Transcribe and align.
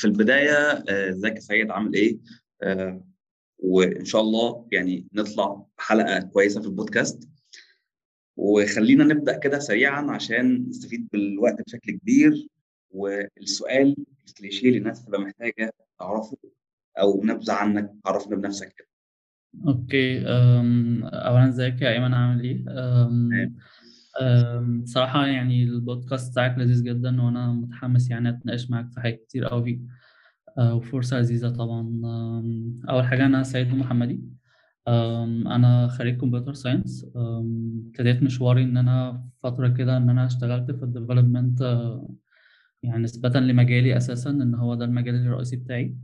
في 0.00 0.04
البداية 0.06 0.52
آه، 0.88 1.10
ازيك 1.10 1.34
يا 1.34 1.40
سيد 1.40 1.70
عامل 1.70 1.94
إيه؟ 1.94 2.18
آه، 2.62 3.04
وإن 3.58 4.04
شاء 4.04 4.20
الله 4.20 4.68
يعني 4.72 5.06
نطلع 5.12 5.66
بحلقة 5.78 6.18
كويسة 6.20 6.60
في 6.60 6.66
البودكاست. 6.66 7.28
وخلينا 8.36 9.04
نبدأ 9.04 9.38
كده 9.38 9.58
سريعا 9.58 10.10
عشان 10.10 10.66
نستفيد 10.68 11.08
بالوقت 11.12 11.62
بشكل 11.66 11.92
كبير. 11.92 12.46
والسؤال 12.90 13.96
الكليشيه 14.28 14.68
اللي 14.68 14.78
الناس 14.78 15.04
تبقى 15.04 15.20
محتاجة 15.20 15.72
تعرفه 15.98 16.36
أو 17.00 17.24
نبذة 17.24 17.52
عنك 17.52 17.92
عرفنا 18.06 18.36
بنفسك 18.36 18.74
كده. 18.78 18.88
okay 19.66 20.22
اولا 20.26 21.48
ازيك 21.48 21.82
يا 21.82 21.92
ايمن 21.92 22.14
عامل 22.14 22.44
إيه؟ 22.44 22.64
أم، 24.20 24.84
صراحة 24.86 25.26
يعني 25.26 25.64
البودكاست 25.64 26.32
بتاعك 26.32 26.58
لذيذ 26.58 26.82
جدا 26.84 27.22
وأنا 27.22 27.52
متحمس 27.52 28.10
يعني 28.10 28.28
أتناقش 28.28 28.70
معاك 28.70 28.90
في 28.92 29.00
حاجات 29.00 29.24
كتير 29.28 29.62
فيه 29.64 29.80
أه، 30.58 30.74
وفرصة 30.74 31.18
لذيذة 31.20 31.48
طبعا. 31.50 31.80
أم، 31.80 32.76
أول 32.90 33.04
حاجة 33.04 33.26
أنا 33.26 33.42
سيد 33.42 33.74
محمدي 33.74 34.22
أم، 34.88 35.48
أنا 35.48 35.88
خريج 35.88 36.18
computer 36.20 36.54
science. 36.54 37.06
ابتديت 37.16 38.22
مشواري 38.22 38.62
إن 38.64 38.76
أنا 38.76 39.24
فترة 39.42 39.68
كده 39.68 39.96
إن 39.96 40.10
أنا 40.10 40.26
اشتغلت 40.26 40.70
في 40.70 40.82
ال 40.82 40.88
development 40.88 41.60
يعني 42.82 43.02
نسبة 43.04 43.40
لمجالي 43.40 43.96
أساسا 43.96 44.30
إن 44.30 44.54
هو 44.54 44.74
ده 44.74 44.84
المجال 44.84 45.14
الرئيسي 45.14 45.56
بتاعي. 45.56 45.96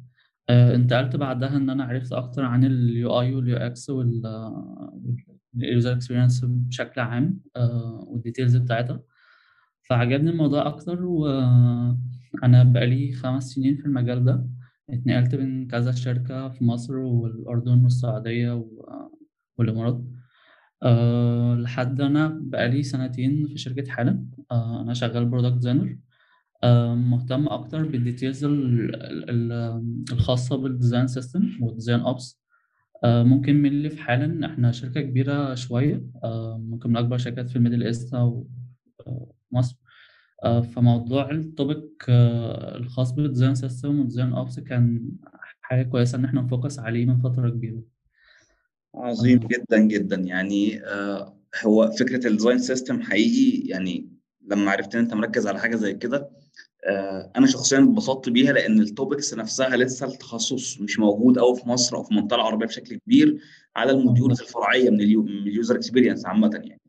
آه، 0.51 0.74
انتقلت 0.76 1.16
بعدها 1.16 1.56
إن 1.56 1.70
أنا 1.70 1.84
عرفت 1.84 2.12
أكتر 2.12 2.45
عن 2.45 2.64
ال 2.64 3.20
UI 3.20 3.34
وال 3.34 3.56
UX 3.56 3.90
وال 5.54 5.67
user 5.67 5.92
experience 5.92 6.45
بشكل 6.45 7.00
عام 7.00 7.41
آه، 7.56 8.04
وال 8.08 8.19
details 8.19 8.56
بتاعتها. 8.56 9.02
فعجبني 9.88 10.30
الموضوع 10.30 10.66
أكتر 10.66 11.04
وأنا 11.04 12.62
بقالي 12.64 13.12
خمس 13.12 13.45
سنين 13.51 13.77
في 13.77 13.87
المجال 13.87 14.24
ده. 14.24 14.46
اتنقلت 14.90 15.34
من 15.34 15.66
كذا 15.68 15.92
شركة 15.92 16.48
في 16.48 16.64
مصر 16.64 16.96
والأردن 16.96 17.82
والسعودية 17.82 18.65
والإمارات. 19.59 20.04
أه 20.82 21.54
لحد 21.54 22.01
أنا 22.01 22.38
بقالي 22.42 22.82
سنتين 22.82 23.46
في 23.46 23.59
شركة 23.59 23.90
حالا. 23.90 24.26
أه 24.52 24.80
أنا 24.82 24.95
شغال 24.95 25.24
product 25.26 25.54
designer 25.54 25.98
آه، 26.65 26.95
مهتم 26.95 27.48
أكتر 27.48 27.87
بال 27.88 28.01
details 28.01 28.45
ال- 28.45 28.95
ال- 28.95 29.30
ال- 29.52 30.04
الخاصة 30.13 30.57
بال 30.56 30.69
design 30.69 31.06
system 31.06 31.42
وال 31.60 31.70
design 31.70 32.01
ops 33.04 33.23
ممكن 33.22 33.56
من 33.56 33.68
اللي 33.68 33.90
في 33.90 33.98
حالا 34.02 34.46
إحنا 34.46 34.72
شركة 34.72 35.00
كبيرة 35.00 35.54
شوية 35.54 36.06
آه، 36.24 36.58
ممكن 36.68 36.90
من 36.90 36.96
أكبر 36.96 37.18
شركات 37.18 37.48
في 37.48 37.56
ال 37.56 37.60
Middle 37.60 37.82
East 37.82 38.15
أو 38.14 38.46
آه، 39.06 39.32
مصر. 39.52 39.76
آه، 40.44 40.60
فموضوع 40.60 41.30
ال 41.30 41.43
topic 41.43 42.04
الخاص 42.76 43.12
بال 43.12 43.23
design 43.23 43.54
system 43.54 43.98
وال 43.98 44.07
design 44.07 44.32
ops 44.32 44.60
كان 44.60 45.08
حاجة 45.62 45.82
كويسة 45.82 46.18
إن 46.18 46.24
إحنا 46.24 46.40
ن 46.40 46.47
focus 46.47 46.79
عليه 46.78 47.06
من 47.06 47.18
فترة 47.20 47.50
كبيرة. 47.50 47.82
عظيم 48.94 49.38
جدا 49.38 49.78
جدا. 49.78 50.16
يعني 50.16 50.84
آه، 50.84 51.36
هو 51.64 51.90
فكرة 51.90 52.26
ال 52.26 52.31
design 52.31 52.59
system 52.59 53.02
حقيقي 53.02 53.68
يعني 53.68 54.08
لما 54.46 54.70
عرفت 54.70 54.94
إن 54.94 55.00
أنت 55.00 55.14
مركز 55.14 55.46
على 55.46 55.58
حاجة 55.58 55.76
زي 55.76 55.94
كده 55.94 56.16
آه، 56.16 56.30
أنا 57.37 57.46
شخصيا 57.46 57.79
اتبسطت 57.79 58.29
بيها 58.29 58.52
لأن 58.52 58.80
ال 58.80 58.88
topics 58.88 59.34
نفسها 59.35 59.77
لسه 59.77 60.07
التخصص 60.07 60.80
مش 60.80 60.99
موجود 60.99 61.38
قوي 61.38 61.57
في 61.57 61.69
مصر 61.69 61.96
أو 61.96 62.02
في 62.02 62.10
المنطقة 62.10 62.35
العربية 62.35 62.66
بشكل 62.66 62.96
كبير 62.96 63.38
على 63.77 63.93
ال 63.92 63.98
modules 63.98 64.41
الفرعية 64.41 64.91
من 64.91 65.00
ال 65.00 65.05
U... 65.05 65.22
من 65.22 65.28
ال 65.28 65.38
user 65.38 65.76
experience 65.76 66.26
عامة 66.27 66.62
يعني. 66.65 66.81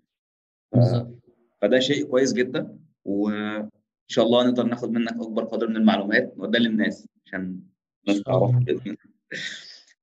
فده 1.62 1.80
شيء 1.80 2.06
كويس 2.06 2.34
جدا 2.34 2.78
وإن 3.06 3.70
شاء 4.08 4.26
الله 4.26 4.48
نقدر 4.48 4.64
ناخد 4.64 4.92
منك 4.92 5.14
أكبر 5.14 5.44
قدر 5.44 5.68
من 5.68 5.76
المعلومات 5.76 6.34
نوديها 6.38 6.62
للناس 6.62 7.08
عشان 7.26 7.40
إن 7.40 7.62
الناس 8.08 8.24
الله. 8.28 8.98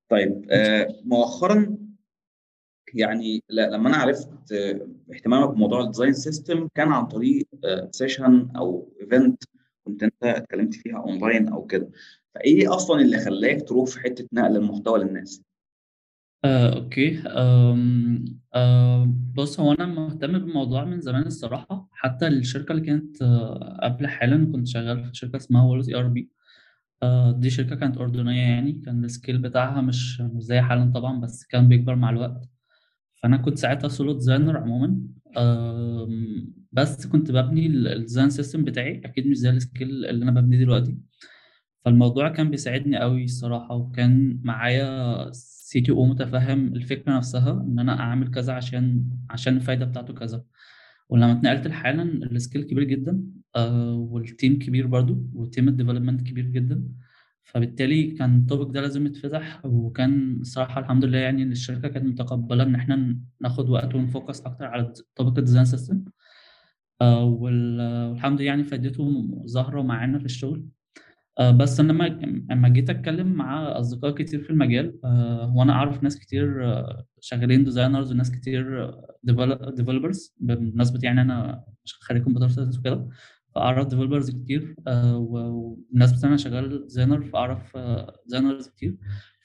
طيب 0.09 0.47
آه، 0.51 0.95
مؤخرا 1.05 1.77
يعني 2.95 3.43
لما 3.51 3.89
أنا 3.89 3.97
عرفت 3.97 4.53
آه، 4.53 4.89
اهتمامك 5.15 5.55
بموضوع 5.55 5.81
ال 5.81 5.85
design 5.85 6.13
system 6.13 6.69
كان 6.75 6.93
عن 6.93 7.07
طريق 7.07 7.49
session 7.91 8.49
أو 8.57 8.93
event 9.01 9.45
كنت 9.85 10.03
أنت 10.03 10.25
اتكلمت 10.25 10.75
فيها 10.75 10.97
اونلاين 10.99 11.49
أو 11.49 11.67
كده. 11.67 11.91
فإيه 12.35 12.77
أصلا 12.77 13.01
اللي 13.03 13.19
خلاك 13.19 13.69
تروح 13.69 13.89
في 13.91 14.01
حتة 14.01 14.29
نقل 14.33 14.57
المحتوى 14.57 14.99
للناس؟ 15.05 15.43
آه، 16.45 16.75
okay. 16.77 17.19
آم، 17.29 18.25
آه، 18.55 19.15
بص 19.35 19.61
هو 19.61 19.73
أنا 19.73 19.87
مهتم 19.87 20.33
بالموضوع 20.39 20.85
من 20.85 21.01
زمان 21.01 21.23
الصراحة. 21.27 21.89
حتى 21.93 22.27
الشركة 22.27 22.73
اللي 22.73 22.87
كانت 22.87 23.23
آه، 23.23 23.79
قبل 23.83 24.07
حالا 24.07 24.53
كنت 24.53 24.67
شغال 24.69 25.05
في 25.05 25.11
شركة 25.15 25.37
اسمها 25.37 25.63
وولز 25.65 25.89
اي 25.91 25.95
ار 25.97 26.07
بي 26.09 26.31
دي 27.33 27.51
شركة 27.51 27.77
كانت 27.77 27.99
أردنية 27.99 28.41
يعني. 28.43 28.73
كان 28.73 29.05
ال 29.05 29.10
scale 29.10 29.39
بتاعها 29.39 29.81
مش 29.81 30.21
مش 30.21 30.43
زي 30.43 30.61
حالا 30.61 30.93
طبعا 30.95 31.21
بس 31.21 31.45
كان 31.47 31.69
بيكبر 31.69 31.95
مع 31.97 32.11
الوقت. 32.11 32.49
فأنا 33.23 33.37
كنت 33.37 33.59
ساعتها 33.59 33.89
solo 33.89 34.13
designer 34.13 34.57
عموما. 34.59 34.99
بس 36.73 37.07
كنت 37.07 37.31
ببني 37.33 37.67
ال 37.67 37.76
design 37.76 38.31
system 38.31 38.65
بتاعي 38.65 39.01
أكيد 39.05 39.27
مش 39.27 39.37
زي 39.37 39.51
ال 39.51 39.60
scale 39.60 40.05
اللي 40.07 40.25
أنا 40.25 40.41
ببنيه 40.41 40.59
دلوقتي. 40.59 40.99
فالموضوع 41.85 42.29
كان 42.29 42.51
بيساعدني 42.51 42.99
قوي 42.99 43.25
الصراحة 43.25 43.75
وكان 43.75 44.41
معايا 44.45 45.31
CTO 45.33 46.05
متفهم 46.05 46.67
الفكرة 46.75 47.17
نفسها 47.17 47.53
إن 47.67 47.79
أنا 47.79 48.01
أعمل 48.01 48.31
كذا 48.31 48.53
عشان 48.53 49.05
عشان 49.31 49.57
الفايدة 49.57 49.85
بتاعته 49.85 50.15
كذا. 50.15 50.45
ولما 51.09 51.33
اتنقلت 51.33 51.67
لحالا 51.67 52.03
ال 52.03 52.13
scale 52.13 52.63
كبير 52.63 52.85
جدا 52.85 53.23
آه 53.57 53.95
وال 53.95 54.16
team 54.16 54.59
كبير 54.59 54.87
برضو 54.87 55.23
و 55.35 55.41
team 55.41 55.69
ال 55.69 55.73
development 55.73 56.21
كبير 56.23 56.45
جدا. 56.47 56.83
فبالتالي 57.45 58.11
كان 58.11 58.37
ال 58.39 58.45
topic 58.45 58.75
ده 58.75 58.81
لازم 58.81 59.07
يتفتح 59.07 59.61
وكان 59.65 60.41
الصراحة 60.41 60.81
الحمد 60.81 61.05
لله 61.05 61.19
يعني 61.19 61.43
إن 61.43 61.53
الشركة 61.53 61.89
كانت 61.89 62.05
متقبلة 62.07 62.63
إن 62.63 62.75
إحنا 62.75 63.19
ناخد 63.41 63.69
وقت 63.71 63.95
ون 63.95 64.08
focus 64.08 64.41
أكتر 64.41 64.65
على 64.65 64.93
topic 65.17 65.39
ال 65.39 65.42
design 65.42 65.65
system 65.65 66.05
وال- 67.03 68.09
والحمد 68.11 68.41
لله 68.41 68.47
يعني 68.49 68.65
فايدته 68.65 69.29
ظاهرة 69.47 69.83
معانا 69.83 70.19
في 70.19 70.25
الشغل. 70.25 70.65
آه، 71.39 71.51
بس 71.51 71.81
أنا 71.81 71.93
لما 71.93 72.05
لما 72.51 72.69
جيت 72.69 72.91
أتكلم 72.91 73.27
مع 73.33 73.79
أصدقاء 73.81 74.11
كتير 74.15 74.41
في 74.43 74.51
المجال 74.51 74.99
آه، 75.05 75.53
وأنا 75.57 75.73
أعرف 75.73 76.03
ناس 76.03 76.19
كتير 76.19 76.65
آه، 76.67 77.07
شغالين 77.21 77.65
designers 77.65 78.13
وناس 78.13 78.31
كتير 78.31 78.91
developers 79.77 80.35
بمناسبة 80.41 81.01
يعني 81.03 81.21
أنا 81.21 81.65
خريج 82.01 82.23
computer 82.23 82.49
science 82.49 82.79
وكده. 82.79 83.09
فاعرف 83.55 83.87
developers 83.87 84.31
كتير 84.31 84.77
آه، 84.87 85.17
و- 85.19 85.49
وبمناسبه 85.49 86.29
أنا 86.29 86.37
شغال 86.37 86.83
designer 86.87 87.23
فأعرف 87.23 87.77
designers 88.25 88.69
كتير. 88.69 88.97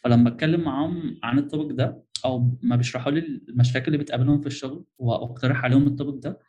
فلما 0.04 0.30
أتكلم 0.30 0.62
معاهم 0.62 1.20
عن 1.24 1.40
ال 1.40 1.46
topic 1.46 1.78
ده 1.78 2.04
أو 2.26 2.58
ما 2.62 2.76
بيشرحوا 2.76 3.12
لي 3.12 3.20
المشاكل 3.50 3.86
اللي 3.88 3.98
بتقابلهم 3.98 4.42
في 4.42 4.48
الشغل 4.48 4.86
وأقترح 4.98 5.64
عليهم 5.64 5.88
ال 5.88 5.94
topic 5.94 6.24
ده 6.24 6.40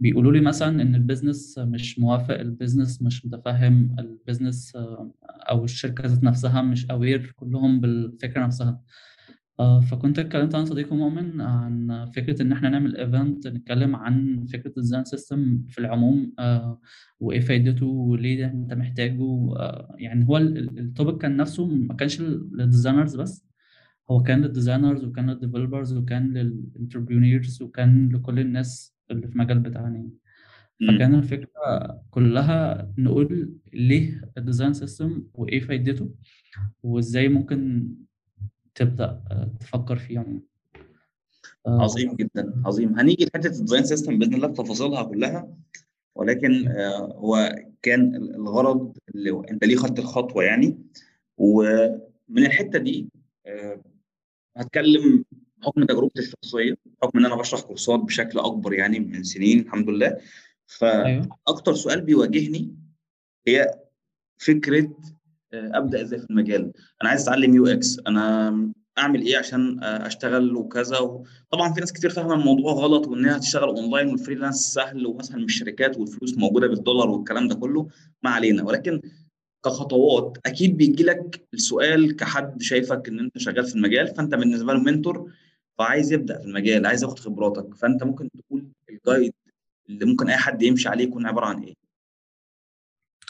بيقولوا 0.00 0.32
لي 0.32 0.40
مثلا 0.40 0.82
إن 0.82 0.94
ال 0.94 1.01
business 1.01 1.58
مش 1.58 1.98
موافق 1.98 2.34
ال 2.40 2.47
business 2.47 3.02
مش 3.02 3.26
متفهم 3.26 3.96
ال 3.98 4.07
business 4.07 4.76
آه، 4.76 5.12
أو 5.24 5.64
الشركة 5.64 6.06
ذات 6.06 6.24
نفسها 6.24 6.62
مش 6.62 6.90
aware 6.90 7.32
كلهم 7.36 7.80
بالفكرة 7.80 8.46
نفسها. 8.46 8.80
آه، 9.60 9.80
فكنت 9.80 10.18
اتكلمت 10.18 10.54
عن 10.54 10.64
صديقي 10.64 10.96
مؤمن 10.96 11.40
عن 11.40 12.04
فكرة 12.16 12.42
إن 12.42 12.52
إحنا 12.52 12.68
نعمل 12.68 12.96
event 12.96 13.46
نتكلم 13.46 13.96
عن 13.96 14.46
فكرة 14.52 14.68
ال 14.68 14.73
design 14.73 15.04
system 15.04 15.62
في 15.68 15.78
العموم 15.78 16.32
آه، 16.38 16.80
وإيه 17.20 17.40
فايدته 17.40 17.86
وليه 17.86 18.46
أنت 18.46 18.72
محتاجه 18.74 19.22
آه، 19.56 19.94
يعني 19.98 20.28
هو 20.28 20.36
ال 20.36 20.50
topic 20.50 21.18
كان 21.18 21.36
نفسه 21.36 21.66
ما 21.66 21.94
كانش 21.94 22.20
لل 22.20 22.38
designers 22.38 23.16
بس 23.16 23.46
هو 24.10 24.22
كان 24.22 24.42
لل 24.42 24.53
designers 24.53 25.04
وكان 25.04 25.30
لل 25.30 25.41
developers 25.41 25.96
وكان 25.96 26.32
لل 26.32 26.49
entrepreneurs 26.49 27.62
وكان 27.62 28.08
لكل 28.12 28.38
الناس 28.38 28.94
اللي 29.10 29.28
في 29.28 29.32
المجال 29.32 29.60
بتاعنا 29.60 29.96
يعني. 29.96 30.10
فكان 30.88 31.14
الفكرة 31.14 31.48
كلها 32.10 32.92
نقول 32.98 33.54
ليه 33.74 34.30
ال 34.38 34.43
design 34.43 34.72
system 34.72 35.24
وإيه 35.34 35.60
فايدته 35.60 36.10
وإزاي 36.82 37.28
ممكن 37.28 37.88
تبدأ 38.74 39.22
آه، 39.30 39.50
تفكر 39.60 39.96
فيه 39.96 40.14
يعني 40.14 40.40
آه، 41.66 41.82
عظيم 41.82 42.14
جدا 42.16 42.62
عظيم. 42.64 42.98
هنيجي 42.98 43.24
لحتة 43.24 43.46
ال 43.46 43.51
design 43.51 43.84
system 43.84 44.18
بإذن 44.18 44.34
الله 44.34 44.48
بتفاصيلها 44.48 45.02
كلها 45.02 45.48
ولكن 46.14 46.68
آه، 46.68 47.12
هو 47.14 47.56
كان 47.82 48.14
الغرض 48.16 48.96
اللي 49.14 49.42
أنت 49.50 49.64
ليه 49.64 49.76
خدت 49.76 49.98
الخطوة 49.98 50.44
يعني. 50.44 50.78
ومن 51.38 52.46
الحتة 52.46 52.78
دي 52.78 53.08
هتكلم 54.56 55.24
بحكم 55.58 55.84
تجربتي 55.84 56.20
الشخصية 56.20 56.76
بحكم 56.86 57.18
إن 57.18 57.24
أنا 57.26 57.34
بشرح 57.34 57.60
كورسات 57.60 58.00
بشكل 58.00 58.38
أكبر 58.38 58.72
يعني 58.72 59.00
من 59.00 59.22
سنين 59.22 59.60
الحمد 59.60 59.88
لله. 59.90 60.18
أيوه. 60.82 61.28
فأكتر 61.46 61.74
سؤال 61.74 62.00
بيواجهني 62.00 62.74
هي 63.46 63.70
فكرة 64.38 64.96
أبدأ 65.54 66.02
إزاي 66.02 66.18
في 66.18 66.30
المجال؟ 66.30 66.72
أنا 67.02 67.10
عايز 67.10 67.22
أتعلم 67.22 67.54
UX. 67.54 68.00
أنا 68.06 68.48
أعمل 68.98 69.22
إيه 69.22 69.38
عشان 69.38 69.82
آه، 69.82 70.06
أشتغل 70.06 70.56
وكذا. 70.56 71.22
طبعا 71.50 71.72
في 71.72 71.80
ناس 71.80 71.92
كتير 71.92 72.10
فاهمة 72.10 72.34
الموضوع 72.34 72.72
غلط 72.72 73.06
وإنها 73.06 73.38
تشتغل 73.38 73.68
online 73.68 74.08
وال 74.08 74.17
freelance 74.17 74.56
سهل 74.56 75.06
ومثلا 75.06 75.36
من 75.36 75.44
الشركات 75.44 75.98
والفلوس 75.98 76.38
موجودة 76.38 76.66
بالدولار 76.66 77.10
والكلام 77.10 77.48
ده 77.48 77.54
كله. 77.54 77.88
ما 78.22 78.30
علينا. 78.30 78.62
ولكن 78.62 79.00
كخطوات 79.64 80.38
أكيد 80.46 80.76
بيجي 80.76 81.02
لك 81.02 81.46
السؤال 81.54 82.16
كحد 82.16 82.62
شايفك 82.62 83.08
إن 83.08 83.18
أنت 83.20 83.38
شغال 83.38 83.64
في 83.64 83.74
المجال 83.74 84.06
فأنت 84.14 84.34
بالنسبة 84.34 84.72
له 84.72 84.80
mentor 84.80 85.32
فعايز 85.78 86.12
يبدأ 86.12 86.38
في 86.38 86.44
المجال 86.44 86.86
عايز 86.86 87.02
ياخد 87.02 87.18
خبراتك. 87.18 87.74
فأنت 87.74 88.02
ممكن 88.04 88.28
تقول 88.30 88.66
ال 88.90 88.97
guide 88.97 89.32
اللي 89.88 90.04
ممكن 90.04 90.28
أي 90.28 90.36
حد 90.36 90.62
يمشي 90.62 90.88
عليه 90.88 91.04
يكون 91.04 91.26
عبارة 91.26 91.46
عن 91.46 91.62
إيه؟ 91.62 91.83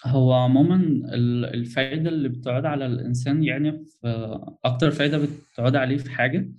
هو 0.07 0.33
عموما 0.33 0.77
ال- 1.15 1.45
الفايدة 1.45 2.11
اللي 2.11 2.29
بتعود 2.29 2.65
على 2.65 2.87
الإنسان 2.87 3.45
يعني 3.45 3.85
في 3.85 4.39
أكتر 4.65 4.91
فايدة 4.91 5.19
بتعود 5.53 5.77
عليه 5.77 5.97
في 5.97 6.11
حاجة 6.11 6.51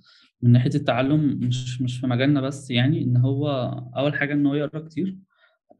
من 0.42 0.52
ناحية 0.52 0.70
التعلم 0.74 1.38
مش 1.42 1.82
مش 1.82 1.98
في 2.00 2.06
مجالنا 2.06 2.40
بس 2.40 2.70
يعني 2.70 3.02
إن 3.02 3.16
هو 3.16 3.48
أول 3.96 4.14
حاجة 4.14 4.32
إن 4.32 4.46
هو 4.46 4.54
يقرأ 4.54 4.80
كتير 4.88 5.16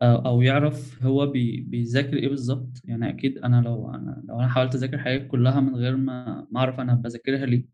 أو 0.03 0.17
أو 0.27 0.43
يعرف 0.43 1.03
هو 1.05 1.27
بي 1.27 1.61
بيذاكر 1.61 2.17
إيه 2.17 2.29
بالظبط. 2.29 2.81
يعني 2.85 3.09
أكيد 3.09 3.39
أنا 3.39 3.61
لو 3.61 3.91
أنا 3.95 4.23
لو 4.29 4.41
أنا 4.41 4.49
حاولت 4.49 4.75
أذاكر 4.75 4.99
حاجات 4.99 5.27
كلها 5.29 5.61
من 5.61 5.75
غير 5.77 5.97
ما 5.97 6.47
ما 6.51 6.61
أعرف 6.61 6.81
أنا 6.81 6.95
بذاكرها 6.95 7.47
ليه 7.47 7.67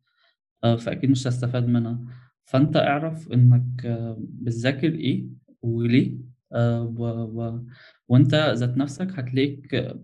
آه، 0.65 0.77
فأكيد 0.77 1.11
مش 1.11 1.27
هستفاد 1.27 1.69
منها. 1.69 2.01
فأنت 2.45 2.77
اعرف 2.77 3.33
إنك 3.33 3.87
آه، 3.87 4.17
بتذاكر 4.21 4.95
إيه 4.95 5.27
وليه 5.63 6.19
آه، 6.53 6.83
و... 6.83 7.05
و... 7.07 7.65
وأنت 8.13 8.35
ذات 8.35 8.77
نفسك 8.79 9.09
هتلاقيك 9.19 9.95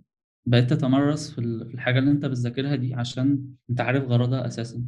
بقيت 0.47 0.71
تتمرس 0.71 1.33
في 1.35 1.39
ال- 1.41 1.69
في 1.69 1.75
الحاجة 1.75 1.99
اللي 1.99 2.11
أنت 2.11 2.27
بتذاكرها 2.27 2.77
دي 2.77 2.95
عشان 2.95 3.45
أنت 3.71 3.81
عارف 3.81 4.05
غرضها 4.05 4.47
أساسا. 4.47 4.85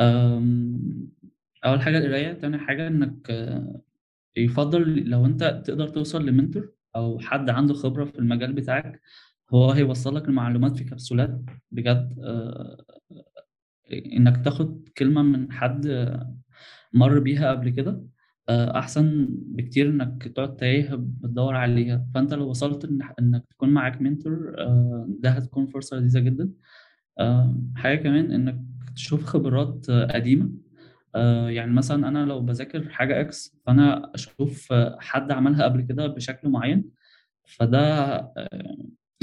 آم، 0.00 1.08
أول 1.64 1.82
حاجة 1.82 1.98
القراية 1.98 2.32
تاني 2.32 2.58
حاجة 2.58 2.88
آه، 3.30 3.82
يفضل 4.36 5.10
لو 5.10 5.26
أنت 5.26 5.62
تقدر 5.66 5.88
توصل 5.88 6.26
لمنتور 6.26 6.72
أو 6.96 7.18
حد 7.20 7.50
عنده 7.50 7.74
خبرة 7.74 8.04
في 8.04 8.18
المجال 8.18 8.52
بتاعك 8.52 9.00
هو 9.54 9.70
هيوصل 9.70 10.16
لك 10.16 10.28
المعلومات 10.28 10.76
في 10.78 10.84
كبسولات. 10.84 11.40
بجد 11.72 12.18
آه، 12.24 12.84
إنك 13.92 14.44
تاخد 14.44 14.88
كلمة 14.98 15.22
من 15.22 15.52
حد 15.52 15.86
مر 16.92 17.18
بيها 17.18 17.50
قبل 17.50 17.70
كده. 17.70 18.04
آه، 18.48 18.78
أحسن 18.78 19.28
بكتير 19.30 19.88
إنك 19.90 20.28
تقعد 20.28 20.56
تايه 20.56 20.94
بتدور 20.94 21.54
عليها. 21.56 22.06
فأنت 22.14 22.34
لو 22.34 22.48
وصلت 22.48 22.84
إنك 23.20 23.44
تكون 23.50 23.68
معاك 23.68 24.02
منتور 24.02 24.54
آه، 24.58 25.06
ده 25.20 25.30
هتكون 25.30 25.66
فرصة 25.66 25.96
لذيذة 25.96 26.18
جدا. 26.20 26.50
حاجة 27.76 27.96
كمان 28.02 28.32
إنك 28.32 28.60
تشوف 28.96 29.24
خبرات 29.24 29.90
قديمة. 29.90 30.50
آه، 31.14 31.50
يعني 31.50 31.72
مثلا 31.72 32.08
أنا 32.08 32.26
لو 32.26 32.40
بذاكر 32.40 32.88
حاجة 32.88 33.20
إكس 33.20 33.56
فأنا 33.66 34.10
أشوف 34.14 34.72
آه، 34.72 34.96
حد 35.00 35.32
عملها 35.32 35.64
قبل 35.64 35.80
كده 35.82 36.06
بشكل 36.06 36.48
معين. 36.48 36.84
فده 37.44 38.14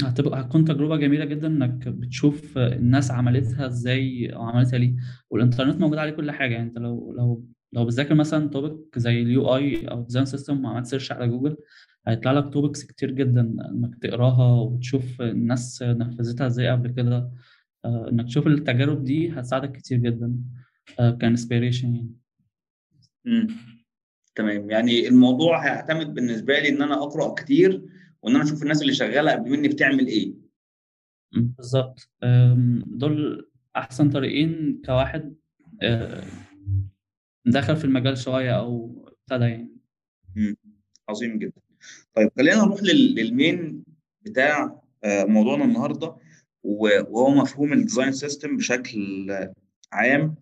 هتبقى 0.04 0.40
هتكون 0.40 0.64
تجربة 0.64 0.96
جميلة 0.96 1.24
جدا 1.24 1.46
إنك 1.46 1.88
بتشوف 1.88 2.58
الناس 2.58 3.10
عملتها 3.10 3.66
إزاي 3.66 4.26
أو 4.34 4.42
عملتها 4.42 4.78
ليه. 4.78 4.96
والإنترنت 5.30 5.80
موجود 5.80 5.98
عليه 5.98 6.12
كل 6.12 6.30
حاجة. 6.30 6.54
يعني 6.54 6.68
أنت 6.68 6.78
لو 6.78 7.12
لو 7.12 7.44
لو 7.72 7.84
بتذاكر 7.84 8.14
مثلا 8.14 8.48
topic 8.48 8.98
زي 8.98 9.22
ال 9.22 9.56
UI 9.56 9.86
أو 9.86 10.02
design 10.02 10.24
system 10.24 10.64
وعملت 10.64 10.86
search 10.86 11.12
على 11.12 11.28
جوجل 11.28 11.56
هيطلع 12.06 12.32
لك 12.32 12.52
topics 12.52 12.84
كتير 12.84 13.10
جدا 13.10 13.40
إنك 13.40 13.94
تقراها 14.02 14.60
وتشوف 14.62 15.20
الناس 15.22 15.82
نفذتها 15.82 16.46
إزاي 16.46 16.68
قبل 16.70 16.90
كده. 16.90 17.30
آه، 17.84 18.08
إنك 18.12 18.26
تشوف 18.26 18.46
التجارب 18.46 19.04
دي 19.04 19.30
هتساعدك 19.30 19.72
كتير 19.72 19.98
جدا 19.98 20.36
ك 21.20 21.26
inspiration 21.26 21.94
يعني. 21.94 23.46
تمام. 24.34 24.70
يعني 24.70 25.08
الموضوع 25.08 25.64
هيعتمد 25.64 26.14
بالنسبة 26.14 26.58
لي 26.58 26.68
إن 26.68 26.82
أنا 26.82 27.02
أقرأ 27.02 27.34
كتير 27.34 27.82
وإن 28.22 28.34
أنا 28.34 28.44
أشوف 28.44 28.62
الناس 28.62 28.82
اللي 28.82 28.94
شغالة 28.94 29.32
قبل 29.32 29.50
مني 29.50 29.68
بتعمل 29.68 30.06
إيه. 30.06 30.34
بالظبط. 31.32 32.10
دول 32.86 33.48
أحسن 33.76 34.10
طريقين 34.10 34.82
كواحد 34.86 35.34
آه، 35.82 36.24
دخل 37.46 37.76
في 37.76 37.84
المجال 37.84 38.18
شوية 38.18 38.58
أو 38.58 39.04
ابتدى 39.08 39.44
يعني. 39.44 39.68
عظيم 41.08 41.38
جدا. 41.38 41.60
طيب 42.14 42.30
خلينا 42.36 42.64
نروح 42.64 42.82
لل- 42.82 43.14
لل 43.14 43.37
main 43.37 43.84
بتاع 44.22 44.82
آه، 45.04 45.24
موضوعنا 45.24 45.64
النهارده 45.64 46.16
وهو 46.62 47.34
مفهوم 47.34 47.72
ال 47.72 47.78
design 47.78 48.12
system 48.12 48.56
بشكل 48.56 49.30
آه، 49.30 49.54
عام 49.92 50.34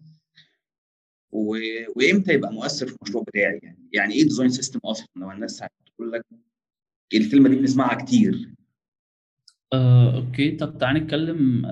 وإمتى 1.33 2.33
يبقى 2.33 2.53
مؤثر 2.53 2.87
في 2.87 2.97
المشروع 2.97 3.25
بتاعي؟ 3.25 3.61
يعني 3.63 3.89
يعني 3.93 4.15
إيه 4.15 4.23
design 4.23 4.49
system 4.49 4.79
أصلا؟ 4.85 5.07
لو 5.17 5.31
الناس 5.33 5.63
هتقول 5.63 6.13
لك 6.13 6.27
الكلمة 7.15 7.49
دي 7.49 7.57
بنسمعها 7.57 7.95
كتير. 8.05 8.55
آه، 9.73 10.17
okay. 10.17 10.51
طب 10.51 10.79
تعالى 10.79 11.01
نتكلم 11.01 11.67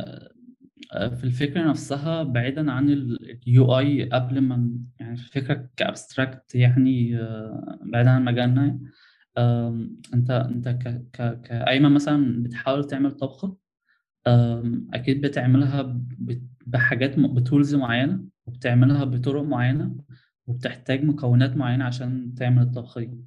آه، 0.93 1.09
في 1.09 1.25
الفكرة 1.25 1.69
نفسها 1.71 2.23
بعيدا 2.23 2.71
عن 2.73 2.91
ال 2.91 3.79
UI 3.79 4.09
قبل 4.09 4.41
ما 4.41 4.71
الفكرة 5.13 5.69
ك 5.77 5.86
abstract 5.86 6.55
يعني 6.55 7.19
آه، 7.19 7.79
بعيدا 7.83 8.11
عن 8.11 8.25
مجالنا 8.25 8.79
أنت 10.15 10.31
أنت 10.31 10.69
كأيمن 11.45 11.93
مثلا 11.93 12.43
بتحاول 12.43 12.85
تعمل 12.85 13.11
طبخة؟ 13.11 13.57
أكيد 14.95 15.21
بتعملها 15.27 16.01
بحاجات 16.67 17.19
ب 17.19 17.28
tools 17.28 17.75
معينة 17.75 18.25
وبتعملها 18.47 19.05
بطرق 19.05 19.43
معينة 19.43 19.97
وبتحتاج 20.47 21.05
مكونات 21.05 21.57
معينة 21.57 21.85
عشان 21.85 22.35
تعمل 22.35 22.63
الطبخة 22.63 23.01
دي. 23.01 23.25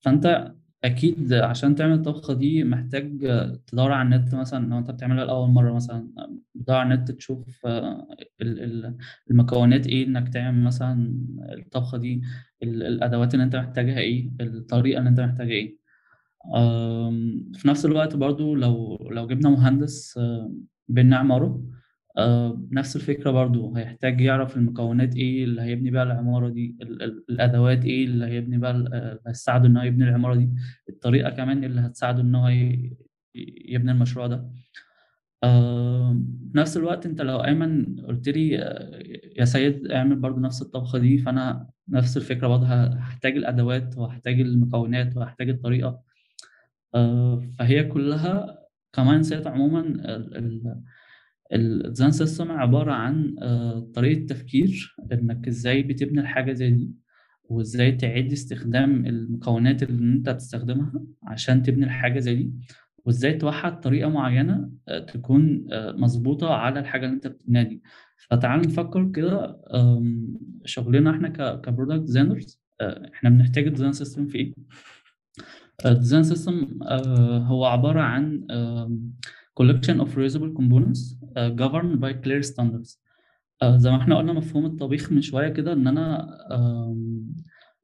فأنت 0.00 0.54
أكيد 0.84 1.32
عشان 1.32 1.74
تعمل 1.74 1.92
الطبخة 1.94 2.34
دي 2.34 2.64
محتاج 2.64 3.18
تدور 3.66 3.92
على 3.92 4.16
النت 4.16 4.34
مثلا 4.34 4.66
لو 4.70 4.78
أنت 4.78 4.90
بتعملها 4.90 5.24
لأول 5.24 5.48
مرة 5.50 5.72
مثلا 5.74 6.08
تدور 6.54 6.76
على 6.76 6.94
النت 6.94 7.10
تشوف 7.10 7.66
آه، 7.66 8.06
ال- 8.42 8.60
ال- 8.62 8.96
المكونات 9.30 9.86
إيه 9.86 10.06
إنك 10.06 10.28
تعمل 10.32 10.62
مثلا 10.64 11.14
الطبخة 11.58 11.98
دي 11.98 12.22
ال- 12.62 12.82
الأدوات 12.82 13.34
اللي 13.34 13.44
أنت 13.44 13.56
محتاجها 13.56 13.98
إيه 13.98 14.30
الطريقة 14.40 14.98
اللي 14.98 15.10
أنت 15.10 15.20
محتاجها 15.20 15.52
إيه. 15.52 15.78
آم، 16.56 17.52
في 17.54 17.68
نفس 17.68 17.84
الوقت 17.86 18.16
برضو 18.16 18.54
لو 18.54 18.96
لو 19.10 19.26
جبنا 19.26 19.50
مهندس 19.50 20.18
آه، 20.18 20.52
بينا 20.88 21.16
عمارة 21.16 21.62
آه، 22.18 22.62
نفس 22.72 22.96
الفكرة 22.96 23.30
برضو 23.30 23.74
هيحتاج 23.76 24.20
يعرف 24.20 24.56
المكونات 24.56 25.16
إيه 25.16 25.44
اللي 25.44 25.62
هيبني 25.62 25.90
بيها 25.90 26.02
العمارة 26.02 26.48
دي 26.48 26.76
ال- 26.82 27.02
ال- 27.02 27.24
الأدوات 27.30 27.84
إيه 27.84 28.04
اللي 28.04 28.26
هيبني 28.26 28.58
بيها 28.58 28.70
ال- 28.70 28.94
اللي 28.94 29.20
هتساعده 29.26 29.66
إن 29.68 29.76
هو 29.76 29.82
يبني 29.84 30.04
العمارة 30.08 30.34
دي 30.34 30.50
الطريقة 30.88 31.30
كمان 31.30 31.64
اللي 31.64 31.80
هتساعده 31.80 32.22
إن 32.22 32.34
هو 32.34 32.48
يبني 33.68 33.92
المشروع 33.92 34.26
ده. 34.26 34.50
آه، 35.44 36.12
في 36.52 36.58
نفس 36.58 36.76
الوقت 36.76 37.06
أنت 37.06 37.20
لو 37.22 37.36
ايمن 37.44 38.00
قلت 38.00 38.28
لي 38.28 38.58
آه، 38.58 39.02
يا 39.38 39.44
سيد 39.44 39.90
اعمل 39.92 40.16
برضو 40.16 40.40
نفس 40.40 40.62
الطبخة 40.62 40.98
دي 40.98 41.18
فأنا 41.18 41.68
نفس 41.88 42.16
الفكرة 42.16 42.46
برضه 42.48 42.66
هحتاج 42.66 43.36
الأدوات 43.36 43.98
وهحتاج 43.98 44.40
المكونات 44.40 45.16
وهحتاج 45.16 45.48
الطريقة. 45.50 46.02
آه، 46.94 47.42
فهي 47.58 47.84
كلها 47.84 48.58
ك 48.92 49.22
mindset 49.22 49.46
عموما 49.46 49.80
ال 51.52 51.60
design 51.60 52.10
system 52.10 52.52
عبارة 52.52 52.92
عن 52.92 53.34
آه، 53.42 53.90
طريقة 53.94 54.26
تفكير 54.26 54.96
إنك 55.12 55.48
إزاي 55.48 55.82
بتبني 55.82 56.20
الحاجة 56.20 56.52
زي 56.52 56.70
دي 56.70 56.90
وإزاي 57.44 57.92
تعيد 57.92 58.32
استخدام 58.32 59.06
المكونات 59.06 59.82
اللي 59.82 60.12
أنت 60.16 60.30
بتستخدمها 60.30 60.92
عشان 61.26 61.62
تبني 61.62 61.84
الحاجة 61.84 62.18
زي 62.18 62.34
دي 62.34 62.52
وإزاي 63.04 63.32
توحد 63.32 63.80
طريقة 63.80 64.10
معينة 64.10 64.70
آه، 64.88 64.98
تكون 64.98 65.66
آه، 65.72 65.92
مظبوطة 65.92 66.54
على 66.54 66.80
الحاجة 66.80 67.04
اللي 67.04 67.14
أنت 67.14 67.26
بتبنيها 67.26 67.62
دي. 67.62 67.82
فتعال 68.30 68.60
نفكر 68.60 69.10
كده 69.12 69.56
شغلنا 70.64 71.10
إحنا 71.10 71.28
ك 71.56 71.62
product 71.62 72.00
designers 72.00 72.62
إحنا 72.82 73.30
بنحتاج 73.30 73.66
ال 73.66 73.70
design 73.70 73.92
system 73.92 74.26
في 74.26 74.38
إيه؟ 74.38 74.52
ال 75.86 75.91
design 75.91 76.22
system 76.22 76.78
هو 77.42 77.64
عبارة 77.64 78.00
عن 78.00 78.46
collection 79.60 80.00
of 80.00 80.08
reusable 80.16 80.52
components 80.58 81.16
آه، 81.36 81.56
governed 81.56 81.98
by 81.98 82.12
clear 82.26 82.42
standards. 82.52 82.98
آه، 83.62 83.76
زي 83.76 83.90
ما 83.90 83.96
إحنا 83.96 84.18
قلنا 84.18 84.32
مفهوم 84.32 84.66
الطبيخ 84.66 85.12
من 85.12 85.22
شوية 85.22 85.48
كده 85.48 85.72
إن 85.72 85.86
أنا 85.86 86.28
آم، 86.54 87.26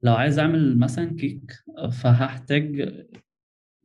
لو 0.03 0.13
عايز 0.13 0.39
أعمل 0.39 0.77
مثلا 0.77 1.15
كيك 1.15 1.51
آه، 1.77 1.89
فهحتاج 1.89 2.93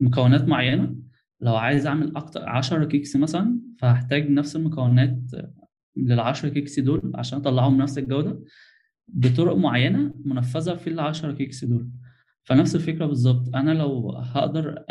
مكونات 0.01 0.47
معينة. 0.47 0.95
لو 1.41 1.55
عايز 1.55 1.87
أعمل 1.87 2.15
أكتر 2.17 2.49
10 2.49 2.85
cakes 2.85 3.15
مثلا 3.15 3.59
فهحتاج 3.79 4.29
نفس 4.29 4.55
المكونات 4.55 5.19
للعشرة 5.97 6.49
cakes 6.49 6.79
دول 6.79 7.11
عشان 7.15 7.39
أطلعهم 7.39 7.77
بنفس 7.77 7.97
الجودة 7.97 8.39
بطرق 9.07 9.55
معينة 9.55 10.13
منفذة 10.25 10.75
في 10.75 10.87
العشرة 10.89 11.31
cakes 11.31 11.65
دول. 11.65 11.89
فنفس 12.45 12.75
الفكرة 12.75 13.05
بالظبط 13.05 13.55
أنا 13.55 13.71
لو 13.71 14.11
هقدر. 14.11 14.83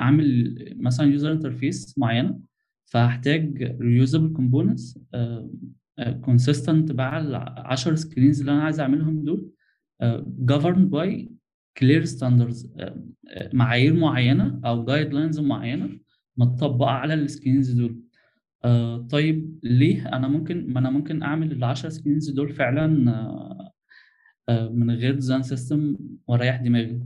أعمل 0.00 0.54
مثلا 0.76 1.06
user 1.06 1.32
interface 1.32 1.98
معينة 1.98 2.40
فهحتاج 2.84 3.64
reusable 3.80 4.38
components 4.38 4.98
آه، 5.14 5.50
آه، 5.98 6.20
consistent 6.26 6.94
مع 6.94 7.18
العشر 7.18 7.94
screens 7.94 8.40
اللي 8.40 8.52
أنا 8.52 8.62
عايز 8.62 8.80
أعملهم 8.80 9.24
دول 9.24 9.50
آه، 10.00 10.26
governed 10.50 10.90
by 10.94 11.28
clear 11.80 12.06
standards 12.06 12.66
معايير 13.52 13.94
معينة 13.94 14.60
أو 14.64 14.84
guidelines 14.84 15.40
معينة 15.40 15.98
متطبقة 16.36 16.90
على 16.90 17.14
ال 17.14 17.21
screens 17.21 17.70
دول 17.70 18.02
طيب 19.10 19.58
ليه 19.62 20.08
أنا 20.08 20.28
ممكن 20.28 20.72
ما 20.72 20.80
أنا 20.80 20.90
ممكن 20.90 21.22
أعمل 21.22 21.52
ال 21.52 21.64
10 21.64 21.88
screens 21.88 22.30
دول 22.30 22.52
فعلا 22.52 23.71
من 24.50 24.90
غير 24.90 25.14
design 25.14 25.42
system 25.42 25.96
وأريح 26.26 26.56
دماغي. 26.62 27.00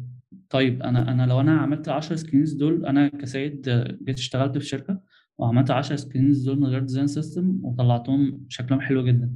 طيب 0.50 0.82
أنا 0.82 1.12
أنا 1.12 1.26
لو 1.26 1.40
أنا 1.40 1.52
عملت 1.58 1.88
10 1.88 2.16
screens 2.16 2.52
دول 2.52 2.86
أنا 2.86 3.08
ك 3.08 3.20
seed 3.20 3.68
آه، 3.68 3.98
جيت 4.04 4.18
اشتغلت 4.18 4.58
في 4.58 4.64
شركة 4.64 5.00
وعملت 5.38 5.70
10 5.70 5.96
screens 5.96 6.44
دول 6.44 6.60
من 6.60 6.66
غير 6.66 6.80
design 6.80 7.06
system 7.06 7.60
وطلعتهم 7.62 8.44
شكلهم 8.48 8.80
حلو 8.80 9.04
جدا. 9.06 9.32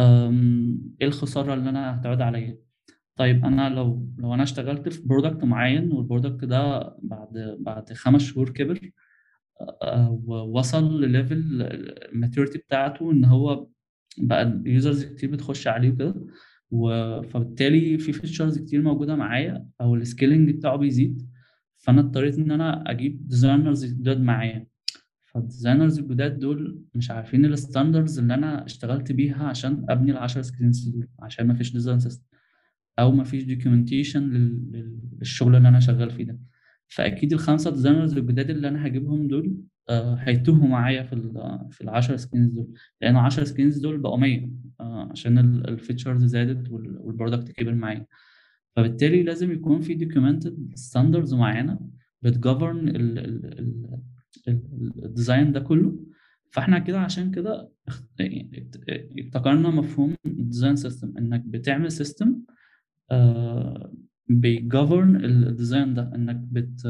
إيه 0.00 1.06
الخسارة 1.08 1.54
اللي 1.54 1.70
أنا 1.70 2.00
هتعود 2.00 2.20
عليا؟ 2.20 2.58
طيب 3.16 3.44
أنا 3.44 3.68
لو 3.68 4.08
لو 4.18 4.34
أنا 4.34 4.42
اشتغلت 4.42 4.88
في 4.88 5.02
product 5.08 5.44
معين 5.44 5.92
وال 5.92 6.04
product 6.04 6.44
ده 6.44 6.80
بعد 7.02 7.56
بعد 7.60 7.92
خمس 7.92 8.22
شهور 8.22 8.50
كبر 8.50 8.90
آه، 9.82 10.20
ووصل 10.26 11.00
لل 11.00 11.18
level 11.18 11.62
ال 12.12 12.17
maturity 12.17 12.58
بتاعته 12.58 13.10
إن 13.12 13.24
هو 13.24 13.68
بقى 14.18 14.62
users 14.66 15.04
كتير 15.04 15.30
بتخش 15.30 15.66
عليه 15.68 15.90
وكده 15.90 16.14
و- 16.72 17.22
فبالتالي 17.22 17.98
في 17.98 18.12
features 18.12 18.58
كتير 18.58 18.82
موجودة 18.82 19.16
معايا 19.16 19.66
أو 19.80 19.94
ال 19.94 20.01
scaling 20.01 20.50
بتاعه 20.50 20.76
بيزيد 20.76 21.28
فأنا 21.78 22.00
اضطريت 22.00 22.38
إن 22.38 22.50
أنا 22.50 22.90
أجيب 22.90 23.28
designers 23.28 23.84
جداد 23.84 24.20
معايا. 24.20 24.66
فال 25.26 25.39
designers 25.39 25.98
الجداد 25.98 26.38
دول 26.38 26.82
مش 26.94 27.10
عارفين 27.10 27.44
ال 27.44 27.51
standards 27.51 28.18
اللي 28.18 28.34
أنا 28.34 28.64
اشتغلت 28.64 29.12
بيها 29.12 29.44
عشان 29.44 29.86
أبني 29.88 30.12
ال 30.12 30.16
10 30.16 30.42
screens 30.42 30.88
دول 30.88 31.08
عشان 31.20 31.46
ما 31.46 31.54
فيش 31.54 31.72
design 31.72 31.98
system 32.00 32.26
أو 32.98 33.12
ما 33.12 33.24
فيش 33.24 33.44
documentation 33.44 34.22
للشغل 35.20 35.56
اللي 35.56 35.68
أنا 35.68 35.80
شغال 35.80 36.10
فيه 36.10 36.24
ده. 36.24 36.38
فأكيد 36.88 37.32
الخمسة 37.32 37.70
designers 37.70 38.16
الجداد 38.18 38.50
اللي 38.50 38.68
أنا 38.68 38.86
هجيبهم 38.86 39.28
دول 39.28 39.54
هيتوهوا 39.90 40.68
معايا 40.68 41.02
في 41.02 41.12
ال 41.12 41.32
في 41.70 41.80
ال 41.80 41.88
10 41.88 42.16
screens 42.16 42.50
دول. 42.50 42.72
لأن 43.00 43.16
10 43.16 43.44
screens 43.44 43.78
دول 43.78 43.98
بقوا 43.98 44.16
100 44.18 44.50
آه، 44.80 45.08
عشان 45.10 45.38
ال 45.38 45.48
features 45.48 46.24
زادت 46.24 46.70
وال 46.70 46.88
product 46.88 47.52
كبر 47.52 47.74
معايا. 47.74 48.06
فبالتالي 48.76 49.22
لازم 49.22 49.52
يكون 49.52 49.80
في 49.80 49.94
documented 49.94 50.72
standards 50.74 51.34
معينة 51.34 51.80
بت 52.22 52.38
govern 52.38 52.88
ال 54.48 54.63
design 54.63 55.52
ده 55.52 55.60
كله. 55.60 56.06
فاحنا 56.50 56.78
كده 56.78 57.00
عشان 57.00 57.30
كده 57.30 57.70
ابتكرنا 59.18 59.70
مفهوم 59.70 60.14
ال 60.26 60.33
design 60.33 60.76
system 60.76 61.14
إنك 61.18 61.40
بتعمل 61.40 61.92
system 61.92 62.36
بي 64.28 64.52
govern 64.52 65.24
ال 65.24 65.34
design 65.34 65.94
ده 65.94 66.10
إنك 66.14 66.36
بت 66.36 66.86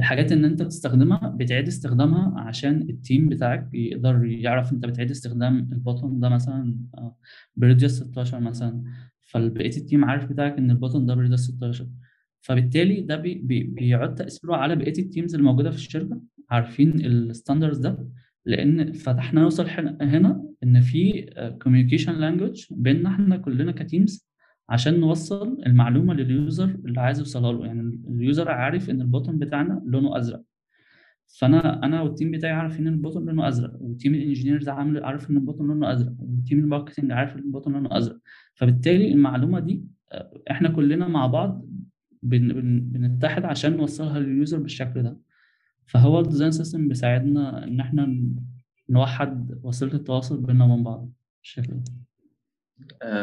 الحاجات 0.00 0.32
ان 0.32 0.44
انت 0.44 0.62
بتستخدمها 0.62 1.28
بتعيد 1.28 1.66
استخدامها 1.68 2.40
عشان 2.40 2.82
ال 2.90 2.98
team 2.98 3.28
بتاعك 3.28 3.68
يقدر 3.74 4.24
يعرف 4.24 4.72
انت 4.72 4.86
بتعيد 4.86 5.10
استخدام 5.10 5.58
ال 5.58 5.67
button 5.67 6.20
ده 6.20 6.28
مثلا 6.28 6.76
ب 7.56 7.61
radius 7.61 7.90
16 8.02 8.40
مثلا. 8.40 8.82
فبقية 9.24 9.76
ال 9.76 9.82
team 9.82 10.04
عارف 10.04 10.24
بتاعك 10.26 10.58
إن 10.58 10.70
ال 10.70 10.75
button 10.75 11.06
ده 11.06 11.14
ب 11.14 11.18
radius 11.18 11.40
16 11.40 11.88
فبالتالي 12.40 13.00
ده 13.00 13.16
بي 13.16 13.34
بي 13.34 14.08
تأثيره 14.16 14.56
على 14.56 14.76
بقية 14.76 14.98
ال 14.98 15.04
teams 15.04 15.34
اللي 15.34 15.46
موجودة 15.46 15.70
في 15.70 15.76
الشركة. 15.76 16.20
عارفين 16.50 17.06
ال 17.06 17.13
standards 17.13 17.78
ده؟ 17.78 18.08
لأن 18.46 18.92
فتحنا 18.92 19.40
نوصل 19.40 19.66
هنا 20.00 20.44
إن 20.62 20.80
في 20.80 21.22
communication 21.62 22.12
language 22.12 22.64
بيننا 22.70 23.08
إحنا 23.08 23.36
كلنا 23.36 23.72
ك 23.72 23.82
teams 23.82 24.29
عشان 24.70 25.00
نوصل 25.00 25.58
المعلومة 25.66 26.14
لل 26.14 26.31
user 26.31 26.64
اللي 26.64 27.00
عايز 27.00 27.18
يوصلها 27.18 27.52
له. 27.52 27.66
يعني 27.66 28.00
ال 28.08 28.16
user 28.16 28.48
عارف 28.50 28.90
إن 28.90 29.00
ال 29.00 29.05
button 29.05 29.38
بتاعنا 29.38 29.82
لونه 29.86 30.18
أزرق. 30.18 30.42
فأنا 31.38 31.84
أنا 31.84 32.02
وال 32.02 32.11
team 32.11 32.30
بتاعي 32.30 32.52
عارفين 32.52 32.86
إن 32.86 32.92
ال 32.92 32.97
button 32.97 33.24
لونه 33.24 33.48
أزرق. 33.48 33.72
و 33.82 33.88
team 33.88 34.14
ال 34.14 34.19
engineers 34.19 34.68
عامل 34.68 35.04
عارف 35.04 35.30
إن 35.30 35.36
ال 35.36 35.40
button 35.40 35.64
لونه 35.66 35.92
أزرق. 35.92 36.12
و 36.18 36.26
team 36.26 36.58
ال 36.58 36.63
marketing 36.63 37.12
عارف 37.12 37.34
إن 37.36 37.38
ال 37.38 37.43
button 37.43 37.72
لونه 37.72 37.96
أزرق. 37.96 38.18
فبالتالي 38.54 39.12
المعلومة 39.12 39.60
دي 39.60 39.84
آه، 40.12 40.32
إحنا 40.50 40.68
كلنا 40.68 41.08
مع 41.08 41.26
بعض 41.26 41.66
بن 42.22 42.48
بن 42.52 42.80
بنتحد 42.80 43.44
عشان 43.44 43.76
نوصلها 43.76 44.18
لل 44.20 44.33
user 44.33 44.58
بالشكل 44.58 45.02
ده. 45.02 45.18
فهو 45.86 46.20
ال 46.20 46.24
design 46.24 46.50
system 46.50 46.88
بيساعدنا 46.88 47.64
إن 47.64 47.80
إحنا 47.80 48.24
نوحد 48.90 49.58
وسيلة 49.62 49.94
التواصل 49.94 50.42
بيننا 50.42 50.64
وبين 50.64 50.84
بعض. 50.84 51.10
بالشكل 51.42 51.72
ده 51.72 51.99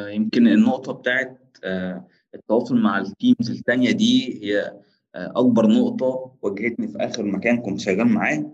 يمكن 0.10 0.48
النقطة 0.48 0.94
بتاعت 0.94 1.58
آه، 1.64 2.08
التواصل 2.36 2.78
مع 2.78 3.00
ال 3.00 3.08
teams 3.08 3.52
التانية 3.52 3.92
دي 3.92 4.44
هي 4.44 4.62
آه، 5.16 5.34
أكبر 5.36 5.68
نقطة 5.68 6.36
واجهتني 6.42 6.88
في 6.88 6.98
آخر 6.98 7.24
مكان 7.24 7.58
كنت 7.62 7.80
شغال 7.80 8.08
معاه 8.08 8.54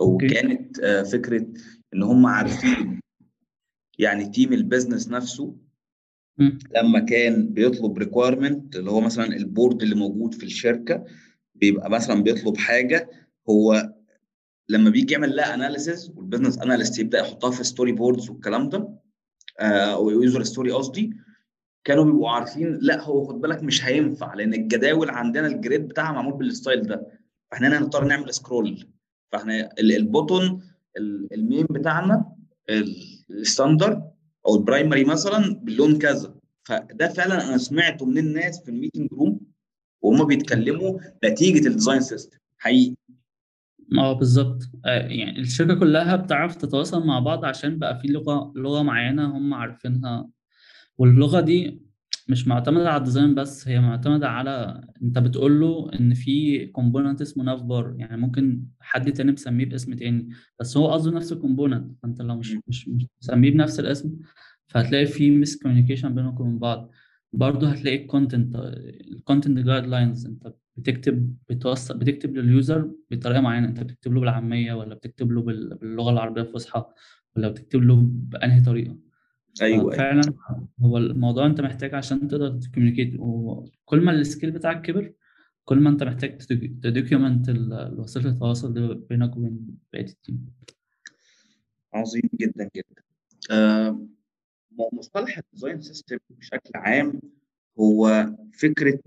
وكانت 0.00 0.80
آه، 0.80 1.02
فكرة 1.02 1.46
إن 1.94 2.02
هم 2.02 2.26
عارفين 2.26 3.00
يعني 3.98 4.28
team 4.28 4.52
ال 4.52 4.58
business 4.58 5.08
نفسه. 5.08 5.56
لما 6.76 7.00
كان 7.00 7.48
بيطلب 7.48 7.98
requirement 7.98 8.76
اللي 8.76 8.90
هو 8.90 9.00
مثلا 9.00 9.26
ال 9.26 9.35
board 9.35 9.82
اللي 9.82 9.94
موجود 9.94 10.34
في 10.34 10.44
الشركة 10.44 11.04
بيبقى 11.54 11.90
مثلا 11.90 12.22
بيطلب 12.22 12.56
حاجة 12.56 13.10
هو 13.50 13.92
لما 14.68 14.90
بيجي 14.90 15.12
يعمل 15.12 15.36
لها 15.36 15.54
analysis 15.54 16.12
وال 16.16 16.24
business 16.24 16.58
analyst 16.58 16.98
يبدأ 16.98 17.18
يحطها 17.18 17.50
في 17.50 17.64
story 17.64 17.92
boards 17.92 18.30
والكلام 18.30 18.68
ده 18.68 18.78
آه، 18.78 19.02
أو 19.60 20.10
user 20.10 20.42
story 20.42 20.70
قصدي 20.70 21.16
كانوا 21.84 22.04
بيبقوا 22.04 22.30
عارفين 22.30 22.78
لا 22.82 23.02
هو 23.02 23.24
خد 23.24 23.40
بالك 23.40 23.62
مش 23.62 23.84
هينفع 23.84 24.34
لأن 24.34 24.54
الجداول 24.54 25.10
عندنا 25.10 25.46
ال 25.46 25.54
grid 25.54 25.88
بتاعها 25.88 26.12
معمول 26.12 26.32
بال 26.34 26.48
style 26.48 26.82
ده. 26.82 27.06
فإحنا 27.50 27.68
هنا 27.68 27.78
هنضطر 27.78 28.04
نعمل 28.04 28.34
scroll 28.34 28.86
فإحنا 29.32 29.70
ال- 29.78 29.96
ال 29.96 30.05
button 30.05 30.62
ال- 30.96 31.34
ال 31.34 31.40
main 31.40 31.66
بتاعنا 31.70 32.32
ال- 32.70 32.96
ال 33.30 33.39
standard 33.39 34.10
أو 34.46 34.54
ال 34.56 34.62
primary 34.62 35.04
مثلا 35.04 35.54
باللون 35.54 35.98
كذا. 35.98 36.34
فده 36.64 37.08
فعلا 37.08 37.48
أنا 37.48 37.58
سمعته 37.58 38.06
من 38.06 38.18
الناس 38.18 38.60
في 38.62 38.68
ال 38.70 38.75
meeting 38.75 39.12
room 39.12 39.40
وهم 40.02 40.26
بيتكلموا 40.26 40.98
نتيجة 41.24 41.66
ال 41.68 41.73
design 41.73 42.00
system 42.00 42.38
حقيقي. 42.58 42.94
آه 43.98 44.12
بالظبط. 44.12 44.62
آه، 44.84 44.98
يعني 45.08 45.40
الشركة 45.40 45.74
كلها 45.80 46.16
بتعرف 46.16 46.56
تتواصل 46.56 47.06
مع 47.06 47.18
بعض 47.18 47.44
عشان 47.44 47.78
بقى 47.78 47.98
في 48.00 48.08
لغة 48.08 48.52
لغة 48.56 48.82
معينة 48.82 49.36
هم 49.36 49.54
عارفينها. 49.54 50.28
واللغة 50.98 51.40
دي 51.40 51.82
مش 52.28 52.48
معتمدة 52.48 52.88
على 52.90 52.96
ال 52.98 53.03
design 53.03 53.34
بس 53.34 53.68
هي 53.68 53.80
معتمدة 53.80 54.28
على 54.28 54.82
انت 55.02 55.18
بتقول 55.18 55.60
له 55.60 55.90
ان 56.00 56.14
في 56.14 56.66
component 56.66 57.20
اسمه 57.22 57.44
nav 57.44 57.62
bar 57.62 57.94
يعني 57.98 58.16
ممكن 58.16 58.64
حد 58.80 59.12
تاني 59.12 59.32
مسميه 59.32 59.66
باسم 59.66 59.94
تاني 59.94 60.28
بس 60.60 60.76
هو 60.76 60.88
قصده 60.92 61.16
نفس 61.16 61.32
ال 61.32 61.38
component 61.38 61.92
فانت 62.02 62.22
لو 62.22 62.36
مش 62.36 62.58
مش 62.68 62.88
مسميه 63.22 63.50
بنفس 63.50 63.80
الاسم 63.80 64.16
فهتلاقي 64.68 65.06
في 65.06 65.30
miscommunication 65.30 66.14
بينكم 66.14 66.44
وبين 66.44 66.58
بعض. 66.58 66.90
برضه 67.38 67.68
هتلاقي 67.70 68.02
ال 68.02 68.09
content 68.09 68.56
ال 69.10 69.16
content 69.16 69.58
guidelines 69.58 70.26
انت 70.26 70.54
بتكتب 70.76 71.36
بتوصل 71.50 71.98
بتكتب 71.98 72.36
لل 72.36 72.54
user 72.54 72.90
بطريقة 73.10 73.40
معينة. 73.40 73.68
انت 73.68 73.80
بتكتب 73.80 74.12
له 74.12 74.20
بالعامية 74.20 74.72
ولا 74.74 74.94
بتكتب 74.94 75.32
له 75.32 75.42
بال- 75.42 75.74
باللغة 75.74 76.10
العربية 76.10 76.40
الفصحى 76.42 76.84
ولا 77.36 77.48
بتكتب 77.48 77.82
له 77.82 77.96
بأنهي 78.06 78.60
طريقة. 78.60 78.96
أيوه 79.62 79.78
أيوه. 79.80 79.92
ففعلا 79.92 80.22
هو 80.82 80.98
الموضوع 80.98 81.46
انت 81.46 81.60
محتاج 81.60 81.94
عشان 81.94 82.28
تقدر 82.28 82.48
ت 82.60 82.64
communicate. 82.64 83.14
وكل 83.18 84.00
ما 84.00 84.12
ال 84.12 84.18
scale 84.18 84.50
بتاعك 84.50 84.82
كبر 84.82 85.12
كل 85.64 85.78
ما 85.80 85.90
انت 85.90 86.02
محتاج 86.02 86.38
ت 86.82 86.90
document 86.90 87.50
وسيله 87.98 88.30
التواصل 88.30 88.74
ده 88.74 88.92
بينك 89.10 89.36
وبين 89.36 89.78
بقية 89.92 90.04
ال 90.06 90.14
team 90.14 90.46
عظيم 91.94 92.22
جدا 92.40 92.68
جدا. 92.76 93.02
آه، 93.50 94.06
مصطلح 94.92 95.38
ال 95.38 95.44
design 95.44 95.80
system 95.80 96.16
بشكل 96.30 96.70
عام 96.74 97.20
هو 97.80 98.30
فكرة 98.52 98.98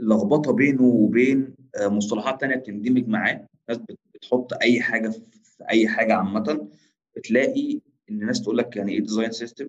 اللخبطه 0.00 0.52
بينه 0.52 0.82
وبين 0.82 1.54
آه، 1.80 1.88
مصطلحات 1.88 2.40
تانية 2.40 2.56
بتندمج 2.56 3.08
معاه. 3.08 3.46
ناس 3.68 3.78
بت- 3.78 3.98
بتحط 4.14 4.52
أي 4.62 4.80
حاجة 4.80 5.08
في 5.08 5.64
أي 5.70 5.88
حاجة 5.88 6.14
عامة. 6.14 6.68
بتلاقي 7.16 7.80
إن 8.10 8.20
الناس 8.22 8.42
تقول 8.42 8.58
لك 8.58 8.76
يعني 8.76 8.92
إيه 8.92 9.00
design 9.00 9.30
system 9.30 9.66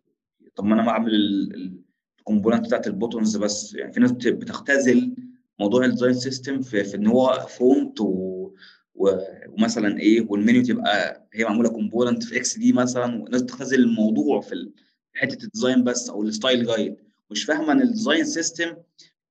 طب 0.56 0.66
ما 0.66 0.74
أنا 0.76 0.86
بعمل 0.86 1.12
ال 2.20 2.24
component 2.24 2.66
بتاعت 2.66 2.88
ال 2.88 2.94
buttons 2.94 3.38
بس. 3.38 3.74
يعني 3.76 3.94
في 3.94 4.00
ناس 4.00 4.12
بت- 4.12 4.28
بتختزل 4.28 5.16
موضوع 5.60 5.86
ال 5.86 5.90
design 5.90 6.14
system 6.14 6.62
في, 6.62 6.84
في 6.84 6.96
إن 6.98 7.08
هو 7.08 7.46
font 7.50 8.02
و 8.02 8.06
و- 8.96 9.18
ومثلا 9.50 10.00
إيه 10.00 10.26
والمنيو 10.30 10.64
تبقى 10.64 11.28
هي 11.34 11.44
معمولة 11.44 11.70
component 11.70 12.24
في 12.24 12.38
XD 12.38 12.74
مثلا. 12.74 13.22
وناس 13.24 13.42
بتختزل 13.42 13.80
الموضوع 13.80 14.42
في 14.42 14.72
حتة 15.16 15.44
ال 15.44 15.50
design 15.50 15.84
بس 15.84 16.10
أو 16.10 16.24
ال 16.24 16.31
style 16.31 16.66
guide 16.66 16.96
مش 17.32 17.44
فاهمة 17.44 17.72
إن 17.72 17.82
ال 17.82 17.88
design 17.88 18.26
system 18.26 18.76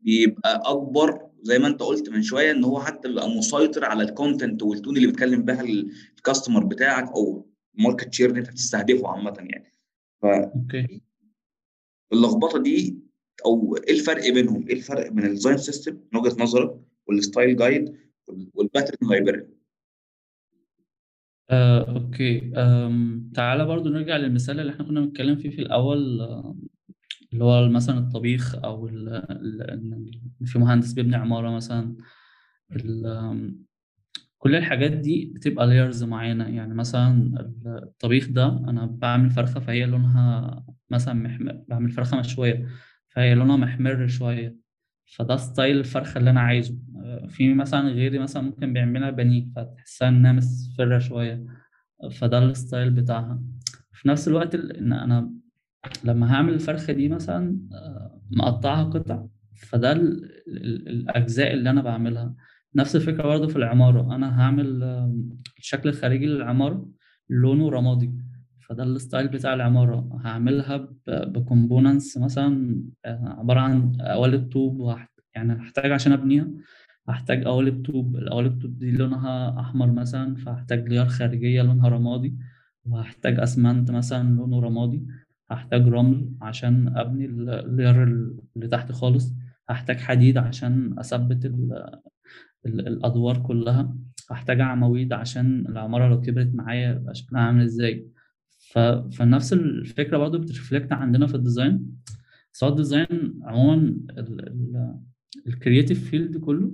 بيبقى 0.00 0.62
أكبر 0.64 1.28
زي 1.42 1.58
ما 1.58 1.66
أنت 1.66 1.82
قلت 1.82 2.08
من 2.08 2.22
شوية 2.22 2.50
إن 2.50 2.64
هو 2.64 2.80
حتى 2.80 3.08
بيبقى 3.08 3.28
مسيطر 3.30 3.84
على 3.84 4.02
ال 4.02 4.10
content 4.10 4.62
وال 4.62 4.74
tone 4.74 4.96
اللي 4.96 5.06
بيتكلم 5.06 5.42
بها 5.42 5.62
ال 6.18 6.24
customer 6.24 6.64
بتاعك 6.64 7.08
أو 7.12 7.46
ال 7.78 7.84
market 7.84 8.14
share 8.14 8.30
اللي 8.30 8.40
أنت 8.40 8.50
بتستهدفه 8.50 9.08
عامة 9.08 9.34
يعني. 9.38 9.72
okay. 10.24 11.00
فاللخبطه 12.10 12.58
دي 12.62 12.98
أو 13.46 13.76
إيه 13.76 13.94
الفرق 13.94 14.28
بينهم؟ 14.30 14.68
إيه 14.68 14.74
الفرق 14.74 15.08
بين 15.08 15.24
ال 15.24 15.29
design 15.29 15.58
system 15.58 15.98
من 16.12 16.20
وجهة 16.20 16.36
نظرك 16.42 16.80
وال 17.06 17.21
style 17.21 17.56
guide 17.56 17.96
وال 18.54 18.66
pattern 18.66 19.08
library 19.10 19.46
آه، 21.50 21.90
okay. 21.90 22.52
آم، 22.56 23.30
تعالى 23.34 23.64
برضو 23.64 23.88
نرجع 23.88 24.16
للمثال 24.16 24.60
اللي 24.60 24.72
إحنا 24.72 24.84
كنا 24.84 25.00
بنتكلم 25.00 25.36
فيه 25.36 25.50
في 25.50 25.58
الأول 25.62 26.20
آه، 26.20 26.56
اللي 27.32 27.44
هو 27.44 27.68
مثلا 27.68 27.98
الطبيخ 27.98 28.54
أو 28.64 28.86
ال- 28.88 29.08
ال- 29.30 29.62
إن 29.70 30.12
في 30.46 30.58
مهندس 30.58 30.92
بيبني 30.92 31.16
عمارة 31.16 31.50
مثلا. 31.50 31.96
كل 34.38 34.56
الحاجات 34.56 34.92
دي 34.92 35.32
بتبقى 35.34 35.66
layers 35.92 36.02
معينة. 36.02 36.48
يعني 36.48 36.74
مثلا 36.74 37.34
الطبيخ 37.66 38.28
ده 38.28 38.46
أنا 38.48 38.86
بعمل 38.86 39.30
فرخة 39.30 39.60
فهي 39.60 39.86
لونها 39.86 40.64
مثلا 40.90 41.14
محمر 41.14 41.62
بعمل 41.68 41.90
فرخة 41.90 42.18
مشوية 42.18 42.66
فهي 43.08 43.34
لونها 43.34 43.56
محمر 43.56 44.06
شوية. 44.06 44.56
فده 45.16 45.36
style 45.36 45.78
الفرخة 45.78 46.18
اللي 46.18 46.30
أنا 46.30 46.40
عايزه. 46.40 46.78
في 47.28 47.54
مثلا 47.54 47.88
غيري 47.88 48.18
مثلا 48.18 48.42
ممكن 48.42 48.72
بيعملها 48.72 49.10
بانيه 49.10 49.46
فتحسها 49.56 50.08
إنها 50.08 50.32
مصفرة 50.32 50.98
شوية 50.98 51.44
فده 52.10 52.38
ال 52.38 52.47
style 52.47 52.90
بتاعها. 52.90 53.42
في 53.92 54.08
نفس 54.08 54.28
الوقت 54.28 54.54
ال- 54.54 54.76
إن 54.76 54.92
أنا 54.92 55.30
لما 56.04 56.32
هعمل 56.34 56.52
الفرخة 56.54 56.92
دي 56.92 57.08
مثلا 57.08 57.58
آه، 57.72 58.20
مقطعها 58.30 58.84
قطع 58.84 59.26
فده 59.68 59.92
ال- 59.92 60.24
ال- 60.48 60.88
الأجزاء 60.88 61.52
اللي 61.54 61.70
أنا 61.70 61.82
بعملها. 61.82 62.34
نفس 62.74 62.96
الفكرة 62.96 63.22
برضه 63.22 63.48
في 63.48 63.56
العمارة. 63.56 64.14
أنا 64.16 64.40
هعمل 64.40 64.82
الشكل 65.58 65.88
الخارجي 65.88 66.26
للعمارة 66.26 66.88
لونه 67.30 67.68
رمادي 67.70 68.12
فده 68.68 68.82
ال 68.84 68.92
style 68.92 69.28
بتاع 69.28 69.54
العمارة. 69.54 70.20
هعملها 70.24 70.88
ب 71.08 71.18
components 71.18 72.18
مثلا 72.18 72.82
آه، 73.04 73.36
عبارة 73.38 73.60
عن 73.60 73.92
قوالب 74.00 74.48
طوب 74.52 74.80
وهحت... 74.80 75.10
يعني 75.34 75.52
هحتاج 75.62 75.90
عشان 75.92 76.12
أبنيها. 76.12 76.48
هحتاج 77.08 77.44
قوالب 77.44 77.86
طوب 77.86 78.16
القوالب 78.16 78.62
طوب 78.62 78.78
دي 78.78 78.90
لونها 78.90 79.60
أحمر 79.60 79.92
مثلا 79.92 80.34
فهحتاج 80.36 80.88
layer 80.88 81.08
خارجية 81.08 81.62
لونها 81.62 81.88
رمادي 81.88 82.34
وهحتاج 82.84 83.40
أسمنت 83.40 83.90
مثلا 83.90 84.28
لونه 84.36 84.60
رمادي 84.60 85.06
هحتاج 85.50 85.88
رمل 85.88 86.30
عشان 86.42 86.96
أبني 86.96 87.24
ال- 87.26 87.50
ال 87.50 87.59
layer 87.59 88.02
اللي 88.56 88.68
تحت 88.68 88.92
خالص 88.92 89.34
هحتاج 89.68 89.96
حديد 89.96 90.38
عشان 90.38 90.98
أثبت 90.98 91.44
ال- 91.44 92.00
ال- 92.66 92.88
الأدوار 92.88 93.38
كلها 93.42 93.94
هحتاج 94.30 94.60
عواميد 94.60 95.12
عشان 95.12 95.66
العمارة 95.68 96.08
لو 96.08 96.20
كبرت 96.20 96.54
معايا 96.54 96.90
يبقى 96.92 97.14
شكلها 97.14 97.40
عامل 97.42 97.62
إزاي. 97.64 98.06
ف... 98.72 98.78
فنفس 98.78 99.52
الفكرة 99.52 100.18
برضو 100.18 100.38
بت 100.38 100.50
reflect 100.50 100.92
عندنا 100.92 101.26
في 101.26 101.34
ال 101.34 101.41
design. 101.41 101.86
سواء 102.52 102.70
ال 102.70 102.80
design 102.80 103.40
عموما 103.42 103.96
ال 105.46 105.53
creative 105.53 106.10
field 106.10 106.36
كله 106.36 106.72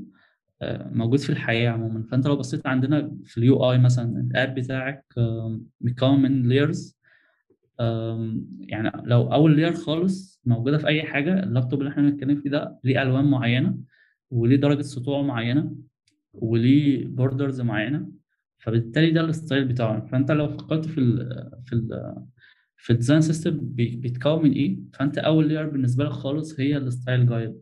موجود 0.92 1.18
في 1.18 1.30
الحياة 1.30 1.70
عموما. 1.70 2.02
فأنت 2.02 2.26
لو 2.26 2.36
بصيت 2.36 2.66
عندنا 2.66 3.16
في 3.24 3.38
ال 3.38 3.70
UI 3.72 3.78
مثلا 3.78 4.20
ال 4.20 4.29
app 4.29 4.54
بتاعك 4.54 5.04
مكون 5.80 6.22
من 6.22 6.52
أم، 7.80 8.46
يعني 8.60 8.92
لو 9.04 9.32
أول 9.32 9.56
layer 9.56 9.72
خالص 9.72 10.40
موجودة 10.44 10.78
في 10.78 10.86
أي 10.86 11.02
حاجة 11.02 11.42
اللابتوب 11.42 11.80
اللي 11.80 11.90
إحنا 11.90 12.10
بنتكلم 12.10 12.40
فيه 12.40 12.50
ده 12.50 12.78
ليه 12.84 13.02
ألوان 13.02 13.24
معينة 13.24 13.78
وليه 14.30 14.56
درجة 14.56 14.82
سطوع 14.82 15.22
معينة 15.22 15.74
وليه 16.32 17.06
borders 17.06 17.60
معينة. 17.60 18.08
فبالتالي 18.58 19.10
ده 19.10 19.20
ال 19.20 19.28
style 19.28 19.64
بتاعه. 19.64 20.06
فأنت 20.06 20.30
لو 20.30 20.48
فكرت 20.48 20.86
في 20.86 20.98
ال 21.00 21.28
في 21.66 21.72
ال 21.72 22.14
في 22.76 22.90
ال 22.90 22.95
design 22.95 23.20
system 23.20 23.58
بيتكون 23.62 24.42
من 24.42 24.52
إيه؟ 24.52 24.78
فأنت 24.92 25.18
أول 25.18 25.48
layer 25.48 25.68
بالنسبة 25.68 26.04
لك 26.04 26.10
خالص 26.10 26.60
هي 26.60 26.76
ال 26.76 26.85
style 26.85 27.26
guide 27.26 27.54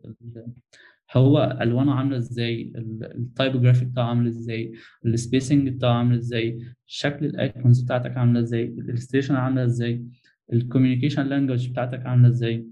هو 1.11 1.57
ألوانه 1.61 1.93
عاملة 1.93 2.17
إزاي؟ 2.17 2.73
ال 3.15 3.21
typography 3.21 3.85
بتاعه 3.85 4.05
عامل 4.05 4.27
إزاي؟ 4.27 4.73
ال 5.05 5.13
spacing 5.13 5.69
بتاعه 5.69 5.93
عامل 5.93 6.17
إزاي؟ 6.17 6.59
شكل 6.85 7.25
ال 7.25 7.34
icons 7.34 7.81
بتاعتك 7.81 8.17
عاملة 8.17 8.39
إزاي؟ 8.39 8.63
ال 8.63 8.68
illustration 8.68 9.35
عاملة 9.35 9.63
إزاي؟ 9.63 10.05
ال 10.53 10.58
communication 10.58 11.25
language 11.25 11.69
بتاعتك 11.69 12.05
عاملة 12.05 12.27
إزاي؟ 12.27 12.67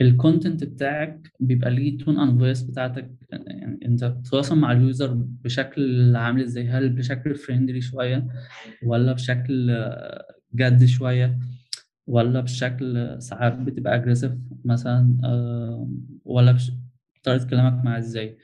ال 0.00 0.08
content 0.08 0.64
بتاعك 0.64 1.32
بيبقى 1.40 1.70
ليه 1.70 1.98
tone 1.98 2.18
and 2.18 2.38
voice 2.38 2.62
بتاعتك 2.62 3.10
يعني 3.30 3.78
أنت 3.86 4.04
بتتواصل 4.04 4.58
مع 4.58 4.72
ال 4.72 4.80
user 4.80 5.12
بشكل 5.16 6.16
عامل 6.16 6.42
إزاي؟ 6.42 6.68
هل 6.68 6.88
بشكل 6.88 7.34
friendly 7.34 7.80
شوية 7.80 8.26
ولا 8.82 9.12
بشكل 9.12 9.84
جد 10.54 10.84
شوية 10.84 11.38
ولا 12.06 12.40
بشكل 12.40 13.16
ساعات 13.22 13.58
بتبقى 13.58 13.94
aggressive 13.94 14.32
مثلا 14.64 15.18
آه، 15.24 15.90
ولا 16.24 16.52
بش... 16.52 16.72
طريقه 17.26 17.46
كلامك 17.46 17.84
معاه 17.84 17.98
إزاي؟ 17.98 18.38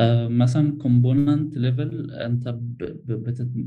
آه، 0.00 0.28
مثلا 0.28 0.78
component 0.78 1.56
level 1.56 2.10
انت. 2.10 2.58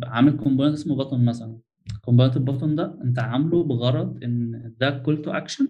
عامل 0.04 0.38
component 0.38 0.74
اسمه 0.74 0.96
button 0.96 1.26
مثلا. 1.26 1.58
component 2.02 2.38
ال 2.38 2.43
button 2.43 2.76
ده 2.76 3.00
انت 3.04 3.20
عامله 3.20 3.64
بغرض 3.64 4.24
ان 4.24 4.74
ده 4.80 4.90
call 4.90 5.22
to 5.22 5.32
action 5.32 5.68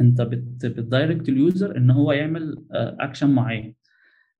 انت 0.00 0.20
بت... 0.22 0.66
بتdirect 0.66 1.28
اليوزر 1.28 1.76
ان 1.76 1.90
هو 1.90 2.12
يعمل 2.12 2.64
اكشن 2.70 3.30
معين. 3.30 3.74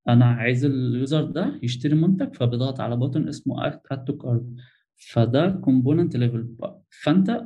أنا 0.09 0.25
عايز 0.25 0.65
اليوزر 0.65 1.25
ده 1.25 1.61
يشتري 1.63 1.95
منتج 1.95 2.35
فبضغط 2.35 2.81
على 2.81 2.97
بطن 2.97 3.29
اسمه 3.29 3.67
اد 3.67 4.05
تو 4.05 4.17
كارد 4.17 4.57
فده 4.97 5.51
كومبوننت 5.51 6.17
ليفل 6.17 6.49
فانت 7.03 7.43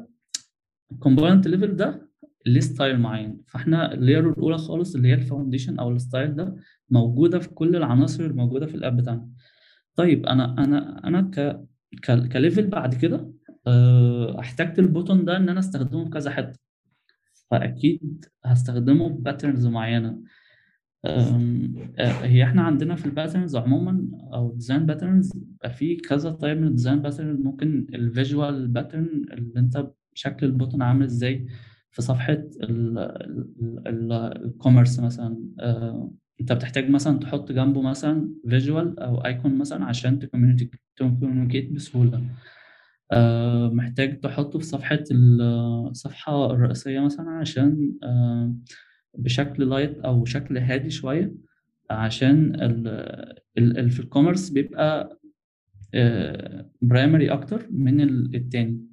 ال 0.92 0.98
component 0.98 1.48
level 1.48 1.76
ده 1.76 2.07
ليه 2.48 2.60
style 2.60 2.98
معين. 3.00 3.40
فاحنا 3.46 3.94
ال 3.94 4.00
layer 4.00 4.30
الأولى 4.30 4.58
خالص 4.58 4.94
اللي 4.94 5.08
هي 5.08 5.14
ال 5.14 5.20
foundation 5.20 5.78
أو 5.78 5.90
ال 5.90 5.97
style 5.97 6.34
ده 6.36 6.56
موجودة 6.90 7.38
في 7.38 7.48
كل 7.48 7.76
العناصر 7.76 8.24
الموجوده 8.24 8.66
في 8.66 8.74
ال 8.74 8.80
app 8.80 8.96
بتاعنا. 8.96 9.28
طيب 9.96 10.26
أنا 10.26 10.64
أنا 10.64 11.00
أنا 11.08 11.20
ك 11.34 11.60
ك 12.32 12.38
level 12.38 12.66
بعد 12.66 12.94
كده 12.94 13.32
آه، 13.66 14.40
احتجت 14.40 14.78
ال 14.78 14.85
button 14.85 15.24
ده 15.24 15.36
إن 15.36 15.48
أنا 15.48 15.58
أستخدمه 15.60 16.04
في 16.04 16.10
كذا 16.10 16.30
حتة. 16.30 16.58
فأكيد 17.50 18.24
هستخدمه 18.44 19.08
patterns 19.08 19.66
معينة. 19.66 20.22
آه، 21.04 21.38
هي 22.22 22.44
إحنا 22.44 22.62
عندنا 22.62 22.94
في 22.94 23.06
ال 23.06 23.12
patterns 23.12 23.56
عموما 23.56 24.08
أو 24.34 24.52
design 24.54 24.86
patterns 24.86 25.32
بيبقى 25.32 25.70
في 25.70 25.96
كذا 25.96 26.30
type 26.30 26.58
من 26.58 26.66
ال 26.66 26.71
design 26.71 27.02
pattern 27.02 27.42
ممكن 27.42 27.86
ال 27.94 28.05
visual 28.05 28.68
pattern 28.68 29.06
اللي 29.32 29.60
أنت 29.60 29.90
شكل 30.14 30.46
ال 30.46 30.51
button 30.51 30.82
عامل 30.82 31.04
إزاي. 31.04 31.46
في 31.98 32.04
صفحة 32.04 32.38
ال 33.86 33.97
e-commerce 33.97 35.00
مثلا 35.00 35.38
آه، 35.60 36.12
أنت 36.40 36.52
بتحتاج 36.52 36.90
مثلا 36.90 37.18
تحط 37.18 37.52
جنبه 37.52 37.82
مثلا 37.82 38.28
visual 38.48 38.98
أو 39.00 39.24
icon 39.24 39.58
مثلا 39.58 39.84
عشان 39.84 40.18
ت 40.98 41.04
communicate 41.04 41.72
بسهولة. 41.72 42.24
آه، 43.12 43.68
محتاج 43.68 44.20
تحطه 44.20 44.58
في 44.58 44.64
صفحة 44.64 44.98
الصفحة 45.10 46.50
الرئيسية 46.52 47.00
مثلا 47.00 47.30
عشان 47.30 47.92
آه، 48.02 48.54
بشكل 49.18 49.68
light 49.70 49.98
أو 49.98 50.24
شكل 50.24 50.58
هادي 50.58 50.90
شوية 50.90 51.34
عشان 51.90 52.52
في 53.90 54.00
ال 54.00 54.05
e-commerce 54.05 54.50
بيبقى 54.50 55.18
primary 56.82 57.32
أكتر 57.32 57.66
من 57.70 58.00
ال- 58.00 58.34
التاني. 58.36 58.87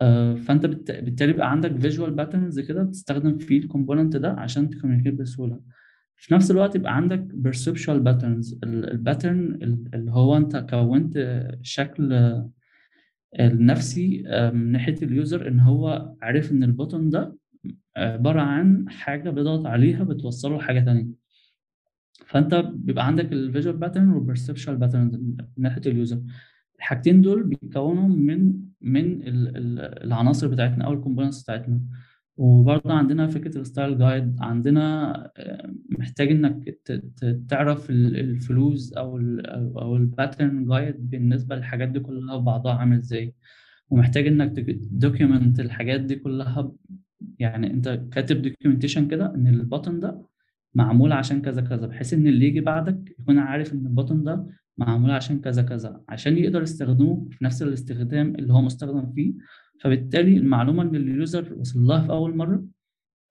آه، 0.00 0.34
بالت- 0.48 0.90
بالتالي 0.90 1.32
بيبقى 1.32 1.50
عندك 1.50 1.76
visual 1.80 2.10
patterns 2.10 2.60
كده 2.60 2.82
بتستخدم 2.82 3.38
فيه 3.38 3.58
ال 3.58 3.64
component 3.64 4.16
ده 4.16 4.30
عشان 4.32 4.70
ت 4.70 4.74
communicate 4.74 5.14
بسهولة. 5.14 5.60
في 6.16 6.34
نفس 6.34 6.50
الوقت 6.50 6.74
يبقى 6.76 6.96
عندك 6.96 7.28
perceptual 7.46 8.00
patterns. 8.06 8.58
ال 8.64 8.76
pattern 8.76 9.58
اللي 9.94 10.10
هو 10.10 10.36
أنت 10.36 10.56
كونت 10.70 11.44
شكل 11.62 12.32
النفسي 13.40 14.22
آه، 14.26 14.50
من 14.50 14.72
ناحية 14.72 14.94
ال 15.02 15.11
user 15.11 15.48
إن 15.48 15.60
هو 15.60 16.12
عرف 16.22 16.52
إن 16.52 16.62
ال 16.62 16.69
button 16.69 17.10
ده 17.10 17.36
عبارة 17.96 18.40
عن 18.40 18.88
حاجة 18.88 19.30
بيضغط 19.30 19.66
عليها 19.66 20.04
بتوصله 20.04 20.56
لحاجة 20.58 20.80
تانية. 20.80 21.06
فأنت 22.26 22.54
بيبقى 22.74 23.06
عندك 23.06 23.32
ال 23.32 23.38
visual 23.38 23.76
pattern 23.76 24.08
وال 24.08 24.19
perceptual 24.19 24.76
pattern 24.76 25.04
من 25.04 25.36
ناحية 25.56 25.80
ال 25.86 25.93
user 25.93 26.22
الحاجتين 26.78 27.22
دول 27.22 27.42
بيكونوا 27.42 28.08
من 28.08 28.52
من 28.80 29.04
ال- 29.22 29.56
ال- 29.56 30.04
العناصر 30.04 30.48
بتاعتنا 30.48 30.84
أو 30.84 30.92
ال 30.92 30.97
components 30.97 31.42
بتاعتنا. 31.42 31.80
وبرضه 32.36 32.94
عندنا 32.94 33.26
فكرة 33.26 33.58
ال 33.58 33.65
style 33.65 33.98
guide 33.98 34.36
عندنا 34.40 35.14
آه، 35.36 35.74
محتاج 35.98 36.30
ت- 36.84 37.40
تعرف 37.48 37.90
ال- 37.90 38.16
ال 38.20 38.32
flows 38.32 38.92
أو 38.92 39.16
ال 39.16 39.46
أو 39.78 39.96
ال 39.96 40.05
pattern 40.05 40.64
guide 40.66 41.10
بالنسبة 41.10 41.56
للحاجات 41.56 41.88
دي 41.88 42.00
كلها 42.00 42.36
بعضها 42.36 42.72
عامل 42.74 42.96
إزاي. 42.98 43.34
ومحتاج 43.90 44.26
إنك 44.26 44.60
document 44.90 45.60
الحاجات 45.60 46.00
دي 46.00 46.16
كلها 46.16 46.72
يعني 47.38 47.70
أنت 47.70 47.88
كاتب 48.12 48.42
documentation 48.42 49.08
كده 49.08 49.34
إن 49.34 49.46
ال 49.46 49.54
button 49.54 50.00
ده 50.00 50.22
معمول 50.74 51.12
عشان 51.12 51.42
كذا 51.42 51.60
كذا 51.62 51.86
بحيث 51.86 52.14
إن 52.14 52.26
اللي 52.26 52.46
يجي 52.46 52.60
بعدك 52.60 53.14
يكون 53.20 53.38
عارف 53.38 53.72
إن 53.72 53.86
ال 53.86 53.91
button 53.91 54.24
ده 54.24 54.46
معمول 54.78 55.10
عشان 55.10 55.40
كذا 55.40 55.62
كذا 55.62 56.00
عشان 56.08 56.38
يقدر 56.38 56.62
يستخدمه 56.62 57.28
في 57.30 57.44
نفس 57.44 57.62
الاستخدام 57.62 58.34
اللي 58.34 58.52
هو 58.52 58.62
مستخدم 58.62 59.12
فيه. 59.12 59.34
فبالتالي 59.80 60.36
المعلومة 60.36 60.82
اللي 60.82 60.98
ال 61.12 61.20
user 61.20 61.54
وصل 61.54 61.80
لها 61.80 62.00
في 62.00 62.10
أول 62.10 62.36
مرة 62.36 62.64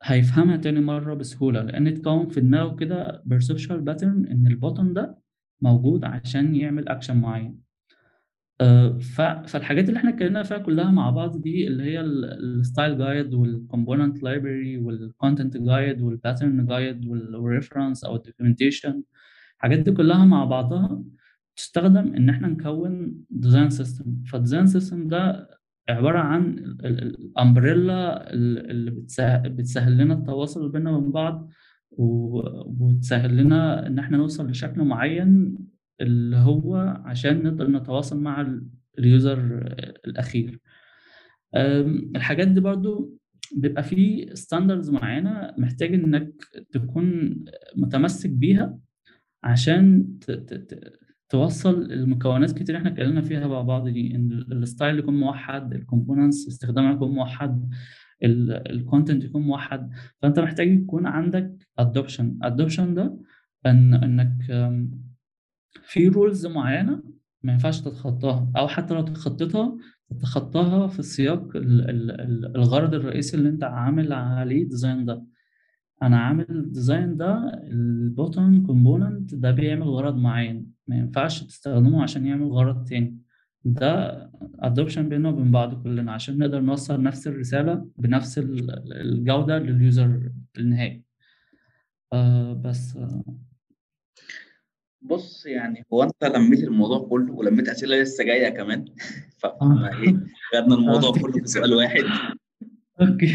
هيفهمها 0.04 0.58
تاني 0.58 0.82
مرة 0.82 1.14
بسهولة 1.14 1.62
لأن 1.64 1.88
اتكون 1.88 2.28
في 2.30 2.42
دماغه 2.42 2.76
كده 2.76 3.24
perceptual 3.34 3.82
pattern 3.90 4.04
إن 4.32 4.48
ال 4.48 4.54
button 4.54 4.94
ده 4.94 5.18
موجود 5.62 6.04
عشان 6.04 6.56
يعمل 6.56 6.88
اكشن 6.90 7.18
معين. 7.18 7.60
آه، 8.62 8.98
فالحاجات 9.48 9.90
اللي 9.90 9.98
إحنا 10.00 10.10
اتكلمنا 10.10 10.44
فيها 10.44 10.58
كلها 10.58 10.92
مع 10.92 11.10
بعض 11.10 11.42
دي 11.42 11.68
اللي 11.68 11.84
هي 11.84 12.02
الستايل 12.02 12.98
جايد 12.98 13.34
والكومبوننت 13.34 14.24
لايبرري 14.24 14.78
والكونتنت 14.78 15.58
جايد 15.58 16.02
والباترن 16.02 16.66
جايد 16.66 17.06
والريفرنس 17.08 18.04
أو 18.04 18.16
ال 18.15 18.22
documentation 18.22 19.04
الحاجات 19.58 19.80
دي 19.80 19.92
كلها 19.92 20.26
مع 20.26 20.46
بعضها 20.46 21.04
تستخدم 21.56 22.13
إن 22.15 22.30
إحنا 22.30 22.48
نكون 22.48 23.13
design 23.30 23.70
system 23.70 24.24
فال 24.26 24.36
design 24.36 24.68
system 24.68 25.08
ده 25.08 25.50
عبارة 25.89 26.20
عن 26.20 26.54
ال 26.86 27.02
umbrella 27.02 28.34
اللي 28.34 28.91
بتسهل, 29.50 29.98
لنا 29.98 30.13
التواصل 30.13 30.72
بيننا 30.72 30.91
وبين 30.91 31.12
بعض 31.12 31.50
وتسهل 31.91 33.38
لنا 33.38 33.88
إن 33.88 34.00
إحنا 34.00 34.18
نوصل 34.18 34.50
لشكل 34.50 34.82
معين 34.84 35.58
اللي 36.02 36.38
هو 36.38 36.76
عشان 37.06 37.44
نقدر 37.44 37.68
نتواصل 37.72 38.20
مع 38.22 38.41
ال- 38.41 38.68
ال 39.00 39.08
user 39.08 39.39
الأخير. 40.08 40.60
الحاجات 42.15 42.48
دي 42.48 42.60
برضو 42.60 43.18
بيبقى 43.56 43.84
فيه 43.84 44.34
standards 44.34 44.89
معينة 44.89 45.54
محتاج 45.58 45.94
إنك 45.94 46.32
تكون 46.72 47.36
متمسك 47.76 48.30
بيها 48.30 48.78
عشان 49.44 50.08
توصل 51.30 51.92
المكونات 51.92 52.52
كتير 52.52 52.78
إحنا 52.78 52.90
اتكلمنا 52.90 53.22
فيها 53.22 53.48
مع 53.48 53.62
بعض 53.62 53.88
دي 53.88 54.16
إن 54.16 54.32
ال- 54.32 54.54
ال 54.63 54.70
style 54.70 55.00
يكون 55.00 55.20
موحد 55.20 55.74
ال 55.74 55.80
components 55.80 56.48
استخدامها 56.48 56.94
يكون 56.94 57.12
موحد 57.12 57.70
ال 58.24 58.36
content 58.36 59.24
يكون 59.24 59.42
موحد. 59.42 59.90
فأنت 60.22 60.40
محتاج 60.40 60.68
يكون 60.72 61.06
عندك 61.06 61.68
adoption 61.80 62.38
adoption 62.44 62.94
ده 62.94 63.18
ان 63.66 63.94
إنك 63.94 64.38
في 65.84 66.08
rules 66.08 66.46
معينة 66.48 67.04
ما 67.44 67.52
ينفعش 67.52 67.82
تتخطاها 67.82 68.52
أو 68.58 68.68
حتى 68.68 68.94
لو 68.94 69.02
تخطيتها 69.02 69.78
تتخطاها 70.10 70.88
في 70.88 71.00
السياق 71.00 71.56
ال- 71.56 71.90
ال- 71.90 72.22
ال- 72.22 72.56
الغرض 72.56 72.94
الرئيسي 72.94 73.38
اللي 73.38 73.50
أنت 73.50 73.64
عامل 73.64 74.14
عليه 74.14 74.64
design 74.70 75.06
ده. 75.06 75.26
أنا 76.04 76.18
عامل 76.20 76.46
ال 76.50 76.59
design 76.59 77.18
ده 77.18 77.52
ال 77.63 77.78
button 77.78 78.63
component 78.65 79.36
ده 79.36 79.52
بيعمل 79.52 79.84
غرض 79.84 80.16
معين. 80.16 80.75
ما 80.88 80.95
ينفعش 80.95 81.43
تستخدمه 81.43 82.04
عشان 82.04 82.26
يعمل 82.26 82.48
غرض 82.52 82.88
تاني. 82.88 83.17
ده 83.65 84.12
adoption 84.60 85.10
بيننا 85.10 85.30
وبين 85.30 85.52
بعض 85.52 85.84
كلنا 85.84 86.12
عشان 86.12 86.38
نقدر 86.38 86.60
نوصل 86.60 87.04
نفس 87.04 87.28
الرسالة 87.28 87.88
بنفس 87.98 88.38
ال- 88.38 88.93
الجودة 89.02 89.58
لل 89.60 89.84
user 89.84 90.32
النهائي. 90.58 91.04
آه 92.13 92.54
بس 92.54 92.95
آه. 92.98 93.24
بص 95.02 95.45
يعني 95.45 95.86
هو 95.93 96.04
أنت 96.04 96.24
لميت 96.24 96.60
الموضوع 96.63 97.08
كله 97.10 97.34
ولميت 97.34 97.69
أسئلة 97.69 98.02
لسه 98.02 98.24
جاية 98.24 98.50
كمان؟ 98.50 98.86
فاحنا 99.39 99.91
آه. 99.93 100.02
إيه 100.02 100.17
خدنا 100.54 100.76
الموضوع 100.76 101.10
آه. 101.10 101.21
كله 101.21 101.32
في 101.41 101.48
سؤال 101.48 101.74
واحد. 101.74 102.04
okay. 103.02 103.34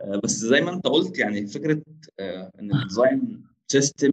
آه، 0.00 0.20
بس 0.24 0.30
زي 0.30 0.60
ما 0.60 0.74
أنت 0.74 0.86
قلت 0.86 1.18
يعني 1.18 1.46
فكرة 1.46 1.82
إن 2.60 2.74
ال 2.74 2.84
design 2.84 3.44
system 3.66 4.10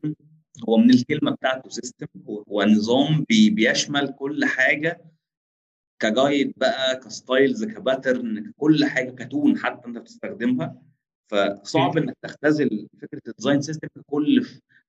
هو 0.69 0.77
من 0.77 0.89
الكلمة 0.89 1.31
بتاعته 1.31 1.69
system 1.69 2.08
هو 2.49 2.63
نظام 2.63 3.25
بي- 3.29 3.49
بيشمل 3.49 4.13
كل 4.19 4.45
حاجة 4.45 5.01
ك 5.99 6.09
guide 6.09 6.53
بقى 6.57 6.95
ك 6.99 7.09
styles 7.09 7.63
ك 7.65 7.76
pattern 7.76 8.51
كل 8.57 8.85
حاجة 8.85 9.11
ك 9.12 9.21
tone 9.21 9.58
حتى 9.57 9.87
أنت 9.87 9.97
بتستخدمها. 9.97 10.81
فصعب 11.27 11.97
إنك 11.97 12.17
تختزل 12.21 12.87
فكرة 13.01 13.21
ال 13.27 13.32
design 13.32 13.62
system 13.62 13.88
في 13.87 14.41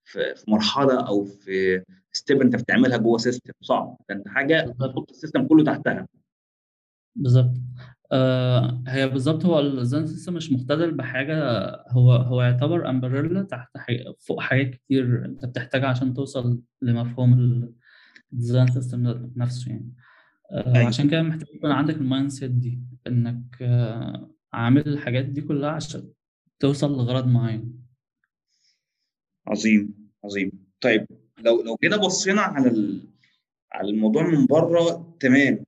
في 0.05 0.35
في 0.35 0.51
مرحلة 0.51 1.07
أو 1.09 1.25
في 1.25 1.83
step 2.13 2.41
أنت 2.43 2.57
بتعملها 2.57 2.97
جوه 2.99 3.19
system 3.19 3.53
صعب. 3.61 3.99
أنت 4.11 4.29
حاجة. 4.29 4.75
تحط 4.81 5.11
ال 5.11 5.16
system 5.16 5.47
كله 5.47 5.65
تحتها. 5.65 6.09
بالظبط. 7.17 7.55
آه 8.13 8.83
هي 8.87 9.09
بالظبط 9.09 9.45
هو 9.45 9.61
ال 9.61 9.67
design 9.67 10.07
system 10.07 10.35
مش 10.35 10.53
مختلف 10.53 10.95
بحاجة 10.95 11.37
هو 11.91 12.13
هو 12.13 12.43
يعتبر 12.43 12.91
umbrella 12.91 13.43
تحت 13.43 13.77
حي... 13.79 14.05
فوق 14.21 14.41
حاجات 14.41 14.71
كتير 14.75 15.25
انت 15.25 15.45
بتحتاجها 15.45 15.87
عشان 15.89 16.15
توصل 16.15 16.61
لمفهوم 16.83 17.33
ال 18.33 18.38
design 18.38 18.67
system 18.67 19.31
نفسه 19.37 19.71
يعني. 19.71 19.93
آه 20.51 20.75
أيوة. 20.77 20.87
عشان 20.87 21.11
كده 21.11 21.23
محتاج 21.23 21.49
يكون 21.55 21.71
عندك 21.71 21.95
ال 21.97 22.31
mindset 22.31 22.51
دي 22.51 22.81
إنك 23.07 23.57
آه 23.63 24.31
عامل 24.53 24.89
الحاجات 24.89 25.25
دي 25.25 25.41
كلها 25.41 25.71
عشان 25.71 26.09
توصل 26.61 26.93
لغرض 26.93 27.27
معين. 27.27 27.87
عظيم 29.47 29.95
عظيم. 30.25 30.53
طيب 30.81 31.07
لو 31.39 31.63
لو 31.63 31.77
جينا 31.83 31.97
بصينا 31.97 32.41
على 32.41 32.69
ال- 32.71 33.09
على 33.73 33.91
الموضوع 33.91 34.29
من 34.31 34.47
بره 34.47 35.17
تمام. 35.21 35.65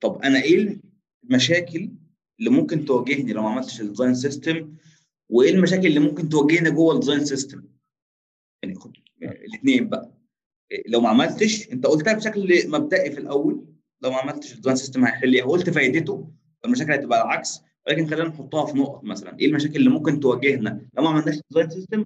طب 0.00 0.20
أنا 0.24 0.42
إيه 0.42 0.80
المشاكل 1.30 1.90
اللي 2.38 2.50
ممكن 2.50 2.84
تواجهني 2.84 3.32
لو 3.32 3.42
ما 3.42 3.48
عملتش 3.48 3.80
ال 3.80 3.85
design 3.85 4.14
system 4.14 4.74
وإيه 5.30 5.50
المشاكل 5.50 5.86
اللي 5.86 6.00
ممكن 6.00 6.28
تواجهني 6.28 6.70
جوه 6.70 6.94
ال 6.94 6.98
design 6.98 7.24
system 7.24 7.62
يعني 8.62 8.74
خد 8.74 8.92
الاثنين 9.22 9.88
بقى. 9.88 10.12
لو 10.86 11.00
ما 11.00 11.08
عملتش 11.08 11.72
أنت 11.72 11.86
قلتها 11.86 12.12
بشكل 12.12 12.70
مبدئي 12.70 13.10
في 13.10 13.20
الأول 13.20 13.64
لو 14.02 14.10
ما 14.10 14.16
عملتش 14.16 14.52
ال 14.52 14.55
design 14.55 14.76
system 14.76 15.04
هيحل 15.04 15.34
إيه 15.34 15.42
قلت 15.42 15.70
فايدته 15.70 16.30
المشاكل 16.64 16.92
هتبقى 16.92 17.22
العكس. 17.22 17.60
ولكن 17.86 18.06
خلينا 18.06 18.28
نحطها 18.28 18.66
في 18.66 18.78
نقط 18.78 19.04
مثلا. 19.04 19.38
إيه 19.38 19.46
المشاكل 19.46 19.76
اللي 19.76 19.90
ممكن 19.90 20.20
تواجهنا 20.20 20.86
لو 20.96 21.02
ما 21.02 21.08
عملناش 21.08 21.40
design 21.50 21.70
system 21.70 22.04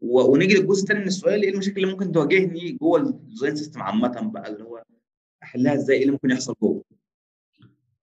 ونيجي 0.00 0.54
للجزء 0.54 0.82
الثاني 0.82 1.00
من 1.00 1.06
السؤال 1.06 1.42
إيه 1.42 1.50
المشاكل 1.50 1.76
اللي 1.76 1.92
ممكن 1.92 2.12
تواجهني 2.12 2.72
جوه 2.72 3.00
ال 3.00 3.08
design 3.08 3.56
system 3.56 3.82
عامة 3.82 4.20
بقى؟ 4.30 4.52
اللي 4.52 4.64
هو 4.64 4.82
أحلها 5.42 5.74
إزاي؟ 5.74 5.96
إيه 5.96 6.02
اللي 6.02 6.12
ممكن 6.12 6.30
يحصل 6.30 6.54
جوه؟ 6.62 6.82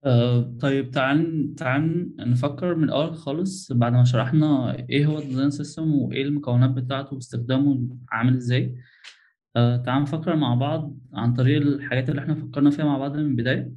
آه 0.06 0.42
طيب 0.62 0.92
تعال 0.92 1.54
تعال 1.58 2.12
نفكر 2.20 2.76
من 2.76 2.84
الأول 2.84 3.16
خالص 3.16 3.72
بعد 3.72 3.94
ما 3.94 4.04
شرحنا 4.04 4.76
إيه 4.90 5.06
هو 5.06 5.20
ال 5.20 5.24
design 5.24 5.50
system 5.50 5.94
وإيه 5.96 6.24
المكونات 6.24 6.70
بتاعته 6.70 7.14
واستخدامه 7.16 7.98
عامل 8.12 8.36
إزاي. 8.36 8.76
آه 9.56 9.78
تعال 9.78 10.02
نفكر 10.02 10.36
مع 10.36 10.56
بعض 10.56 10.96
عن 11.14 11.34
طريق 11.34 11.62
الحاجات 11.62 12.10
اللي 12.10 12.22
إحنا 12.22 12.36
فكرنا 12.36 12.70
فيها 12.70 12.86
مع 12.86 12.98
بعض 12.98 13.16
من 13.18 13.26
البداية. 13.26 13.72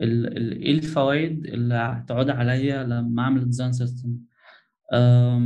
ال- 0.00 0.36
ال- 0.36 0.52
إيه 0.62 0.72
الفوائد 0.78 1.46
اللي 1.46 1.74
هتعود 1.74 2.30
عليا 2.30 2.84
لما 2.84 3.22
أعمل 3.22 3.44
design 3.44 3.72
system 3.72 4.16
آه، 4.92 5.38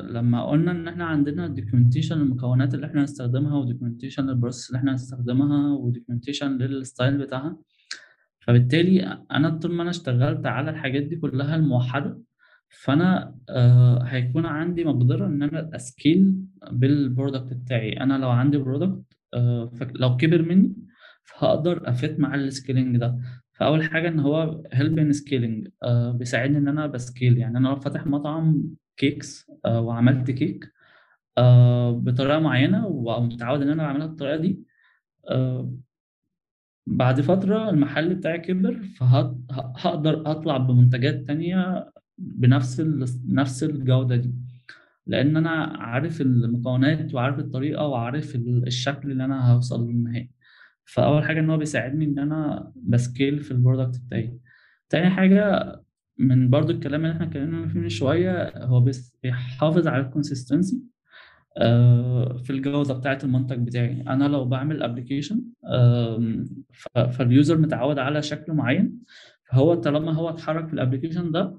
لما 0.00 0.44
قلنا 0.46 0.70
إن 0.70 0.88
إحنا 0.88 1.04
عندنا 1.04 1.48
documentation 1.48 2.20
المكونات 2.20 2.74
اللي 2.74 2.86
إحنا 2.86 3.00
هنستخدمها 3.02 3.56
و 3.58 3.63
documentation 3.63 4.26
لل 4.26 4.35
process 4.35 4.68
اللي 4.68 4.78
إحنا 4.78 4.92
هنستخدمها 4.92 5.72
و 5.74 5.80
documentation 5.80 6.58
لل 6.58 6.75
style 6.75 7.18
بتاعها 7.18 7.56
فبالتالي 8.40 9.24
أنا 9.30 9.50
طول 9.50 9.72
ما 9.72 9.82
أنا 9.82 9.90
اشتغلت 9.90 10.46
على 10.46 10.70
الحاجات 10.70 11.02
دي 11.02 11.16
كلها 11.16 11.56
الموحدة 11.56 12.20
فأنا 12.68 13.34
آه 13.48 14.02
هيكون 14.02 14.46
عندي 14.46 14.84
مقدرة 14.84 15.26
إن 15.26 15.42
أنا 15.42 15.70
أ 15.76 15.86
scale 15.86 16.34
بال 16.70 16.88
product 16.88 17.52
بتاعي. 17.54 17.92
أنا 18.00 18.18
لو 18.18 18.30
عندي 18.30 18.58
product 18.58 19.02
آه 19.34 19.70
لو 19.94 20.16
كبر 20.16 20.42
مني 20.42 20.76
فهقدر 21.24 21.90
ا 21.90 21.97
fit 21.97 22.20
مع 22.20 22.34
ال 22.34 22.42
scaling 22.42 22.96
ده. 22.96 23.18
فأول 23.52 23.82
حاجة 23.84 24.08
إن 24.08 24.20
هو 24.20 24.62
help 24.72 24.98
in 24.98 25.12
scaling 25.12 25.68
آه 25.82 26.10
بيساعدني 26.12 26.58
إن 26.58 26.68
أنا 26.68 26.86
ب 26.86 26.93
scale. 26.93 27.38
يعني 27.38 27.58
أنا 27.58 27.68
لو 27.68 27.76
فاتح 27.76 28.06
مطعم 28.06 28.62
كيكس 28.96 29.50
آه 29.64 29.80
وعملت 29.80 30.30
كيك 30.30 30.72
آه 31.38 31.90
بطريقة 31.92 32.38
معينة 32.38 32.86
ومتعود 32.86 33.62
إن 33.62 33.68
أنا 33.68 33.82
بعملها 33.82 34.06
بالطريقة 34.06 34.36
دي 34.36 34.60
آه 35.30 35.72
بعد 36.86 37.20
فترة 37.20 37.70
المحل 37.70 38.14
بتاعي 38.14 38.38
كبر 38.38 38.82
فهقدر 38.96 40.30
أطلع 40.30 40.56
بمنتجات 40.56 41.14
تانية 41.26 41.90
بنفس. 42.18 42.80
نفس 43.28 43.62
الجودة 43.64 44.16
دي. 44.16 44.34
لأن 45.06 45.36
أنا 45.36 45.50
عارف 45.78 46.20
المكونات 46.20 47.14
وعارف 47.14 47.38
الطريقة 47.38 47.86
وعارف 47.86 48.34
ال- 48.34 48.66
الشكل 48.66 49.10
اللي 49.10 49.24
أنا 49.24 49.52
هوصل 49.52 49.88
للنهائي 49.88 50.30
فأول 50.84 51.24
حاجة 51.24 51.40
إن 51.40 51.50
هو 51.50 51.56
بيساعدني 51.56 52.04
إن 52.04 52.18
أنا 52.18 52.72
ب 52.76 52.87
scale 52.87 53.40
في 53.40 53.50
ال 53.50 53.56
product 53.56 54.00
بتاعي. 54.06 54.38
تاني 54.88 55.10
حاجة 55.10 55.76
من 56.18 56.50
برضو 56.50 56.72
الكلام 56.72 57.00
اللي 57.04 57.12
إحنا 57.14 57.26
اتكلمنا 57.26 57.68
فيه 57.68 57.78
من 57.80 57.88
شوية 57.88 58.64
هو 58.64 58.84
بيحافظ 59.22 59.86
على 59.88 60.02
ال 60.02 60.09
consistency 60.09 60.82
في 62.44 62.50
الجودة 62.50 62.94
بتاعة 62.94 63.18
المنتج 63.24 63.58
بتاعي. 63.66 64.00
أنا 64.08 64.24
لو 64.24 64.44
بعمل 64.44 64.82
application 64.82 65.42
فال 67.12 67.27
user 67.27 67.58
متعود 67.58 67.98
على 67.98 68.22
شكل 68.22 68.52
معين 68.52 68.92
فهو 69.50 69.74
طالما 69.74 70.12
هو 70.12 70.28
اتحرك 70.28 70.66
في 70.66 70.74
ال 70.74 70.79
application 70.79 71.30
ده 71.32 71.56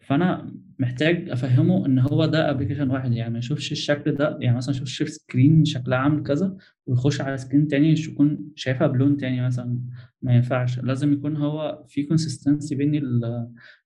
فأنا 0.00 0.52
محتاج 0.78 1.30
أفهمه 1.30 1.86
إن 1.86 1.98
هو 1.98 2.26
ده 2.26 2.50
application 2.50 2.90
واحد. 2.90 3.12
يعني 3.12 3.32
ما 3.32 3.38
يشوفش 3.38 3.72
الشكل 3.72 4.12
ده 4.12 4.38
يعني 4.40 4.56
مثلا 4.56 4.74
يشوف 4.74 4.88
يشوف 4.88 5.08
screen 5.08 5.64
شكلها 5.64 5.98
عامل 5.98 6.22
كذا 6.22 6.56
ويخش 6.86 7.20
على 7.20 7.36
screen 7.36 7.68
تاني 7.68 7.94
يكون 8.08 8.38
شايفها 8.54 8.86
بلون 8.86 9.16
تاني 9.16 9.46
مثلا. 9.46 9.78
ما 10.22 10.34
ينفعش. 10.36 10.78
لازم 10.78 11.12
يكون 11.12 11.36
هو 11.36 11.84
في 11.88 12.02
consistency 12.02 12.74
بين 12.74 13.20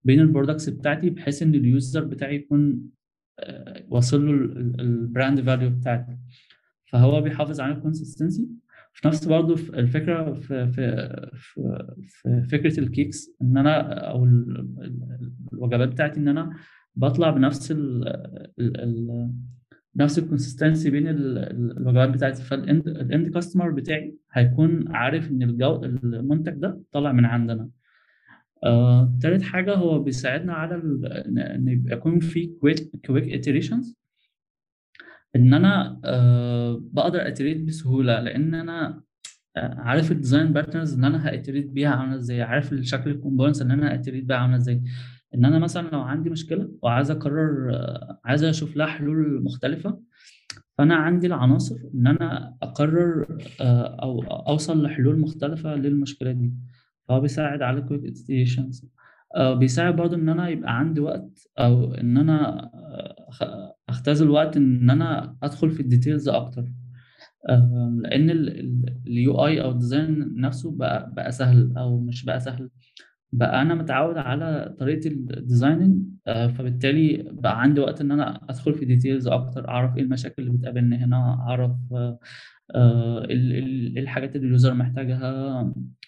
بين 0.05 0.21
ال 0.21 0.26
products 0.26 0.69
بتاعتي 0.69 1.11
بحيث 1.11 1.43
إن 1.43 1.55
ال 1.55 1.65
user 1.65 2.05
بتاعي 2.05 2.35
يكون 2.37 2.61
آه، 2.71 3.00
واصل 3.89 4.27
له 4.27 4.33
ال 4.83 4.92
brand 4.92 5.41
value 5.41 5.71
بتاعتي 5.71 6.19
فهو 6.87 7.21
بيحافظ 7.21 7.61
على 7.61 7.73
ال 7.75 7.81
consistency 7.81 8.49
في 8.93 9.09
نفس 9.09 9.25
برضه 9.25 9.55
الفكرة 9.55 10.33
في 10.33 10.67
في 10.69 11.31
في, 12.09 12.43
فكرة 12.51 12.81
ال 12.81 12.89
cakes 12.89 13.31
إن 13.43 13.57
أنا 13.57 13.81
أو 14.11 14.25
ال- 14.25 14.59
ال- 14.81 15.33
الوجبات 15.53 15.89
بتاعتي 15.89 16.21
إن 16.21 16.29
أنا 16.29 16.57
بطلع 16.97 17.31
بنفس 17.31 17.71
ال 17.73 18.09
ال 18.59 18.81
ال 18.81 19.31
نفس 19.97 20.19
ال 20.19 20.25
consistency 20.25 20.91
بين 20.91 21.09
ال- 21.09 21.39
ال- 21.39 21.77
الوجبات 21.79 22.09
بتاعتي. 22.09 22.43
فال 22.43 22.61
end 22.61 22.89
ال 22.89 22.99
end 22.99 23.29
customer 23.29 23.71
بتاعي 23.71 24.15
هيكون 24.33 24.89
عارف 24.89 25.31
إن 25.31 25.43
الجو 25.43 25.85
المنتج 25.85 26.53
ده 26.53 26.81
طالع 26.93 27.13
من 27.13 27.25
عندنا. 27.25 27.69
آه، 28.65 29.19
تالت 29.23 29.43
حاجة 29.43 29.75
هو 29.75 29.99
بيساعدنا 29.99 30.53
على 30.53 30.75
إن 30.75 31.39
إن 31.39 31.69
يبقى 31.69 31.93
يكون 31.97 32.21
في 32.21 32.47
quick 32.47 32.91
quick 33.07 33.43
iterations. 33.45 33.95
إن 35.37 35.55
أنا 35.55 36.01
آه، 36.05 36.81
بقدر 36.93 37.29
iterate 37.29 37.61
بسهولة 37.65 38.21
لأن 38.21 38.55
أنا 38.55 39.03
آه، 39.57 39.75
عارف 39.79 40.13
ال 40.13 40.18
design 40.18 40.53
patterns 40.53 40.95
اللي 40.95 41.07
أنا 41.07 41.29
ه 41.29 41.33
iterate 41.33 41.67
بيها 41.67 41.91
عاملة 41.91 42.17
إزاي 42.17 42.43
عارف 42.43 42.73
الشكل 42.73 43.11
ال 43.11 43.15
components 43.15 43.63
اللي 43.63 43.75
أنا 43.75 43.93
ه 43.95 43.98
iterate 43.98 44.25
بيها 44.25 44.37
عاملة 44.37 44.57
إزاي. 44.57 44.83
إن 45.35 45.45
أنا 45.45 45.59
مثلا 45.59 45.89
لو 45.91 46.01
عندي 46.01 46.31
مشكلة 46.31 46.71
وعايز 46.83 47.11
أقرر 47.11 47.71
عايز 48.25 48.45
أشوف 48.45 48.77
لها 48.77 48.87
حلول 48.87 49.43
مختلفة 49.45 50.01
فأنا 50.79 50.95
عندي 50.95 51.27
العناصر 51.27 51.77
إن 51.95 52.07
أنا 52.07 52.57
أقرر 52.63 53.27
أو 54.03 54.23
أوصل 54.23 54.83
لحلول 54.83 55.19
مختلفة 55.21 55.75
للمشكلة 55.75 56.33
دي. 56.33 56.53
فهو 57.11 57.21
بيساعد 57.21 57.63
على 57.63 57.81
quick 57.81 58.05
iterations 58.05 58.87
بيساعد 59.39 59.97
برضه 59.97 60.17
إن 60.17 60.29
أنا 60.29 60.49
يبقى 60.49 60.79
عندي 60.79 61.01
وقت 61.01 61.49
أو 61.59 61.95
إن 61.95 62.17
أنا 62.19 62.65
آه، 63.43 63.75
أختزل 63.89 64.31
وقت 64.31 64.57
إن 64.57 64.91
أنا 64.91 65.37
أدخل 65.43 65.71
في 65.71 65.81
ال 65.81 65.87
details 65.87 66.29
أكتر. 66.29 66.73
آه، 67.49 67.95
لأن 68.03 68.31
ال 69.07 69.47
UI 69.47 69.63
أو 69.63 69.71
ال 69.71 69.81
design 69.81 70.41
نفسه 70.41 70.71
بقى 70.77 71.13
بقى 71.15 71.33
سهل 71.33 71.75
أو 71.79 72.01
مش 72.01 72.25
بقى 72.25 72.41
سهل. 72.41 72.71
بقى 73.33 73.63
أنا 73.63 73.75
متعود 73.75 74.17
على 74.17 74.75
طريقة 74.79 75.09
ال 75.09 75.18
designing 75.18 76.03
فبالتالي 76.27 77.29
بقى 77.33 77.63
عندي 77.63 77.81
وقت 77.81 78.01
إن 78.01 78.11
أنا 78.13 78.41
أدخل 78.51 78.75
في 78.75 78.85
details 78.85 79.29
أكتر 79.29 79.69
أعرف 79.69 79.97
إيه 79.97 80.03
المشاكل 80.03 80.43
اللي 80.43 80.53
بتقابلني 80.59 80.97
هنا 80.97 81.17
أعرف 81.49 81.73
آه، 82.75 83.19
ال- 83.25 83.53
ال- 83.57 83.99
الحاجات 83.99 84.37
اللي 84.37 84.47
ال 84.47 84.52
user 84.52 84.75
محتاجها 84.75 85.61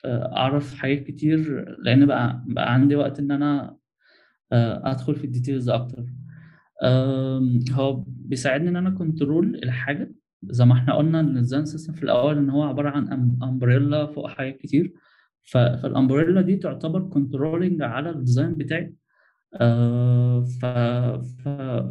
آه، 0.05 0.37
أعرف 0.37 0.75
حاجات 0.75 1.05
كتير 1.05 1.67
لأن 1.79 2.07
بقى 2.07 2.45
بقى 2.47 2.75
عندي 2.75 2.97
وقت 2.97 3.19
إن 3.19 3.31
أنا 3.31 3.77
آه، 4.53 4.91
أدخل 4.91 5.15
في 5.15 5.25
ال 5.25 5.30
details 5.30 5.69
أكتر. 5.69 6.05
آم، 6.85 7.61
هو 7.73 8.05
بيساعدني 8.07 8.69
إن 8.69 8.77
أنا 8.77 8.91
control 8.91 9.55
الحاجة. 9.65 10.13
زي 10.45 10.65
ما 10.65 10.73
إحنا 10.75 10.95
قلنا 10.95 11.21
إن 11.21 11.29
ال 11.29 11.34
design 11.34 11.65
system 11.65 11.93
في 11.93 12.03
الأول 12.03 12.39
إن 12.39 12.51
هو 12.51 12.63
عبارة 12.63 12.91
عن 12.91 13.09
umbrella 13.43 14.07
فوق 14.07 14.29
حاجات 14.29 14.57
كتير. 14.59 14.93
فال 15.43 15.62
umbrella 15.62 16.41
دي 16.41 16.57
تعتبر 16.57 17.01
controlling 17.01 17.83
على 17.83 18.11
ال 18.11 18.17
design 18.17 18.55
بتاعي. 18.55 18.95
ف... 19.61 20.65
ف... 21.45 21.49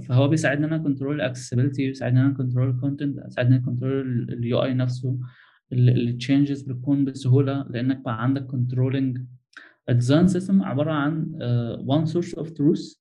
فهو 0.07 0.27
بيساعدني 0.27 0.65
إن 0.65 0.73
أنا 0.73 0.83
control 0.83 1.15
ال 1.15 1.20
accessibility 1.20 1.87
بيساعدني 1.87 2.19
إن 2.19 2.25
أنا 2.25 2.33
control 2.33 2.69
ال 2.69 2.75
content 2.76 3.19
بيساعدني 3.19 3.59
control 3.59 4.29
ال 4.33 4.63
UI 4.63 4.73
نفسه 4.73 5.19
ال 5.73 5.84
changes 5.84 6.61
بتكون 6.61 7.05
بسهولة 7.05 7.65
لأنك 7.69 7.97
بقى 8.05 8.23
عندك 8.23 8.45
controlling 8.45 9.17
ال 9.89 9.95
design 9.95 10.27
system 10.27 10.63
عبارة 10.63 10.91
عن 10.91 11.31
one 11.85 12.05
source 12.05 12.33
of 12.35 12.51
truth 12.51 12.93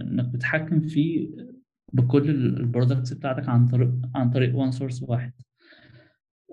إنك 0.00 0.24
بتتحكم 0.24 0.80
فيه 0.80 1.30
بكل 1.92 2.30
ال 2.30 2.39
products 2.39 3.12
بتاعتك 3.12 3.48
عن 3.48 3.66
طريق 3.68 3.90
عن 4.14 4.30
طريق 4.30 4.56
one 4.56 4.70
source 4.70 5.02
واحد 5.02 5.32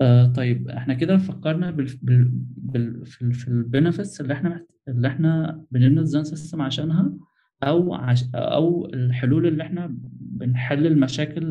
آه 0.02 0.26
طيب 0.26 0.70
إحنا 0.70 0.94
كده 0.94 1.18
فكرنا 1.18 1.72
بال 1.72 1.88
بال 2.02 2.32
بال 2.58 3.06
في, 3.06 3.32
في 3.34 3.48
ال 3.48 3.56
benefits 3.56 4.22
اللي 4.22 4.34
إحنا. 4.34 4.66
اللي 4.88 5.08
إحنا 5.08 5.64
بنبني 5.72 6.00
design 6.00 6.24
system 6.24 6.62
عشانها 6.62 7.14
أو 7.64 7.94
عش... 7.94 8.24
أو 8.36 8.86
الحلول 8.86 9.48
اللي 9.48 9.64
إحنا 9.64 9.96
بنحل 10.20 10.88
المشاكل 10.88 11.44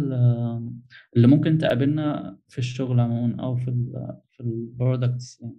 اللي 1.17 1.27
ممكن 1.29 1.59
تقابلنا 1.59 2.39
في 2.49 2.59
الشغل 2.59 3.01
عموما 3.01 3.43
أو 3.43 3.57
في 3.57 3.69
ال 3.69 3.93
في 4.31 4.41
ال 4.41 4.52
products 4.52 5.41
يعني. 5.43 5.57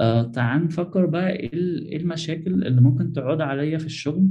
آه 0.00 0.22
تعال 0.22 0.64
نفكر 0.64 1.06
بقى 1.06 1.46
ال- 1.46 1.86
إيه 1.86 1.96
المشاكل 1.96 2.66
اللي 2.66 2.80
ممكن 2.80 3.12
تعود 3.12 3.40
عليا 3.40 3.78
في 3.78 3.86
الشغل 3.86 4.28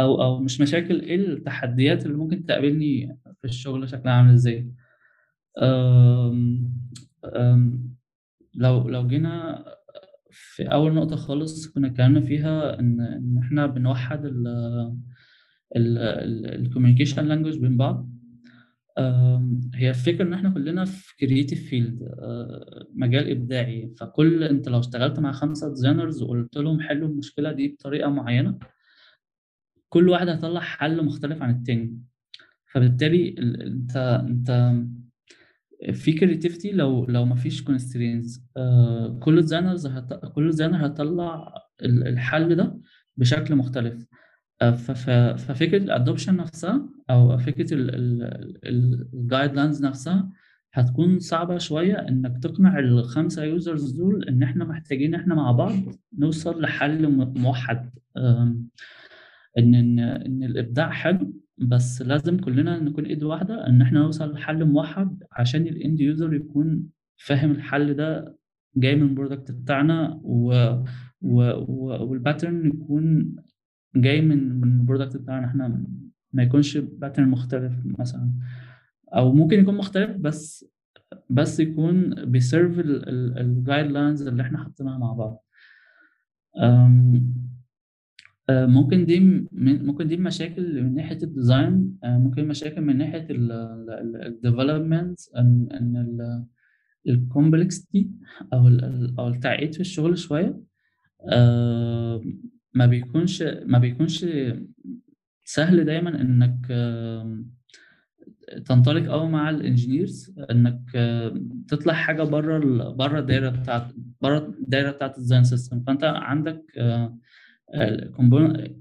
أو 0.00 0.22
أو 0.22 0.38
مش 0.40 0.60
مشاكل 0.60 1.00
إيه 1.00 1.16
التحديات 1.16 2.06
اللي 2.06 2.16
ممكن 2.16 2.44
تقابلني 2.44 3.18
في 3.40 3.44
الشغل 3.44 3.88
شكلها 3.88 4.14
عامل 4.14 4.38
أم 5.62 6.72
لو 8.54 8.88
لو 8.88 9.06
جينا 9.06 9.64
في 10.36 10.62
أول 10.62 10.94
نقطة 10.94 11.16
خالص 11.16 11.66
كنا 11.68 11.86
اتكلمنا 11.88 12.20
فيها 12.20 12.80
إن 12.80 13.00
إن 13.00 13.38
إحنا 13.42 13.66
بنوحد 13.66 14.24
ال 14.24 14.38
ال 15.76 15.87
communication 15.87 17.24
language 17.24 17.58
بين 17.58 17.76
بعض. 17.76 18.08
هي 19.74 19.90
الفكرة 19.90 20.24
إن 20.24 20.32
إحنا 20.32 20.50
كلنا 20.50 20.84
في 20.84 21.16
creative 21.16 21.68
field 21.68 22.14
مجال 22.94 23.30
إبداعي. 23.30 23.94
فكل 24.00 24.44
أنت 24.44 24.68
لو 24.68 24.78
اشتغلت 24.78 25.18
مع 25.20 25.32
خمسة 25.32 25.68
designers 25.68 26.22
وقلت 26.22 26.56
لهم 26.56 26.80
حلوا 26.80 27.08
المشكلة 27.08 27.52
دي 27.52 27.68
بطريقة 27.68 28.10
معينة 28.10 28.58
كل 29.88 30.08
واحد 30.08 30.28
هيطلع 30.28 30.60
حل 30.60 31.04
مختلف 31.04 31.42
عن 31.42 31.50
التاني. 31.54 31.98
فبالتالي 32.72 33.28
ال- 33.28 33.62
أنت 33.62 33.96
أنت 34.28 34.74
في 35.92 36.12
creativity 36.12 36.72
لو 36.72 37.04
لو 37.04 37.24
ما 37.24 37.34
فيش 37.34 37.62
constraints 37.62 38.44
كل 39.20 39.40
designers. 39.40 39.86
كل 40.34 40.46
designer 40.50 40.84
هيطلع 40.86 41.54
ال- 41.82 42.06
الحل 42.08 42.54
ده 42.54 42.80
بشكل 43.16 43.54
مختلف 43.56 44.06
آه، 44.62 44.70
ففكرة 45.36 45.82
ال 45.82 45.88
adoption 45.88 46.36
نفسها 46.36 46.88
أو 47.10 47.38
فكرة 47.38 47.66
ال 48.64 49.54
guidelines 49.54 49.84
نفسها 49.84 50.30
هتكون 50.72 51.18
صعبة 51.18 51.58
شوية 51.58 51.94
إنك 51.94 52.42
تقنع 52.42 52.78
الخمسة 52.78 53.44
users 53.44 53.90
دول 53.92 54.24
إن 54.28 54.42
إحنا 54.42 54.64
محتاجين 54.64 55.14
إحنا 55.14 55.34
مع 55.34 55.52
بعض 55.52 55.72
نوصل 56.18 56.60
لحل 56.62 57.08
موحد 57.38 57.90
إن 58.16 59.74
إن 59.74 59.98
إن 59.98 60.42
الإبداع 60.42 60.90
حلو 60.90 61.32
بس 61.58 62.02
لازم 62.02 62.38
كلنا 62.38 62.78
نكون 62.78 63.04
ايد 63.06 63.22
واحدة 63.22 63.66
ان 63.66 63.82
إحنا 63.82 64.00
نوصل 64.00 64.32
لحل 64.32 64.64
موحد 64.64 65.22
عشان 65.32 65.62
ال 65.62 65.72
end 65.72 66.00
user 66.00 66.34
يكون 66.34 66.86
فاهم 67.16 67.50
الحل 67.50 67.94
ده 67.94 68.36
جاي 68.76 68.96
من 68.96 69.02
ال 69.02 69.08
product 69.08 69.50
بتاعنا 69.50 70.20
و 70.22 70.52
و 71.22 71.42
و 71.50 72.04
وال 72.08 72.21
pattern 72.21 72.66
يكون 72.66 73.36
جاي 73.96 74.20
من 74.20 74.60
من 74.60 74.80
ال 74.80 74.85
product 74.85 75.16
بتاعنا. 75.16 75.46
إحنا 75.46 75.84
ما 76.32 76.42
يكونش 76.42 76.76
pattern 76.78 77.28
مختلف 77.28 77.72
مثلا. 77.98 78.30
أو 79.14 79.32
ممكن 79.32 79.58
يكون 79.60 79.74
مختلف 79.76 80.16
بس 80.16 80.66
بس 81.30 81.60
يكون 81.60 82.14
بي 82.24 82.38
serve 82.38 82.71
ال 82.71 82.78
guidelines 82.78 84.26
اللي 84.26 84.42
إحنا 84.42 84.58
حاطينها 84.58 84.98
مع 84.98 85.12
بعض. 85.12 85.44
آه، 88.50 88.66
ممكن 88.66 89.06
دي 89.06 89.20
ممكن 89.52 90.08
دي 90.08 90.16
مشاكل 90.16 90.82
من 90.82 90.94
ناحية 90.94 91.18
ال 91.22 91.33
design 91.33 91.96
آه، 92.04 92.18
ممكن 92.18 92.48
مشاكل 92.48 92.80
من 92.80 92.96
ناحية 92.98 93.26
ال 93.30 93.46
development 93.46 95.20
ان 95.36 96.42
ال 97.08 97.17
complexity 97.17 98.10
أو 98.52 98.68
ال- 98.68 99.14
أو 99.18 99.28
التعقيد 99.28 99.74
في 99.74 99.80
الشغل 99.80 100.18
شوية. 100.18 100.60
آه، 101.32 102.20
ما 102.74 102.86
بيكونش 102.86 103.42
ما 103.42 103.78
بيكونش 103.78 104.26
سهل 105.44 105.84
دايما 105.84 106.20
إنك 106.20 106.66
تنطلق 108.66 109.06
قوي 109.10 109.28
مع 109.28 109.50
ال 109.50 109.58
engineers 109.58 110.34
إنك 110.50 110.80
تطلع 111.68 111.92
حاجة 111.94 112.22
بره 112.22 112.58
بره 112.92 113.18
الدايرة 113.18 113.48
بتاعت 113.50 113.92
بره 114.20 114.38
الدايرة 114.60 114.90
بتاعت 114.90 115.14
ال 115.16 115.20
design 115.20 115.44
system 115.44 115.80
فأنت 115.86 116.04
عندك 116.04 116.62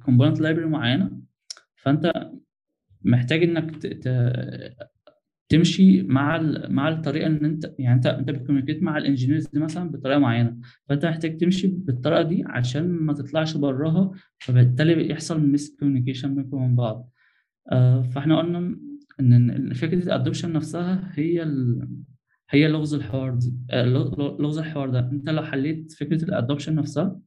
component 0.06 0.40
library 0.42 0.66
معينة 0.66 1.12
فأنت 1.76 2.12
محتاج 3.04 3.44
إنك 3.44 3.72
تمشي 5.50 6.04
مع 6.04 6.38
مع 6.70 6.90
الطريقة 6.90 7.28
إن 7.28 7.46
أنت 7.46 7.74
يعني 7.80 7.96
أنت 7.96 8.06
أنت 8.06 8.30
بت 8.32 8.40
communicate 8.40 8.84
مع 8.84 8.98
ال 8.98 9.03
engineers 9.03 9.48
دي 9.48 9.60
مثلا 9.60 9.90
بطريقة 9.92 10.20
معينة 10.20 10.58
فأنت 10.90 11.06
محتاج 11.06 11.38
تمشي 11.38 11.68
بالطريقة 11.68 12.22
دي 12.22 12.44
عشان 12.48 12.90
ما 12.90 13.14
تطلعش 13.14 13.58
براها 13.58 14.12
فبالتالي 14.40 15.10
يحصل 15.10 15.40
miscommunication 15.48 16.36
بينكم 16.36 16.58
وبين 16.58 16.76
بعض. 16.76 17.10
آه، 17.72 18.02
فإحنا 18.02 18.38
قلنا 18.40 18.80
إن 19.20 19.74
فكرة 19.74 20.04
ال 20.04 20.09
adoption 20.09 20.54
نفسها 20.54 21.12
هي 21.14 21.44
ال... 21.44 21.88
هي 22.50 22.68
لغز 22.68 22.94
الحوار 22.94 23.36
دي 23.36 23.54
آه، 23.72 23.86
لغ- 23.86 24.42
لغز 24.42 24.58
الحوار 24.58 24.90
ده. 24.90 25.00
أنت 25.00 25.30
لو 25.30 25.44
حليت 25.44 25.92
فكرة 25.92 26.24
ال 26.24 26.30
adoption 26.30 26.76
نفسها 26.76 27.20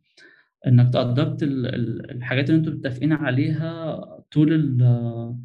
إنك 0.67 0.93
ت 0.93 1.01
adopt 1.01 1.43
الحاجات 1.43 2.51
اللي 2.51 2.59
أنتوا 2.61 2.73
متفقين 2.73 3.13
عليها 3.13 3.97
طول 4.33 4.53
ال- 4.53 5.37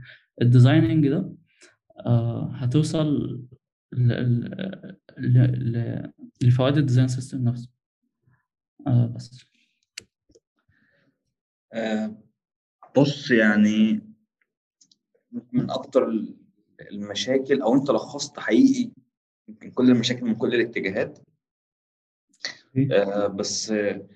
ال 0.41 0.48
designing 0.48 1.07
ده 1.07 1.33
آه، 2.05 2.51
هتوصل 2.55 3.39
لفوائد 6.41 6.77
ال 6.77 6.81
design 6.81 7.07
system 7.07 7.43
نفسه. 7.43 7.69
آه 8.87 9.05
بس. 9.15 9.45
آه، 11.73 12.17
بص 12.97 13.31
يعني 13.31 14.01
من 15.51 15.69
أكتر 15.71 16.11
المشاكل 16.91 17.61
أو 17.61 17.75
أنت 17.75 17.89
لخصت 17.89 18.39
حقيقي 18.39 18.91
يمكن 19.47 19.71
كل 19.71 19.89
المشاكل 19.91 20.25
من 20.25 20.35
كل 20.35 20.55
الاتجاهات. 20.55 21.19
آه، 22.91 23.27
بس 23.27 23.71
آه، 23.71 24.07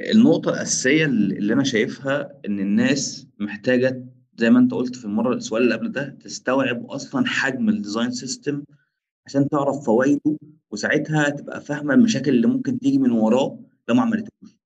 النقطة 0.00 0.48
الأساسية 0.50 1.04
اللي 1.04 1.52
أنا 1.52 1.64
شايفها 1.64 2.40
إن 2.46 2.60
الناس 2.60 3.26
محتاجة 3.38 4.04
زي 4.36 4.50
ما 4.50 4.58
أنت 4.58 4.74
قلت 4.74 4.96
في 4.96 5.04
المرة 5.04 5.34
السؤال 5.34 5.62
اللي 5.62 5.74
قبل 5.74 5.92
ده 5.92 6.16
تستوعب 6.24 6.86
أصلا 6.86 7.26
حجم 7.26 7.68
ال 7.68 7.74
design 7.74 8.10
system 8.10 8.62
عشان 9.26 9.48
تعرف 9.48 9.84
فوائده 9.84 10.36
وساعتها 10.70 11.28
تبقى 11.28 11.60
فاهمة 11.60 11.94
المشاكل 11.94 12.30
اللي 12.30 12.46
ممكن 12.46 12.78
تيجي 12.78 12.98
من 12.98 13.10
وراه 13.10 13.58
لو 13.88 13.94
ما 13.94 14.02
عملتهوش 14.02 14.56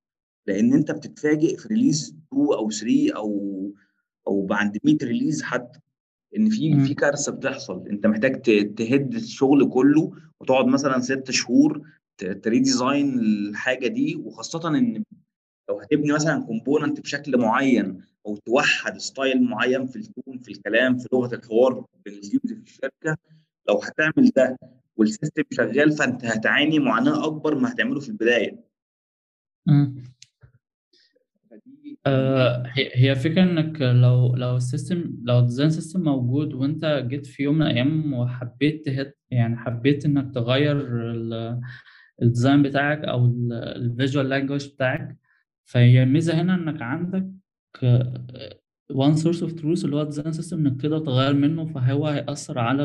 لأن 0.47 0.73
أنت 0.73 0.91
بتتفاجئ 0.91 1.57
في 1.57 1.69
release 1.69 2.17
2 2.33 2.47
أو 2.47 2.71
3 2.71 3.13
أو 3.17 3.73
أو 4.27 4.47
بعد 4.47 4.79
100 4.85 4.97
release 5.03 5.43
حتى 5.43 5.79
إن 6.37 6.49
في. 6.51 6.57
في 6.87 6.95
كارثة 6.95 7.33
بتحصل 7.33 7.89
أنت 7.91 8.07
محتاج 8.07 8.43
تهد 8.75 9.15
الشغل 9.15 9.69
كله 9.69 10.13
وتقعد 10.41 10.67
مثلا 10.67 11.01
ست 11.01 11.31
شهور 11.31 11.83
ت 12.19 12.30
redesign 12.30 13.19
الحاجة 13.19 13.87
دي 13.87 14.17
وخاصة 14.17 14.69
إن 14.69 15.05
لو 15.69 15.81
هتبني 15.81 16.13
مثلا 16.13 16.45
component 16.47 17.01
بشكل 17.01 17.39
معين 17.39 18.01
أو 18.27 18.37
توحد 18.37 18.99
style 18.99 19.43
معين 19.43 19.87
في 19.87 19.97
ال 19.97 20.05
tone 20.05 20.39
في 20.39 20.51
الكلام 20.53 20.99
في 20.99 21.09
لغة 21.13 21.35
الحوار 21.35 21.85
بين 22.05 22.15
ال 22.15 22.21
teams 22.21 22.53
في 22.53 22.71
الشركة 22.71 23.17
لو 23.69 23.79
هتعمل 23.79 24.31
ده 24.37 24.59
وال 24.97 25.08
system 25.08 25.43
شغال 25.53 25.93
فأنت 25.93 26.25
هتعاني 26.25 26.79
معاناة 26.79 27.27
أكبر 27.27 27.55
ما 27.55 27.73
هتعمله 27.73 28.01
في 28.01 28.09
البداية. 28.09 28.65
آه، 32.07 32.63
هي 32.75 33.15
فكرة 33.15 33.43
إنك 33.43 33.81
لو 33.81 34.35
لو 34.37 34.57
ال 34.57 34.65
system 34.65 35.17
لو 35.23 35.39
ال 35.39 35.43
design 35.43 35.71
system 35.71 36.01
موجود 36.01 36.55
وأنت 36.55 37.05
جيت 37.09 37.27
في 37.27 37.43
يوم 37.43 37.55
من 37.55 37.63
الأيام 37.63 38.13
وحبيت 38.13 38.85
يعني 39.31 39.57
حبيت 39.57 40.05
إنك 40.05 40.35
تغير 40.35 40.77
ال 42.23 42.28
design 42.28 42.63
بتاعك 42.63 43.05
أو 43.05 43.27
ال 43.53 43.64
visual 43.64 44.29
language 44.29 44.69
بتاعك. 44.69 45.17
فهي 45.65 46.03
الميزة 46.03 46.41
هنا 46.41 46.55
إنك 46.55 46.83
عندك 46.83 47.31
one 48.91 49.17
source 49.17 49.43
of 49.43 49.53
truth 49.53 49.85
اللي 49.85 49.97
هو 49.97 50.01
ال 50.03 50.07
design 50.07 50.33
system 50.33 50.67
إنك 50.67 50.81
تقدر 50.81 50.99
تغير 50.99 51.35
منه 51.35 51.65
فهو 51.65 52.07
هيأثر 52.07 52.59
على 52.59 52.83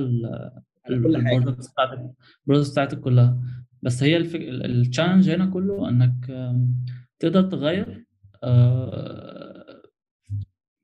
ال 0.90 0.99
products 0.99 1.72
بتاعتك 1.72 2.14
ال 2.48 2.50
products 2.50 2.72
بتاعتك 2.72 3.00
كلها. 3.00 3.42
بس 3.82 4.04
هي 4.04 4.18
ال 4.18 4.29
challenge 4.29 5.30
هنا 5.30 5.46
كله 5.46 5.90
آم، 5.90 6.76
تقدر 7.20 7.42
تغير 7.42 8.06
آه، 8.44 9.82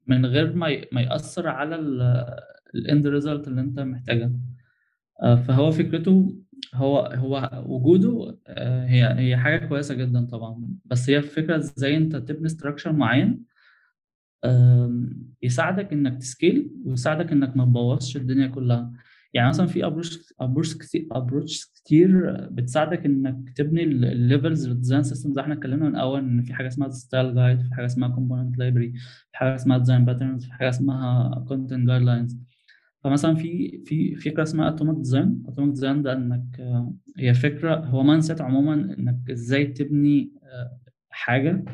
من 0.08 0.26
غير 0.26 0.56
ما 0.56 0.68
ي- 0.70 0.86
ما 0.92 1.02
يأثر 1.02 1.48
على 1.48 1.76
ال 2.76 2.84
end 2.84 3.08
result 3.08 3.48
اللي 3.48 3.62
أنت 3.62 3.80
محتاجها. 3.80 4.32
آه، 5.24 5.36
فهو 5.36 5.72
فكرته 5.72 6.36
هو 6.74 7.00
هو 7.00 7.64
وجوده 7.68 8.38
آه، 8.48 8.86
هي 8.86 9.14
هي 9.20 9.38
حاجة 9.38 9.66
كويسة 9.66 9.96
جدا 9.96 10.26
طبعا. 10.26 10.68
بس 10.86 11.10
هي 11.10 11.18
الفكرة 11.18 11.56
إزاي 11.58 11.98
أنت 11.98 12.16
تبني 12.16 12.50
structure 12.50 12.92
معين 12.94 13.44
يساعدك 15.44 15.94
إنك 15.94 16.18
ت 16.18 16.27
scale 16.27 16.72
ويساعدك 16.86 17.32
إنك 17.32 17.58
ما 17.58 17.66
تبوظش 17.66 18.18
الدنيا 18.18 18.48
كلها. 18.48 18.92
يعني 19.34 19.50
مثلا 19.50 19.66
في 19.66 19.86
approach 19.86 20.34
approach 20.40 20.78
كتير 20.78 21.08
approach 21.12 21.66
كتير 21.76 22.32
بتساعدك 22.52 23.06
إنك 23.06 23.50
تبني 23.58 23.84
ال 23.84 23.96
levels 23.96 24.68
لل 24.68 24.77
design 24.77 25.04
system 25.04 25.34
زي 25.34 25.42
إحنا 25.42 25.54
اتكلمنا 25.54 25.90
من 25.90 25.96
اول 25.96 26.20
إن 26.20 26.42
في 26.42 26.54
حاجة 26.54 26.68
اسمها 26.68 26.90
style 26.90 27.36
guide 27.36 27.62
في 27.62 27.74
حاجة 27.76 27.86
اسمها 27.86 28.10
component 28.10 28.58
library 28.58 28.94
في 29.32 29.38
حاجة 29.38 29.56
اسمها 29.56 29.78
design 29.78 30.06
patterns 30.06 30.46
في 30.46 30.54
حاجة 30.54 30.70
اسمها 30.70 31.36
content 31.48 31.88
guidelines 31.88 32.38
فمثلا 33.06 33.36
في 33.36 33.82
في 33.86 34.16
فكره 34.16 34.44
اسمها 34.44 34.70
atomic 34.70 34.98
design 34.98 35.44
atomic 35.48 35.70
design 35.70 36.02
ده 36.02 36.14
إنك 36.14 36.60
آه، 36.60 36.94
هي 37.18 37.34
فكرة 37.34 37.76
هو 37.76 38.04
mind 38.04 38.42
عموما 38.42 38.74
إنك 38.74 39.30
إزاي 39.32 39.66
تبني 39.66 40.32
آه، 40.44 40.80
حاجة 41.10 41.66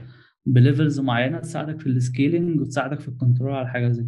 ب 0.45 0.53
levels 0.53 0.99
معينة 0.99 1.39
تساعدك 1.39 1.79
في 1.79 1.87
ال 1.87 1.96
scaling 1.97 2.61
وتساعدك 2.61 2.99
في 2.99 3.07
ال 3.07 3.13
control 3.13 3.53
على 3.53 3.67
حاجة 3.67 3.89
زي 3.89 4.05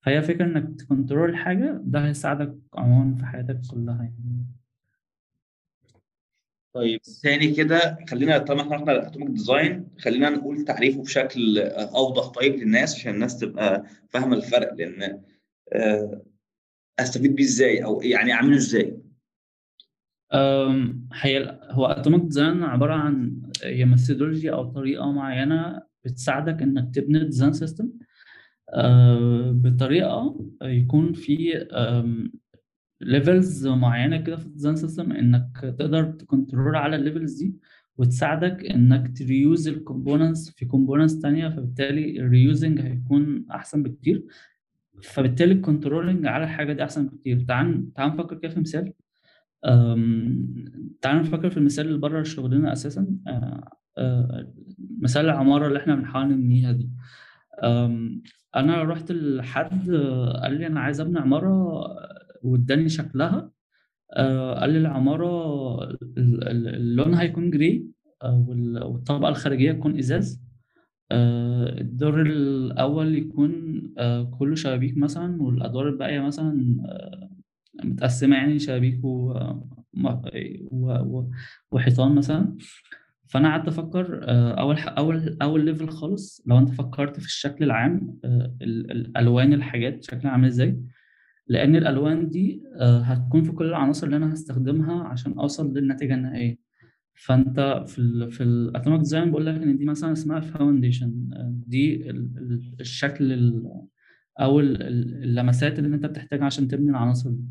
فهي 0.00 0.22
فكرة 0.22 0.44
إنك 0.44 0.80
ت 0.80 0.87
control 0.87 1.36
حاجة 1.36 1.80
ده 1.84 2.06
هيساعدك 2.06 2.58
عموما 2.74 3.14
في 3.16 3.26
حياتك 3.26 3.60
كلها 3.70 4.02
يعني. 4.02 4.46
طيب 6.74 7.00
تاني 7.22 7.54
كده 7.54 7.98
خلينا 8.08 8.38
طالما 8.38 8.62
إحنا 8.62 8.76
رحنا 8.76 8.92
لل 8.92 9.01
atomic 9.01 9.28
design 9.28 9.88
خلينا 9.98 10.30
نقول 10.30 10.64
تعريفه 10.64 11.02
بشكل 11.02 11.58
أوضح 11.58 12.28
طيب 12.28 12.54
للناس 12.54 12.94
عشان 12.94 13.14
الناس 13.14 13.38
تبقى 13.38 13.84
فاهمة 14.08 14.36
الفرق 14.36 14.74
لأن 14.74 15.22
آه، 15.72 16.22
أستفيد 17.00 17.34
بيه 17.36 17.44
إزاي؟ 17.44 17.84
أو 17.84 18.00
يعني 18.02 18.32
أعمله 18.32 18.56
إزاي؟ 18.56 18.98
هي 21.12 21.60
هو 21.70 21.86
atomic 21.86 22.22
design 22.22 22.62
عبارة 22.62 22.94
عن 22.94 23.42
هي 23.64 23.84
methodology 23.84 24.52
أو 24.52 24.64
طريقة 24.72 25.12
معينة 25.12 25.82
بتساعدك 26.04 26.62
إنك 26.62 26.94
تبني 26.94 27.24
design 27.24 27.52
system 27.52 27.90
بطريقة 29.52 30.46
يكون 30.62 31.12
في 31.12 31.66
levels 33.00 33.66
معينة 33.66 34.16
كده 34.20 34.36
في 34.36 34.46
ال 34.46 34.50
design 34.50 34.76
system 34.76 35.12
إنك 35.12 35.74
تقدر 35.78 36.04
ت 36.12 36.20
control 36.20 36.76
على 36.76 36.96
ال 36.96 37.03
levels 37.03 37.42
دي 37.42 37.54
وتساعدك 37.98 38.64
إنك 38.64 39.18
ت 39.18 39.26
reuse 39.26 39.68
ال 39.68 39.75
components 39.75 40.50
في 40.50 40.64
components 40.66 41.18
تانية 41.18 41.48
فبالتالي 41.48 42.20
ال 42.20 42.28
reusing 42.28 42.80
هيكون 42.80 43.46
أحسن 43.50 43.82
بكتير. 43.82 44.24
فبالتالي 45.02 45.52
الكنترولنج 45.52 46.26
على 46.26 46.44
الحاجة 46.44 46.72
دي 46.72 46.82
أحسن 46.82 47.06
بكتير. 47.08 47.40
تعال 47.40 47.92
تعال 47.94 48.08
نفكر 48.10 48.38
كده 48.38 48.48
في 48.52 48.60
مثال. 48.60 48.92
تعال 51.02 51.16
نفكر 51.20 51.50
في 51.50 51.56
المثال 51.56 51.86
اللي 51.86 51.98
بره 51.98 52.22
شغلنا 52.22 52.72
أساسا. 52.72 53.06
أه، 53.28 53.70
أه، 53.98 54.52
مثال 55.02 55.24
العمارة 55.24 55.66
اللي 55.68 55.78
إحنا 55.78 55.94
بنحاول 55.94 56.28
نبنيها 56.28 56.72
دي. 56.72 56.90
أنا 58.56 58.82
رحت 58.82 59.12
لحد 59.12 59.90
قال 60.42 60.54
لي 60.58 60.66
أنا 60.66 60.80
عايز 60.80 61.00
أبني 61.00 61.18
عمارة 61.18 61.82
واداني 62.42 62.88
شكلها. 62.88 63.50
أه، 64.16 64.60
قال 64.60 64.70
لي 64.70 64.78
العمارة 64.78 65.28
ال- 66.18 66.48
ال- 66.48 66.96
لونها 66.96 67.22
هيكون 67.22 67.50
وال- 68.24 68.84
والطبقة 68.84 69.28
الخارجية 69.28 69.72
تكون 69.72 69.98
إزاز. 69.98 70.47
أه، 71.10 71.80
الدور 71.80 72.22
الأول 72.22 73.14
يكون 73.14 73.82
أه، 73.98 74.22
كله 74.38 74.54
شبابيك 74.54 74.96
مثلا 74.98 75.42
والأدوار 75.42 75.88
الباقية 75.88 76.20
مثلا 76.20 76.76
أه، 76.84 77.30
متقسمة 77.84 78.36
يعني 78.36 78.58
شبابيك. 78.58 79.00
وحيطان 81.70 82.14
مثلا 82.14 82.56
فأنا 83.26 83.48
قعدت 83.48 83.68
أفكر 83.68 84.20
آه، 84.24 84.50
أول. 84.60 84.78
أول 84.78 85.36
أول 85.42 85.64
ليفل 85.64 85.88
خالص 85.88 86.42
لو 86.46 86.58
أنت 86.58 86.70
فكرت 86.70 87.20
في 87.20 87.26
الشكل 87.26 87.64
العام 87.64 88.18
آه، 88.24 88.54
ال- 88.62 88.90
الألوان 88.90 89.52
الحاجات 89.52 90.04
شكلها 90.04 90.30
عامل 90.32 90.46
إزاي 90.48 90.80
لأن 91.46 91.76
الألوان 91.76 92.28
دي 92.30 92.62
آه، 92.76 93.00
هتكون 93.00 93.42
في 93.42 93.52
كل 93.52 93.66
العناصر 93.66 94.06
اللي 94.06 94.16
أنا 94.16 94.34
هستخدمها 94.34 95.04
عشان 95.04 95.32
أوصل 95.38 95.74
للنتيجة 95.74 96.14
النهائية 96.14 96.67
فأنت 97.24 97.84
في 97.86 97.98
ال... 97.98 98.30
في 98.32 98.42
ال 98.42 98.50
atomic 98.50 98.98
design 99.00 99.30
بقول 99.30 99.46
لك 99.46 99.54
إن 99.54 99.76
دي 99.78 99.84
مثلا 99.84 100.12
اسمها 100.12 100.40
foundation. 100.40 101.28
دي 101.66 102.10
ال... 102.10 102.16
ال- 102.38 102.76
الشكل 102.80 103.32
ال- 103.32 103.80
اللمسات 104.40 105.78
اللي 105.78 105.96
أنت 105.96 106.06
بتحتاجها 106.06 106.44
عشان 106.44 106.68
تبني 106.68 106.90
العناصر 106.90 107.30
دي. 107.30 107.44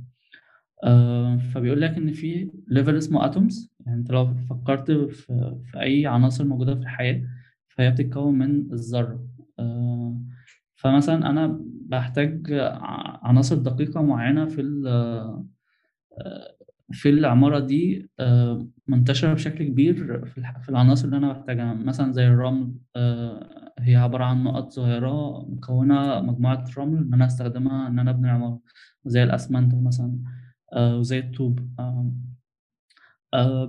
آه، 0.84 1.38
فبيقول 1.38 1.82
لك 1.82 1.97
ان 1.97 2.11
في 2.11 2.51
level 2.67 2.97
اسمه 2.97 3.26
atoms 3.25 3.73
يعني 3.86 3.99
انت 3.99 4.11
لو 4.11 4.34
فكرت 4.49 4.91
في, 4.91 5.55
في 5.72 5.82
اي 5.82 6.05
عناصر 6.07 6.45
موجودة 6.45 6.76
في 6.76 6.82
الحياة 6.82 7.24
فهي 7.70 7.91
بتتكون 7.91 8.38
من 8.38 8.74
الذرة. 8.74 9.28
آه، 9.59 10.22
فمثلا 10.76 11.30
أنا 11.30 11.59
بحتاج 11.86 12.47
عناصر 13.24 13.55
دقيقة 13.55 14.01
معينة 14.01 14.45
في 14.45 14.61
في 16.91 17.09
العمارة 17.09 17.59
دي 17.59 18.09
آه، 18.19 18.67
منتشرة 18.88 19.33
بشكل 19.33 19.63
كبير 19.67 20.25
في 20.61 20.69
العناصر 20.69 21.05
اللي 21.05 21.17
أنا 21.17 21.33
بحتاجها. 21.33 21.73
مثلا 21.73 22.11
زي 22.11 22.27
الرمل 22.27 22.73
آه، 22.95 23.73
هي 23.79 23.95
عبارة 23.95 24.23
عن 24.23 24.43
نقط 24.43 24.71
صغيرة 24.71 25.45
مكونة 25.49 26.21
مجموعة 26.21 26.65
رمل 26.77 26.97
إن 26.97 27.13
أنا 27.13 27.25
أستخدمها 27.25 27.88
إن 27.88 27.99
أنا 27.99 28.11
أبني 28.11 28.29
عمارة 28.29 28.59
زي 29.05 29.23
الأسمنت 29.23 29.75
مثلا 29.75 30.17
آه، 30.73 30.97
وزي 30.97 31.19
الطوب 31.19 31.59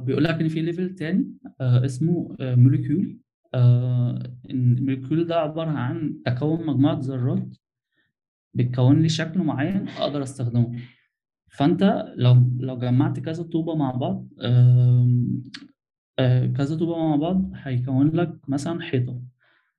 بيقول 0.05 0.25
لك 0.25 0.41
إن 0.41 0.49
في 0.49 0.63
level 0.63 0.95
تاني 0.95 1.33
اسمه 1.61 2.37
molecule 2.41 3.19
ال 4.51 4.59
molecule 4.59 5.27
ده 5.27 5.37
عبارة 5.37 5.71
عن 5.71 6.15
تكون 6.27 6.67
مجموعة 6.67 6.99
ذرات 7.03 7.57
بتكون 8.55 9.03
لي 9.03 9.09
شكل 9.09 9.41
معين 9.41 9.89
أقدر 9.89 10.23
أستخدمه. 10.23 10.79
فانت 11.51 12.13
لو 12.17 12.37
لو 12.59 12.79
جمعت 12.79 13.21
كذا 13.21 13.43
طوبة 13.43 13.75
مع 13.75 13.91
بعض 13.91 14.29
آه، 16.19 16.47
كذا 16.47 16.77
طوبة 16.77 16.97
مع 16.99 17.17
بعض 17.17 17.51
هيكون 17.55 18.09
لك 18.11 18.49
مثلا 18.49 18.81
حيطة. 18.83 19.23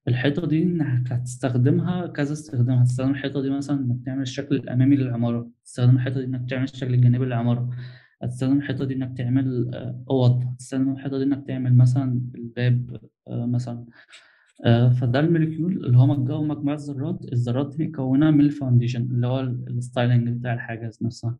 الحيطة 0.08 0.48
دي 0.48 0.64
إنك 0.64 1.12
هتستخدمها 1.12 2.08
كذا 2.08 2.34
استخدام. 2.34 2.76
هتستخدم 2.78 3.12
الحيطة 3.12 3.42
دي 3.42 3.50
مثلا 3.50 3.80
إنك 3.80 4.06
تعمل 4.06 4.22
الشكل 4.22 4.56
الأمامي 4.56 4.96
للعمارة. 4.96 5.50
تستخدم 5.66 5.96
الحيطة 5.96 6.20
دي 6.20 6.26
إنك 6.26 6.50
تعمل 6.50 6.64
الشكل 6.64 6.94
الجانبي 6.94 7.26
للعمارة. 7.26 7.70
هتستخدم 8.22 8.58
الحيطة 8.58 8.86
دي 8.86 8.94
إنك 8.96 9.18
تعمل 9.18 9.72
آه، 9.74 10.04
أوض. 10.10 10.44
هتستخدم 10.44 10.92
الحيطة 10.92 11.18
دي 11.18 11.24
إنك 11.24 11.48
تعمل 11.48 11.76
مثلا 11.78 12.22
الباب 12.36 13.00
آه، 13.28 13.46
مثلا. 13.46 13.86
فده 15.02 15.20
ال 15.20 15.27
molecule 15.27 15.86
اللي 15.86 15.98
هو 15.98 16.08
مجموعة 16.44 16.78
ذرات 16.80 17.26
الذرات. 17.34 17.76
دي 17.78 17.88
مكونة 17.88 18.32
من 18.32 18.42
ال 18.42 18.47
foundation 18.47 19.02
اللي 19.02 19.28
هو 19.28 19.40
ال- 19.40 19.66
ال 19.78 19.84
styling 19.84 20.30
بتاع 20.40 20.54
الحاجة 20.54 20.92
نفسها. 21.02 21.38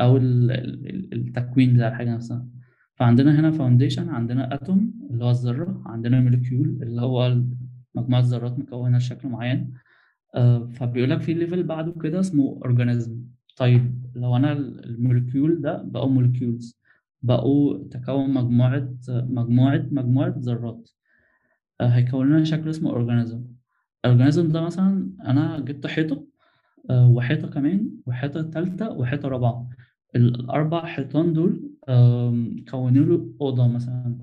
ال- 0.00 1.12
التكوين 1.12 1.74
بتاع 1.74 1.88
الحاجة 1.88 2.14
نفسها. 2.14 2.46
فعندنا 2.94 3.40
هنا 3.40 3.50
foundation 3.50 4.08
عندنا 4.08 4.54
atom 4.54 4.94
اللي 5.10 5.24
هو 5.24 5.30
الذرة 5.30 5.82
عندنا 5.86 6.20
molecule 6.20 6.68
اللي 6.82 7.00
هو 7.02 7.42
مجموعة 7.94 8.20
ذرات 8.20 8.58
مكونة 8.58 8.96
بشكل 8.96 9.28
معين. 9.28 9.72
آه، 10.34 10.66
فبيقول 10.66 11.10
لك 11.10 11.20
في 11.20 11.34
level 11.34 11.62
بعده 11.62 11.92
كده 12.02 12.20
اسمه 12.20 12.44
organism 12.64 13.20
طيب 13.56 14.06
لو 14.16 14.36
أنا 14.36 14.52
ال- 14.52 14.84
ال 14.84 14.92
molecule 14.92 15.60
ده 15.60 15.82
بقوا 15.82 16.10
molecules 16.10 16.80
بقوا 17.22 17.78
تكون 17.90 18.30
مجموعة 18.34 18.88
مجموعة 19.08 19.86
مجموعة 19.90 20.34
ذرات. 20.38 20.90
آه، 21.80 21.88
هيكون 21.88 22.26
لنا 22.28 22.44
شكل 22.44 22.70
اسمه 22.70 22.90
organism 22.90 23.44
ال 24.04 24.09
organism 24.09 24.48
ده 24.48 24.60
مثلا 24.60 25.10
أنا 25.24 25.60
جبت 25.60 25.86
حيطة 25.86 26.26
آه، 26.90 27.08
وحيطة 27.10 27.48
كمان 27.50 27.90
وحيطة 28.06 28.50
ثالثه 28.50 28.90
وحيطة 28.92 29.28
رابعة. 29.28 29.68
الأربع 30.16 30.86
حيطان 30.86 31.32
دول 31.32 31.70
كونوا 32.70 33.04
له 33.04 33.32
أوضة 33.40 33.68
مثلا. 33.68 34.18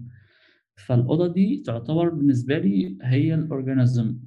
فالأوضة 0.76 1.28
دي 1.28 1.64
تعتبر 1.66 2.10
بالنسبة 2.10 2.58
لي 2.58 2.98
هي 3.02 3.34
ال 3.36 3.44
organism. 3.44 4.18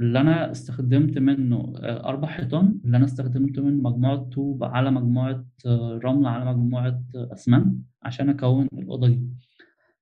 اللي 0.00 0.20
أنا 0.20 0.50
استخدمت 0.50 1.18
منه 1.18 1.72
آه، 1.76 2.08
أربع 2.08 2.28
حيطان 2.28 2.80
اللي 2.84 2.96
أنا 2.96 3.04
استخدمت 3.04 3.58
منه 3.58 3.90
مجموعة 3.90 4.16
طوب 4.16 4.64
على 4.64 4.90
مجموعة 4.90 5.46
آه، 5.66 6.00
رمل 6.04 6.26
على 6.26 6.54
مجموعة 6.54 7.02
آه، 7.16 7.28
أسمنت 7.32 7.78
عشان 8.02 8.28
أكون 8.28 8.68
الأوضة 8.72 9.08
دي. 9.08 9.22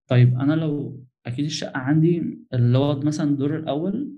طيب 0.08 0.34
أنا 0.40 0.52
لو 0.54 1.04
أكيد 1.26 1.44
الشقة 1.44 1.78
عندي 1.78 2.38
اللي 2.54 2.78
هو 2.78 3.00
مثلا 3.00 3.30
الدور 3.30 3.56
الأول 3.56 4.10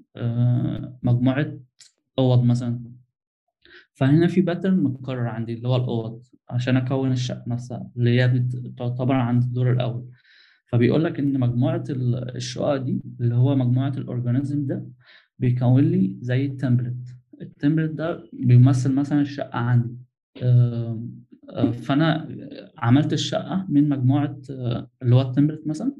مجموعة 1.03 1.59
أوض 2.19 2.45
مثلا. 2.45 2.96
فهنا 3.97 4.27
في 4.27 4.41
pattern 4.41 4.83
متكرر 4.83 5.27
عندي 5.27 5.53
اللي 5.55 5.69
هو 5.69 5.77
الأوض 5.77 6.23
عشان 6.51 6.77
أكون 6.77 7.13
الشقة 7.13 7.43
نفسها 7.47 7.91
اللي 7.97 8.11
هي 8.21 8.45
تعتبر 8.77 9.15
عند 9.15 9.43
الدور 9.43 9.73
الأول. 9.73 10.05
فبيقول 10.67 11.05
لك 11.05 11.19
إن 11.19 11.41
مجموعة 11.41 11.85
ال- 11.91 12.37
الشقق 12.37 12.77
دي 12.77 13.03
اللي 13.21 13.35
هو 13.35 13.57
مجموعة 13.57 13.93
ال 13.97 14.05
organism 14.05 14.67
ده 14.67 14.87
بيكون 15.39 15.85
لي 15.85 16.17
زي 16.21 16.47
ال 16.47 16.55
template 16.55 17.17
ال 17.41 17.47
template 17.47 17.91
ده 17.91 18.29
بيمثل 18.33 18.95
مثلا 18.95 19.21
الشقة 19.21 19.59
عندي. 19.59 19.97
آه، 20.43 21.03
فأنا 21.73 22.29
عملت 22.79 23.13
الشقة 23.13 23.67
من 23.69 23.89
مجموعة 23.89 24.39
آه، 24.51 24.91
اللي 25.03 25.15
هو 25.15 25.21
ال 25.21 25.26
template 25.26 25.67
مثلا 25.67 25.93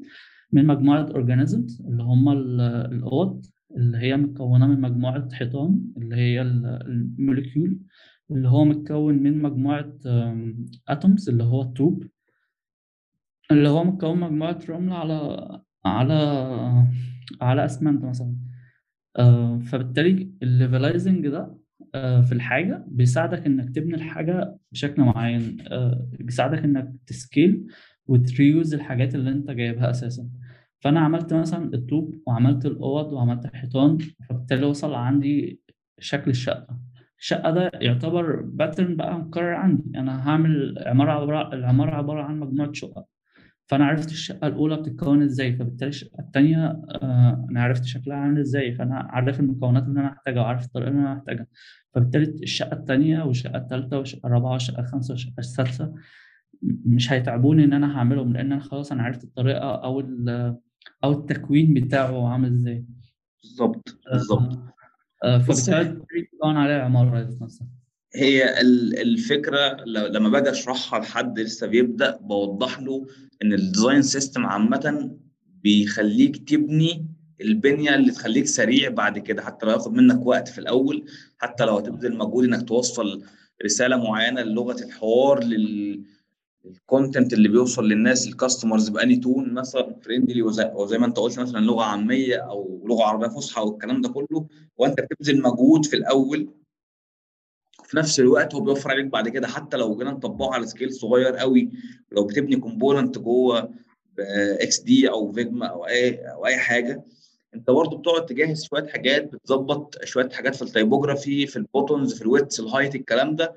من 0.51 0.67
مجموعة 0.67 1.01
organisms 1.03 1.81
اللي 1.87 2.03
هم 2.03 2.29
ال- 2.29 2.61
الأوض. 2.93 3.45
اللي 3.75 3.97
هي 3.97 4.17
متكونه 4.17 4.67
من 4.67 4.81
مجموعة 4.81 5.29
حيطان 5.33 5.81
اللي 5.97 6.15
هي 6.15 6.41
ال- 6.41 6.65
ال 6.65 6.78
molecule 6.78 7.79
اللي 8.31 8.47
هو 8.49 8.65
متكون 8.65 9.15
من 9.23 9.41
مجموعة 9.41 9.93
atoms 10.87 11.29
اللي 11.29 11.43
هو 11.43 11.61
الطوب 11.61 12.03
اللي 13.51 13.69
هو 13.69 13.83
مكون 13.83 14.19
مجموعة 14.19 14.59
رمل 14.69 14.93
على 14.93 15.47
على 15.85 16.13
على 17.41 17.65
أسمنت 17.65 18.03
مثلا. 18.05 18.35
آه، 19.17 19.59
فبالتالي 19.59 20.31
ال 20.43 20.51
levelizing 20.51 21.27
ده 21.27 21.57
آه، 21.95 22.21
في 22.21 22.31
الحاجة 22.31 22.85
بيساعدك 22.87 23.45
إنك 23.45 23.75
تبني 23.75 23.95
الحاجة 23.95 24.57
بشكل 24.71 25.01
معين. 25.01 25.57
آه، 25.71 26.09
بيساعدك 26.19 26.57
إنك 26.63 26.93
ت 27.07 27.17
scale 27.17 27.67
وت 28.07 28.26
reuse 28.26 28.73
الحاجات 28.73 29.15
اللي 29.15 29.29
أنت 29.29 29.51
جايبها 29.51 29.89
أساسا. 29.89 30.29
فأنا 30.79 30.99
عملت 30.99 31.33
مثلا 31.33 31.73
الطوب 31.73 32.15
وعملت 32.27 32.65
الأوض 32.65 33.13
وعملت 33.13 33.45
الحيطان 33.45 33.97
فبالتالي 34.29 34.65
وصل 34.65 34.93
عندي 34.93 35.61
شكل 35.99 36.31
الشقة. 36.31 36.79
الشقة 37.19 37.51
ده 37.51 37.71
يعتبر 37.73 38.41
pattern 38.41 38.95
بقى 38.95 39.19
مكرر 39.19 39.53
عندي 39.53 39.99
أنا 39.99 40.29
هعمل 40.29 40.75
عمارة 40.85 41.11
عبارة 41.11 41.53
العمارة 41.53 41.95
عبارة 41.95 42.23
عن 42.23 42.39
مجموعة 42.39 42.71
شقق. 42.73 43.05
فأنا 43.67 43.85
عرفت 43.85 44.11
الشقة 44.11 44.47
الأولى 44.47 44.75
بتتكون 44.77 45.21
إزاي 45.21 45.53
فبالتالي 45.55 45.89
الشقة 45.89 46.19
الثانية 46.19 46.65
آه 47.01 47.47
أنا 47.51 47.63
عرفت 47.63 47.85
شكلها 47.85 48.17
عامل 48.17 48.39
إزاي 48.39 48.75
فأنا 48.75 48.95
عارف 48.95 49.39
المكونات 49.39 49.83
اللي 49.83 49.99
أنا 49.99 50.09
محتاجها 50.11 50.41
وعارف 50.41 50.65
الطريقة 50.65 50.89
اللي 50.89 50.99
أنا 51.01 51.13
محتاجها 51.15 51.47
فبالتالي 51.93 52.23
الشقة 52.43 52.73
الثانية 52.77 53.23
والشقة 53.23 53.57
الثالثه 53.57 53.97
والشقة 53.97 54.27
الرابعة 54.27 54.51
والشقة 54.51 54.79
الخامسة 54.79 55.11
والشقة 55.11 55.33
السادسة 55.39 55.93
مش 56.61 57.11
هيتعبوني 57.11 57.63
إن 57.63 57.73
أنا 57.73 57.97
هعملهم 57.97 58.33
لأن 58.33 58.51
أنا 58.51 58.61
خلاص 58.61 58.91
أنا 58.91 59.03
عرفت 59.03 59.23
الطريقة 59.23 59.75
أو 59.83 59.99
أو 61.03 61.11
التكوين 61.11 61.73
بتاعه 61.73 62.27
عامل 62.27 62.53
إزاي. 62.53 62.85
بالظبط 63.43 63.97
بالظبط. 64.11 64.57
آه 65.23 65.37
بص 65.37 65.69
فبالتالي 65.69 65.89
بتكون 65.99 66.57
عليها 66.57 66.81
عمارة 66.81 67.37
نفسها 67.41 67.67
هي 68.15 68.61
ال- 68.61 68.99
الفكرة 68.99 69.83
لما 69.85 70.29
باجي 70.29 70.49
أشرحها 70.49 70.99
لحد 70.99 71.39
لسه 71.39 71.67
بيبدأ 71.67 72.17
بوضح 72.17 72.79
له 72.79 73.05
إن 73.43 73.53
ال 73.53 73.60
design 73.60 74.01
system 74.01 74.45
عامة 74.45 75.17
بيخليك 75.63 76.49
تبني 76.49 77.07
البنية 77.41 77.95
اللي 77.95 78.11
تخليك 78.11 78.45
سريع 78.47 78.89
بعد 78.89 79.19
كده 79.19 79.41
حتى 79.41 79.65
لو 79.65 79.71
ياخد 79.71 79.93
منك 79.93 80.25
وقت 80.25 80.47
في 80.47 80.57
الأول 80.57 81.05
حتى 81.37 81.65
لو 81.65 81.77
هتبذل 81.77 82.17
مجهود 82.17 82.43
إنك 82.45 82.67
توصل 82.67 83.23
رسالة 83.65 83.97
معينة 83.97 84.41
للغة 84.41 84.83
الحوار 84.83 85.43
لل 85.43 86.03
ال 86.71 86.79
content 86.79 87.33
اللي 87.33 87.47
بيوصل 87.49 87.87
للناس 87.87 88.27
ال 88.27 88.33
customers 88.33 88.89
بأني 88.89 89.15
tone 89.15 89.53
مثلا 89.53 89.95
friendly 90.01 90.41
وزي, 90.41 90.97
ما 90.97 91.05
أنت 91.05 91.17
قلت 91.17 91.39
مثلا 91.39 91.59
لغة 91.59 91.83
عامية 91.83 92.35
أو 92.37 92.81
لغة 92.85 93.03
عربية 93.03 93.27
فصحى 93.27 93.61
والكلام 93.61 94.01
ده 94.01 94.09
كله 94.09 94.47
وأنت 94.77 95.01
بتبذل 95.01 95.41
مجهود 95.41 95.85
في 95.85 95.95
الأول 95.95 96.49
وفي 97.79 97.97
نفس 97.97 98.19
الوقت 98.19 98.55
هو 98.55 98.61
بيوفر 98.61 98.91
عليك 98.91 99.05
بعد 99.05 99.29
كده 99.29 99.47
حتى 99.47 99.77
لو 99.77 99.97
جينا 99.97 100.11
نطبقه 100.11 100.53
على 100.53 100.67
scale 100.67 100.93
صغير 100.93 101.35
قوي 101.35 101.69
لو 102.11 102.23
بتبني 102.25 102.55
component 102.55 103.17
جوه 103.17 103.69
XD 104.61 105.09
أو 105.09 105.31
Figma 105.31 105.65
أو 105.65 105.87
اي 105.87 106.31
أو 106.31 106.45
أي 106.45 106.57
حاجة 106.57 107.03
أنت 107.55 107.71
برضه 107.71 107.97
بتقعد 107.97 108.25
تجهز 108.25 108.63
شوية 108.63 108.87
حاجات 108.87 109.33
بتظبط 109.33 110.03
شوية 110.03 110.29
حاجات 110.29 110.55
في 110.55 110.61
ال 110.61 110.69
typography 110.69 111.47
في 111.47 111.55
ال 111.55 111.62
buttons 111.62 112.13
في 112.13 112.21
ال 112.21 112.26
widths 112.26 112.59
ال 112.59 112.64
height 112.64 112.95
الكلام 112.95 113.35
ده 113.35 113.55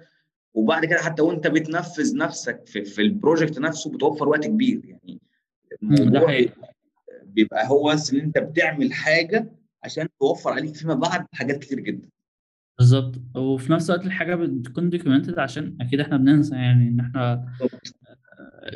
وبعد 0.55 0.85
كده 0.85 0.99
حتى 0.99 1.23
وانت 1.23 1.47
بتنفذ 1.47 2.17
نفسك 2.17 2.67
في, 2.67 2.85
في 2.85 3.03
ال 3.03 3.10
project 3.10 3.59
نفسه 3.59 3.91
بتوفر 3.93 4.29
وقت 4.29 4.47
كبير. 4.47 4.81
يعني 4.85 5.21
ده 5.83 5.99
الموضوع 6.09 6.45
بيبقى 7.25 7.69
هو 7.69 7.93
بس 7.93 8.15
إن 8.15 8.21
أنت 8.21 8.39
بتعمل 8.39 8.93
حاجة 8.93 9.53
عشان 9.85 10.09
توفر 10.21 10.51
عليك 10.51 10.77
فيما 10.77 10.95
بعد 10.95 11.27
حاجات 11.33 11.59
كتير 11.59 11.81
جدا. 11.81 12.09
بالظبط. 12.79 13.21
وفي 13.37 13.73
نفس 13.73 13.91
الوقت 13.91 14.07
الحاجة 14.07 14.35
بتكون 14.35 14.91
documented 14.91 15.39
عشان 15.39 15.77
أكيد 15.81 16.01
إحنا 16.01 16.17
بننسى 16.17 16.55
يعني 16.55 16.89
إن 16.89 17.01
إحنا 17.01 17.47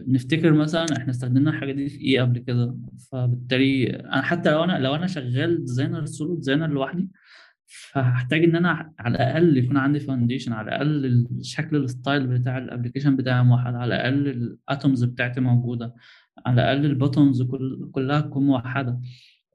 بنفتكر 0.06 0.52
مثلا 0.52 0.86
إحنا 0.96 1.10
استخدمنا 1.10 1.50
الحاجة 1.50 1.72
دي 1.72 1.88
في 1.88 2.00
إيه 2.00 2.20
قبل 2.20 2.38
كده. 2.38 2.76
فبالتالي 3.12 3.90
أنا 3.96 4.22
حتى 4.22 4.50
لو 4.50 4.64
أنا 4.64 4.78
لو 4.78 4.94
أنا 4.94 5.06
شغال 5.06 5.64
designer 5.64 6.06
solo 6.06 6.34
designer 6.34 6.66
لوحدي 6.66 7.08
فهحتاج 7.74 8.44
إن 8.44 8.56
أنا 8.56 8.92
على 8.98 9.14
الأقل 9.16 9.56
يكون 9.56 9.76
عندي 9.76 10.00
foundation 10.00 10.52
على 10.52 10.68
الأقل 10.68 11.06
الشكل 11.40 11.76
ال 11.76 11.85
style 11.85 12.26
بتاع 12.26 12.58
ال 12.58 12.63
application 12.63 13.16
بتاعي 13.16 13.44
موحد 13.44 13.74
على 13.74 13.94
الأقل 13.94 14.28
ال 14.28 14.41
atoms 14.41 15.04
بتاعتي 15.04 15.40
موجودة 15.40 15.94
على 16.46 16.62
الأقل 16.62 16.86
ال 16.86 16.93
buttons 16.93 17.42
كل 17.42 17.90
كلها 17.92 18.20
تكون 18.20 18.46
موحدة. 18.46 19.00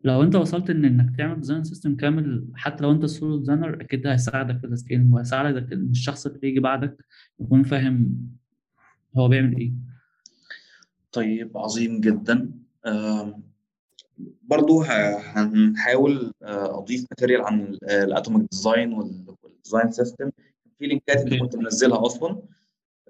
لو 0.03 0.24
أنت 0.24 0.36
وصلت 0.36 0.70
إن 0.70 0.86
إنك 0.86 1.17
تعمل 1.17 1.36
design 1.36 1.63
system 1.63 1.95
كامل 1.95 2.47
حتى 2.55 2.84
لو 2.84 2.91
أنت 2.91 3.05
solo 3.05 3.38
designer 3.38 3.82
أكيد 3.82 4.07
هيساعدك 4.07 4.59
في 4.59 4.67
ال 4.67 4.73
scaling 4.73 5.13
وهيساعدك 5.13 5.74
إن 5.74 5.89
الشخص 5.89 6.26
اللي 6.26 6.39
يجي 6.47 6.59
بعدك 6.59 7.05
يكون 7.39 7.63
فاهم 7.63 8.15
هو 9.17 9.28
بيعمل 9.28 9.57
إيه. 9.57 9.74
طيب 11.11 11.57
عظيم 11.57 12.01
جدا. 12.01 12.51
برضو 14.43 14.82
هنحاول 14.82 16.32
آه، 16.43 16.80
أضيف 16.80 17.05
material 17.11 17.41
عن 17.41 17.78
ال 17.84 17.93
atomic 17.93 18.47
design 18.51 18.93
وال 18.93 19.18
design 19.18 19.91
system 19.91 20.30
في 20.80 20.88
لينكات 20.88 21.17
انت 21.17 21.34
كنت 21.41 21.55
منزلها 21.55 22.05
أصلا. 22.05 22.41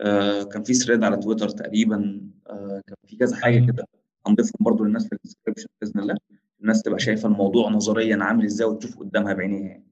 آه، 0.02 0.44
كان 0.44 0.64
في 0.64 0.74
thread 0.74 1.04
على 1.04 1.18
تويتر 1.18 1.50
تقريبا 1.50 2.22
آه، 2.50 2.82
كان 2.88 2.96
في 3.08 3.16
كذا 3.18 3.36
حاجة 3.36 3.54
أيوه. 3.56 3.68
كده. 3.68 3.86
هنضيفهم 4.28 4.60
برضو 4.60 4.84
للناس 4.84 5.08
في 5.08 5.14
ال 5.16 5.20
description 5.20 5.68
بإذن 5.82 6.00
الله. 6.02 6.18
الناس 6.62 6.82
تبقى 6.82 7.00
شايفة 7.00 7.28
الموضوع 7.30 7.70
نظريا 7.70 8.18
عامل 8.24 8.46
إزاي 8.46 8.68
وتشوف 8.68 9.00
قدامها 9.00 9.34
بعينيها 9.34 9.68
يعني. 9.68 9.88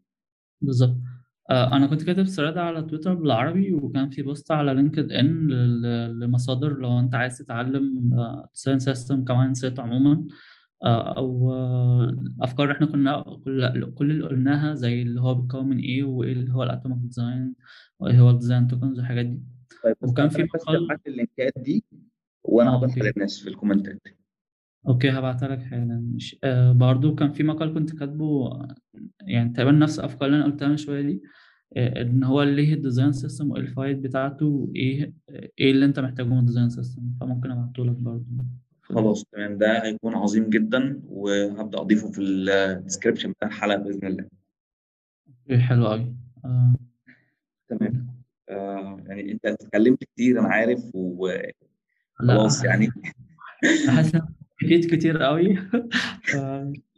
بالظبط. 0.61 0.97
أنا 1.51 1.87
كنت 1.87 2.03
كاتب 2.03 2.23
thread 2.27 2.57
على 2.57 2.81
تويتر 2.83 3.13
بالعربي 3.13 3.73
وكان 3.73 4.09
في 4.09 4.21
post 4.21 4.51
على 4.51 4.73
LinkedIn 4.73 5.47
ل- 5.47 6.19
لمصادر 6.19 6.77
لو 6.79 6.99
أنت 6.99 7.15
عايز 7.15 7.37
تتعلم 7.37 8.11
design 8.53 8.79
system 8.79 9.23
كمان 9.23 9.53
set 9.53 9.79
عموما. 9.79 10.27
آه، 10.83 11.17
أو 11.17 11.53
آه، 11.53 12.15
أفكار 12.41 12.71
إحنا 12.71 12.87
كنا 12.87 13.21
كل 13.45 13.91
كل 13.95 14.11
اللي 14.11 14.27
قلناها 14.27 14.73
زي 14.75 15.01
اللي 15.01 15.21
هو 15.21 15.35
بيتكون 15.35 15.69
من 15.69 15.79
إيه 15.79 16.03
وإيه 16.03 16.33
اللي 16.33 16.53
هو 16.53 16.63
ال 16.63 16.68
atomic 16.68 16.97
design 16.97 17.55
وإيه 17.99 18.19
هو 18.19 18.29
ال 18.29 18.35
design 18.35 18.67
tokens 18.67 18.99
والحاجات 18.99 19.25
دي. 19.25 19.41
طيب 19.83 19.95
وكان 20.01 20.29
في 20.29 20.43
مقال 20.43 20.85
تبعت 20.85 21.01
لي 21.07 21.11
اللينكات 21.11 21.53
دي 21.57 21.85
وأنا 22.43 22.69
آه 22.73 22.77
هبعتها 22.77 23.03
للناس 23.03 23.39
في 23.39 23.49
الكومنتات. 23.49 24.01
okay 24.87 25.09
هبعتها 25.09 25.47
لك 25.47 25.63
حالا. 25.63 26.03
مش 26.15 26.37
آه 26.43 26.71
برضو 26.71 27.15
كان 27.15 27.31
في 27.33 27.43
مقال 27.43 27.73
كنت 27.73 27.95
كاتبه 27.99 28.25
آه، 28.47 28.75
يعني 29.21 29.49
تقريبا 29.53 29.71
نفس 29.71 29.99
الأفكار 29.99 30.25
اللي 30.29 30.37
أنا 30.37 30.45
قلتها 30.45 30.67
من 30.67 30.77
شوية 30.77 31.01
دي 31.01 31.21
آه 31.77 32.01
إن 32.01 32.23
هو 32.23 32.43
ليه 32.43 32.73
ال 32.73 32.79
design 32.79 33.11
system 33.11 33.51
وإيه 33.51 33.61
الفايد 33.61 34.01
بتاعته 34.01 34.45
وإيه 34.45 35.13
إيه 35.59 35.71
اللي 35.71 35.85
أنت 35.85 35.99
محتاجه 35.99 36.25
من 36.27 36.39
ال 36.39 36.43
design 36.43 36.69
system 36.69 37.01
فممكن 37.21 37.51
أبعته 37.51 37.85
لك 37.85 37.95
برضو. 37.95 38.25
خلاص 38.95 39.23
تمام. 39.31 39.57
ده 39.57 39.83
هيكون 39.85 40.15
عظيم 40.15 40.49
جدا 40.49 41.01
وهبدأ 41.09 41.81
أضيفه 41.81 42.11
في 42.11 42.21
ال 42.21 42.30
description 42.30 43.31
بتاع 43.31 43.47
الحلقة 43.47 43.77
بإذن 43.77 44.07
الله. 44.07 44.25
إيه 45.49 45.57
حلو 45.59 45.87
قوي 45.87 46.15
آه. 46.45 46.75
تمام. 47.69 48.07
آه 48.49 49.03
يعني 49.07 49.31
أنت 49.31 49.45
اتكلمت 49.45 50.03
كتير 50.03 50.39
أنا 50.39 50.47
عارف 50.47 50.83
وخلاص 50.93 52.63
لا 52.63 52.69
يعني. 52.69 52.89
أنا 53.83 53.91
حاسس 53.91 54.15
ان 54.15 54.21
حكيت 54.61 54.93
كتير 54.95 55.17
قوي 55.23 55.43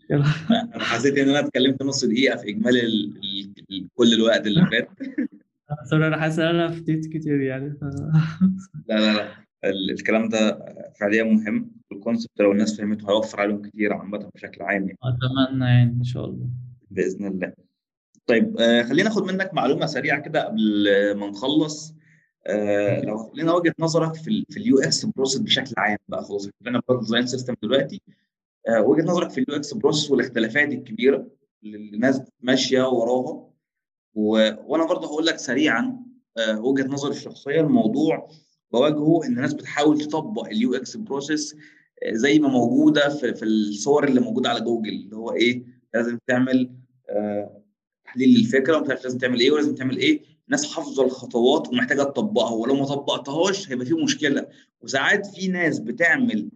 يلا. 0.09 0.25
أنا 0.51 0.83
حسيت 0.83 1.17
إن 1.17 1.29
أنا 1.29 1.39
اتكلمت 1.39 1.83
نص 1.83 2.05
دقيقة 2.05 2.37
في 2.37 2.49
إجمالي 2.49 2.79
ال- 2.85 3.17
ال- 3.17 3.53
ال- 3.71 3.87
كل 3.95 4.13
الوقت 4.13 4.47
اللي 4.47 4.65
فات. 4.71 4.89
sorry 5.89 6.07
أنا 6.07 6.17
حاسس 6.21 6.39
إن 6.39 6.47
أنا 6.55 6.67
فتيت 6.71 7.05
كتير 7.05 7.41
يعني. 7.41 7.71
ف... 7.71 7.83
لا 8.89 8.95
لا 8.95 9.13
لا. 9.13 9.27
الكلام 9.65 10.29
ده 10.29 10.65
فعليا 10.99 11.23
مهم. 11.23 11.71
ال 11.91 11.98
concept 11.98 12.41
لو 12.41 12.51
الناس 12.51 12.77
فهمته 12.77 13.09
هيوفر 13.09 13.41
عليهم 13.41 13.61
كتير 13.61 13.93
عامة 13.93 14.29
بشكل 14.35 14.61
عام 14.61 14.81
يعني. 14.81 14.97
أتمنى 15.03 15.65
يعني 15.65 15.91
إن 15.99 16.03
شاء 16.03 16.25
الله. 16.25 16.49
بإذن 16.91 17.25
الله. 17.25 17.53
طيب 18.25 18.57
آه 18.59 18.83
خلينا 18.83 19.09
ناخد 19.09 19.23
منك 19.23 19.53
معلومة 19.53 19.85
سريعة 19.85 20.21
كده 20.21 20.45
قبل 20.45 20.85
ما 21.15 21.27
نخلص. 21.27 21.93
آه 22.47 23.01
لو 23.01 23.17
هتقول 23.19 23.39
لنا 23.39 23.53
وجهة 23.53 23.73
نظرك 23.79 24.15
في 24.15 24.45
في 24.49 24.57
ال 24.57 24.79
UX 24.79 25.05
process 25.05 25.41
بشكل 25.41 25.73
عام 25.77 25.97
بقى 26.07 26.23
خلاص. 26.23 26.47
اتكلمنا 26.47 26.81
بقى 26.89 26.99
design 26.99 27.27
system 27.27 27.53
دلوقتي. 27.63 28.01
آه 28.69 28.81
وجهة 28.81 29.03
نظرك 29.05 29.29
في 29.29 29.37
ال 29.41 29.55
UX 29.57 29.73
process 29.73 30.11
والاختلافات 30.11 30.67
الكبيرة 30.69 31.27
اللي 31.63 31.77
الناس 31.77 32.21
ماشية 32.41 32.81
وراها. 32.83 33.49
و... 34.15 34.31
وأنا 34.65 34.85
برضه 34.85 35.07
هقول 35.07 35.25
لك 35.25 35.37
سريعا 35.37 35.99
وجهة 36.57 36.85
نظري 36.87 37.11
الشخصية 37.11 37.61
الموضوع 37.61 38.29
بواجهه 38.71 39.21
إن 39.25 39.29
الناس 39.37 39.53
بتحاول 39.53 40.01
تطبق 40.01 40.45
ال 40.45 40.73
UX 40.75 40.97
process 40.97 41.55
زي 42.11 42.39
ما 42.39 42.47
موجودة 42.49 43.09
في, 43.09 43.33
في 43.33 43.45
الصور 43.45 44.07
اللي 44.07 44.21
موجودة 44.21 44.49
على 44.49 44.61
جوجل 44.61 44.89
اللي 44.89 45.15
هو 45.15 45.33
إيه 45.33 45.63
لازم 45.93 46.17
تعمل 46.27 46.71
آه 47.09 47.61
تحليل 48.05 48.29
للفكرة 48.39 48.77
ومش 48.77 48.89
عارف 48.89 49.03
لازم 49.03 49.17
تعمل 49.17 49.39
إيه 49.39 49.51
ولازم 49.51 49.75
تعمل 49.75 49.97
إيه. 49.97 50.21
الناس 50.45 50.73
حافظة 50.73 51.05
الخطوات 51.05 51.67
ومحتاجة 51.69 52.03
تطبقها 52.03 52.51
ولو 52.51 52.75
ما 52.75 52.85
طبقتهاش 52.85 53.71
هيبقى 53.71 53.85
في 53.85 53.93
مشكلة. 53.93 54.47
وساعات 54.81 55.25
في 55.27 55.47
ناس 55.47 55.79
بتعمل 55.79 56.49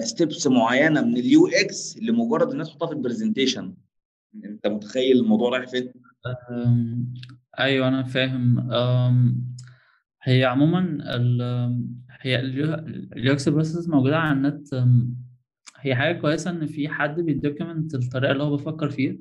steps 0.00 0.46
معينة 0.46 1.00
من 1.02 1.16
ال 1.16 1.46
UX 1.46 1.98
لمجرد 2.02 2.50
الناس 2.50 2.68
تحطها 2.68 2.86
في 2.86 2.92
ال 2.92 2.98
presentation 2.98 3.74
أنت 4.44 4.66
متخيل 4.66 5.16
الموضوع 5.20 5.50
رايح 5.50 5.70
فين؟ 5.70 5.92
أيوه 7.58 7.88
أنا 7.88 8.02
فاهم. 8.02 8.70
هي 10.26 10.44
عموما 10.44 10.80
ال 11.16 11.42
UX 12.20 13.48
process 13.48 13.88
موجودة 13.88 14.18
على 14.18 14.32
النت 14.32 14.68
هي 15.80 15.94
حاجة 15.96 16.18
كويسة 16.20 16.50
إن 16.50 16.66
في 16.66 16.88
حد 16.88 17.20
بي 17.20 17.35
document 17.35 17.94
الطريقة 17.94 18.32
اللي 18.32 18.42
هو 18.42 18.56
بيفكر 18.56 18.90
فيها 18.90 19.16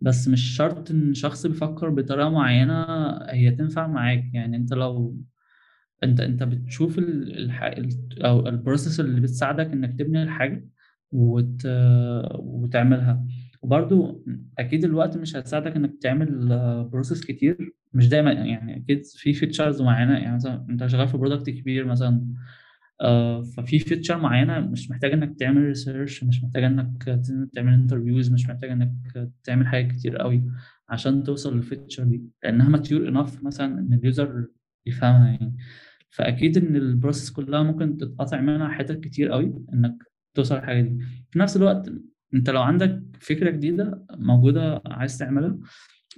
بس 0.00 0.28
مش 0.28 0.56
شرط 0.56 0.90
إن 0.90 1.14
شخص 1.14 1.46
بيفكر 1.46 1.90
بطريقة 1.90 2.28
معينة 2.30 2.84
هي 3.30 3.50
تنفع 3.50 3.86
معاك. 3.86 4.24
يعني 4.34 4.56
أنت 4.56 4.72
لو 4.74 5.16
أنت 6.04 6.20
أنت 6.20 6.42
بتشوف 6.42 6.98
ال- 6.98 7.38
الح... 7.38 7.62
ال- 7.64 8.22
أو 8.26 8.48
ال 8.48 8.54
process 8.54 9.00
اللي 9.00 9.20
بتساعدك 9.20 9.66
إنك 9.72 9.98
تبني 9.98 10.22
الحاجة 10.22 10.68
وت... 11.12 11.62
وتعملها. 12.38 13.26
وبرضو 13.62 14.24
أكيد 14.58 14.84
الوقت 14.84 15.16
مش 15.16 15.36
هيساعدك 15.36 15.76
إنك 15.76 15.92
تعمل 16.02 16.48
process 16.92 17.24
كتير. 17.26 17.72
مش 17.96 18.08
دايما 18.08 18.32
يعني 18.32 18.76
أكيد 18.76 19.04
في 19.04 19.32
features 19.32 19.82
معينة 19.82 20.18
يعني 20.18 20.36
مثلا 20.36 20.66
أنت 20.70 20.86
شغال 20.86 21.08
في 21.08 21.16
product 21.16 21.50
كبير 21.50 21.86
مثلا 21.86 22.26
آه، 23.00 23.42
ففي 23.42 23.78
feature 23.78 24.18
معينة 24.18 24.60
مش 24.60 24.90
محتاج 24.90 25.12
إنك 25.12 25.38
تعمل 25.38 25.62
research 25.62 26.24
مش 26.24 26.44
محتاج 26.44 26.64
إنك 26.64 27.02
تعمل 27.54 27.72
interviews 27.72 28.32
مش 28.32 28.46
محتاج 28.48 28.70
إنك 28.70 28.92
تعمل 29.44 29.66
حاجات 29.66 29.92
كتير 29.92 30.16
قوي 30.16 30.42
عشان 30.88 31.22
توصل 31.24 31.56
لل 31.56 31.67
feature 31.67 32.04
دي. 32.04 32.22
لأنها 32.44 32.68
mature 32.68 33.08
enough 33.08 33.44
مثلا 33.44 33.80
إن 33.80 33.92
ال 33.92 34.03
user 34.03 34.46
يفهمها 34.86 35.28
يعني. 35.28 35.56
فأكيد 36.10 36.56
إن 36.56 36.76
ال 36.76 36.83
process 36.83 37.30
كلها 37.30 37.62
ممكن 37.62 37.96
تتقطع 37.96 38.40
منها 38.40 38.68
حتت 38.68 39.00
كتير 39.00 39.28
قوي 39.32 39.54
إنك 39.72 39.94
توصل 40.34 40.54
للحاجة 40.54 40.80
دي. 40.80 40.98
في 41.30 41.38
نفس 41.38 41.56
الوقت 41.56 41.92
أنت 42.34 42.50
لو 42.50 42.62
عندك 42.62 43.02
فكرة 43.20 43.50
جديدة 43.50 44.06
موجودة 44.18 44.82
عايز 44.86 45.18
تعملها 45.18 45.58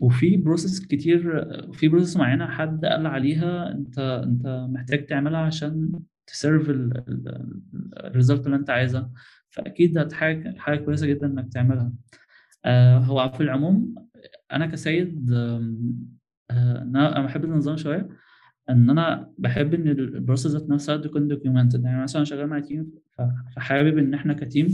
وفي 0.01 0.36
process 0.36 0.86
كتير 0.86 1.46
في 1.72 1.88
process 1.88 2.16
معينة 2.16 2.46
حد 2.46 2.84
قال 2.84 3.07
عليها 3.07 3.72
انت 3.72 3.99
انت 3.99 4.66
محتاج 4.70 5.07
تعملها 5.07 5.40
عشان 5.40 6.01
تserve 6.26 6.70
ال 8.05 8.11
result 8.11 8.46
اللي 8.46 8.57
انت 8.57 8.70
عايزها. 8.70 9.11
فأكيد 9.51 9.99
هتحاجه 9.99 10.55
حاجة 10.59 10.78
كويسة 10.78 11.07
جدا 11.07 11.26
إنك 11.26 11.53
تعملها. 11.53 11.92
آه 12.64 12.99
هو 12.99 13.32
في 13.36 13.42
العموم 13.42 13.94
أنا 14.53 14.66
كسيد 14.66 15.30
آه 15.32 16.82
أنا 16.82 17.22
بحب 17.22 17.44
النظام 17.44 17.76
شوية. 17.76 18.09
إن 18.70 18.90
أنا 18.90 19.30
بحب 19.38 19.74
إن 19.74 19.88
ال 19.88 19.96
process 19.96 20.53
ذات 20.53 20.70
نفسها 20.70 20.96
تكون 20.96 21.28
documented 21.28 21.84
يعني 21.84 22.03
مثلا 22.03 22.24
شغال 22.24 22.46
مع 22.46 22.61
team 22.61 22.90
فحابب 23.57 23.99
إن 23.99 24.14
إحنا 24.14 24.34
ك 24.34 24.41
team 24.41 24.68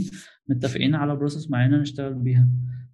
متفقين 0.49 0.95
على 0.95 1.15
process 1.15 1.51
معينة 1.51 1.77
نشتغل 1.77 2.13
بيها. 2.13 2.47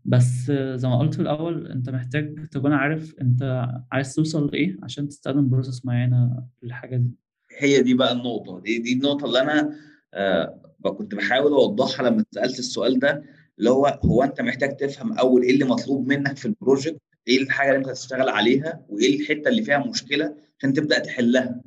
بس 0.06 0.52
زي 0.76 0.88
ما 0.88 1.00
قلت 1.00 1.14
في 1.14 1.22
الأول 1.22 1.68
أنت 1.68 1.90
محتاج 1.90 2.48
تكون 2.52 2.74
عارف 2.74 3.16
أنت 3.22 3.68
عايز 3.92 4.16
توصل 4.16 4.48
لإيه 4.48 4.78
عشان 4.84 5.08
تستخدم 5.08 5.50
process 5.50 5.86
معينة 5.86 6.44
للحاجة 6.64 6.96
دي. 6.98 7.12
هي 7.58 7.82
دي 7.82 7.94
بقى 7.94 8.12
النقطة. 8.12 8.60
دي 8.60 8.80
دي 8.80 8.94
النقطة 8.94 9.26
اللي 9.26 9.42
أنا 9.42 9.76
آه 10.14 10.62
كنت 10.98 11.16
بحاول 11.16 11.52
أوضحها 11.52 12.10
لما 12.10 12.26
سألت 12.32 12.60
السؤال 12.60 13.00
ده 13.00 13.24
اللي 13.60 13.70
هو 13.70 14.00
هو 14.06 14.24
أنت 14.24 14.42
محتاج 14.42 14.78
تفهم 14.78 15.14
أول 15.14 15.42
إيه 15.44 15.52
اللي 15.54 15.66
مطلوب 15.66 16.08
منك 16.08 16.38
في 16.38 16.46
ال 16.46 16.53
project 16.53 17.02
إيه 17.28 17.42
الحاجة 17.44 17.68
اللي 17.70 17.80
أنت 17.80 17.88
هتشتغل 17.90 18.30
عليها؟ 18.30 18.86
وإيه 18.90 19.20
الحتة 19.22 19.50
اللي 19.50 19.64
فيها 19.64 19.78
مشكلة 19.90 20.36
عشان 20.60 20.74
تبدأ 20.74 21.00
تحلها؟ 21.00 21.62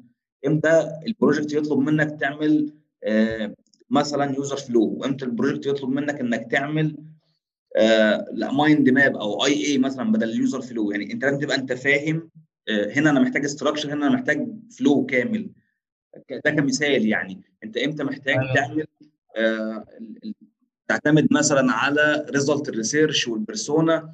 إمتى 0.46 0.88
ال 1.06 1.12
project 1.12 1.52
يطلب 1.52 1.78
منك 1.78 2.20
تعمل 2.20 2.72
آه 3.04 3.54
مثلا 3.90 4.34
user 4.36 4.56
flow 4.56 4.84
وإمتى 4.84 5.24
ال 5.24 5.29
project 5.30 5.66
يطلب 5.66 5.90
منك 5.90 6.20
إنك 6.20 6.50
تعمل 6.50 6.96
mind 8.32 8.88
map 8.90 9.16
أو 9.16 9.44
IA 9.44 9.78
مثلا 9.78 10.12
بدل 10.12 10.30
ال 10.30 10.37
user 10.37 10.62
flow 10.62 10.90
يعني 10.90 11.12
أنت 11.12 11.24
لازم 11.24 11.38
تبقى 11.38 11.56
أنت 11.56 11.72
فاهم 11.72 12.30
آه 12.68 12.90
هنا 12.92 13.10
أنا 13.10 13.20
محتاج 13.20 13.44
structure 13.44 13.92
هنا 13.92 14.06
أنا 14.06 14.14
محتاج 14.14 14.48
flow 14.78 15.06
كامل. 15.06 15.50
ده 16.44 16.50
كمثال 16.50 17.06
يعني. 17.06 17.42
أنت 17.64 17.76
إمتى 17.76 18.04
محتاج 18.04 18.36
أيوه. 18.38 18.54
تعمل 18.54 18.86
آه 19.36 19.84
تعتمد 20.88 21.28
مثلا 21.32 21.72
على 21.72 22.26
result 22.30 22.68
ال 22.68 22.75
research 22.75 23.28
وال 23.28 23.47
persona 23.47 24.12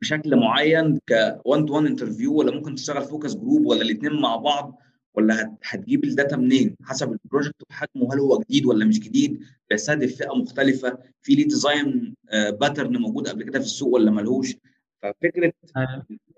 بشكل 0.00 0.36
معين 0.36 0.98
ك 1.06 1.40
1 1.44 1.64
to 1.66 1.74
1 1.74 1.86
interview 1.86 2.34
ولا 2.34 2.50
ممكن 2.54 2.74
تشتغل 2.74 3.02
focus 3.02 3.34
group 3.34 3.66
ولا 3.66 3.82
الاثنين 3.82 4.12
مع 4.20 4.36
بعض. 4.36 4.78
ولا 5.14 5.42
هت- 5.42 5.58
هتجيب 5.64 6.04
ال 6.04 6.10
data 6.10 6.36
منين؟ 6.36 6.76
حسب 6.82 7.12
ال 7.12 7.18
project 7.18 7.62
وحجمه 7.70 8.14
هل 8.14 8.18
هو 8.18 8.38
جديد 8.40 8.66
ولا 8.66 8.84
مش 8.84 9.00
جديد؟ 9.00 9.40
بيستهدف 9.70 10.16
فئة 10.16 10.34
مختلفة. 10.34 10.98
في 11.22 11.34
ليه 11.34 11.44
design 11.44 12.14
pattern 12.32 12.96
موجود 12.96 13.28
قبل 13.28 13.42
كده 13.42 13.58
في 13.58 13.64
السوق 13.66 13.94
ولا 13.94 14.10
ملهوش؟ 14.10 14.54
ففكرة 15.02 15.52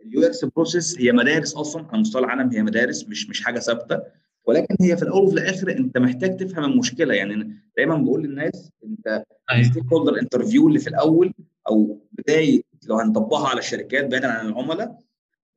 ال 0.06 0.22
UX 0.22 0.44
process 0.44 0.98
هي 0.98 1.12
مدارس 1.12 1.54
أصلا 1.54 1.86
على 1.86 2.00
مستوى 2.00 2.24
العالم 2.24 2.50
هي 2.50 2.62
مدارس 2.62 3.08
مش 3.08 3.28
مش 3.30 3.40
حاجة 3.44 3.58
ثابتة. 3.58 4.02
ولكن 4.44 4.76
هي 4.80 4.96
في 4.96 5.02
الأول 5.02 5.24
وفي 5.24 5.34
الآخر 5.34 5.70
أنت 5.70 5.98
محتاج 5.98 6.36
تفهم 6.36 6.64
المشكلة. 6.64 7.14
يعني 7.14 7.56
دايما 7.76 7.96
بقول 7.96 8.22
للناس 8.22 8.70
أنت 8.84 9.24
ال 9.52 9.84
stakeholder 9.92 10.20
interview 10.20 10.68
اللي 10.68 10.78
في 10.78 10.88
الأول 10.88 11.32
أو 11.68 12.00
بداية 12.12 12.62
لو 12.88 12.96
هنطبقها 12.98 13.48
على 13.48 13.58
الشركات 13.58 14.04
بعيدا 14.06 14.28
عن 14.32 14.46
العملاء 14.46 14.98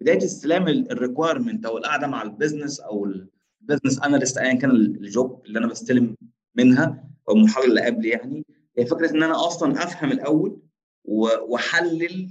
بداية 0.02 0.18
استلام 0.18 0.68
ال 0.68 0.76
requirement 0.76 1.66
أو 1.66 1.78
القعده 1.78 2.08
مع 2.08 2.22
ال 2.22 2.28
business 2.28 2.80
أو 2.80 3.06
ال 3.06 3.16
business 3.16 4.00
analyst 4.04 4.38
ايا 4.38 4.54
كان 4.54 4.72
ال 4.72 4.90
job 4.90 5.45
اللي 5.45 5.60
أنا 5.60 5.68
بستلم 5.68 6.16
منها 6.56 7.04
أو 7.30 7.34
المحاضرة 7.34 7.68
اللي 7.70 7.82
قبل 7.86 8.06
يعني 8.06 8.45
هي 8.78 8.86
فكرة 8.86 9.12
إن 9.12 9.24
أنا 9.24 9.47
أصلا 9.47 9.84
أفهم 9.84 10.12
الأول 10.12 10.62
وأحلل 11.06 12.30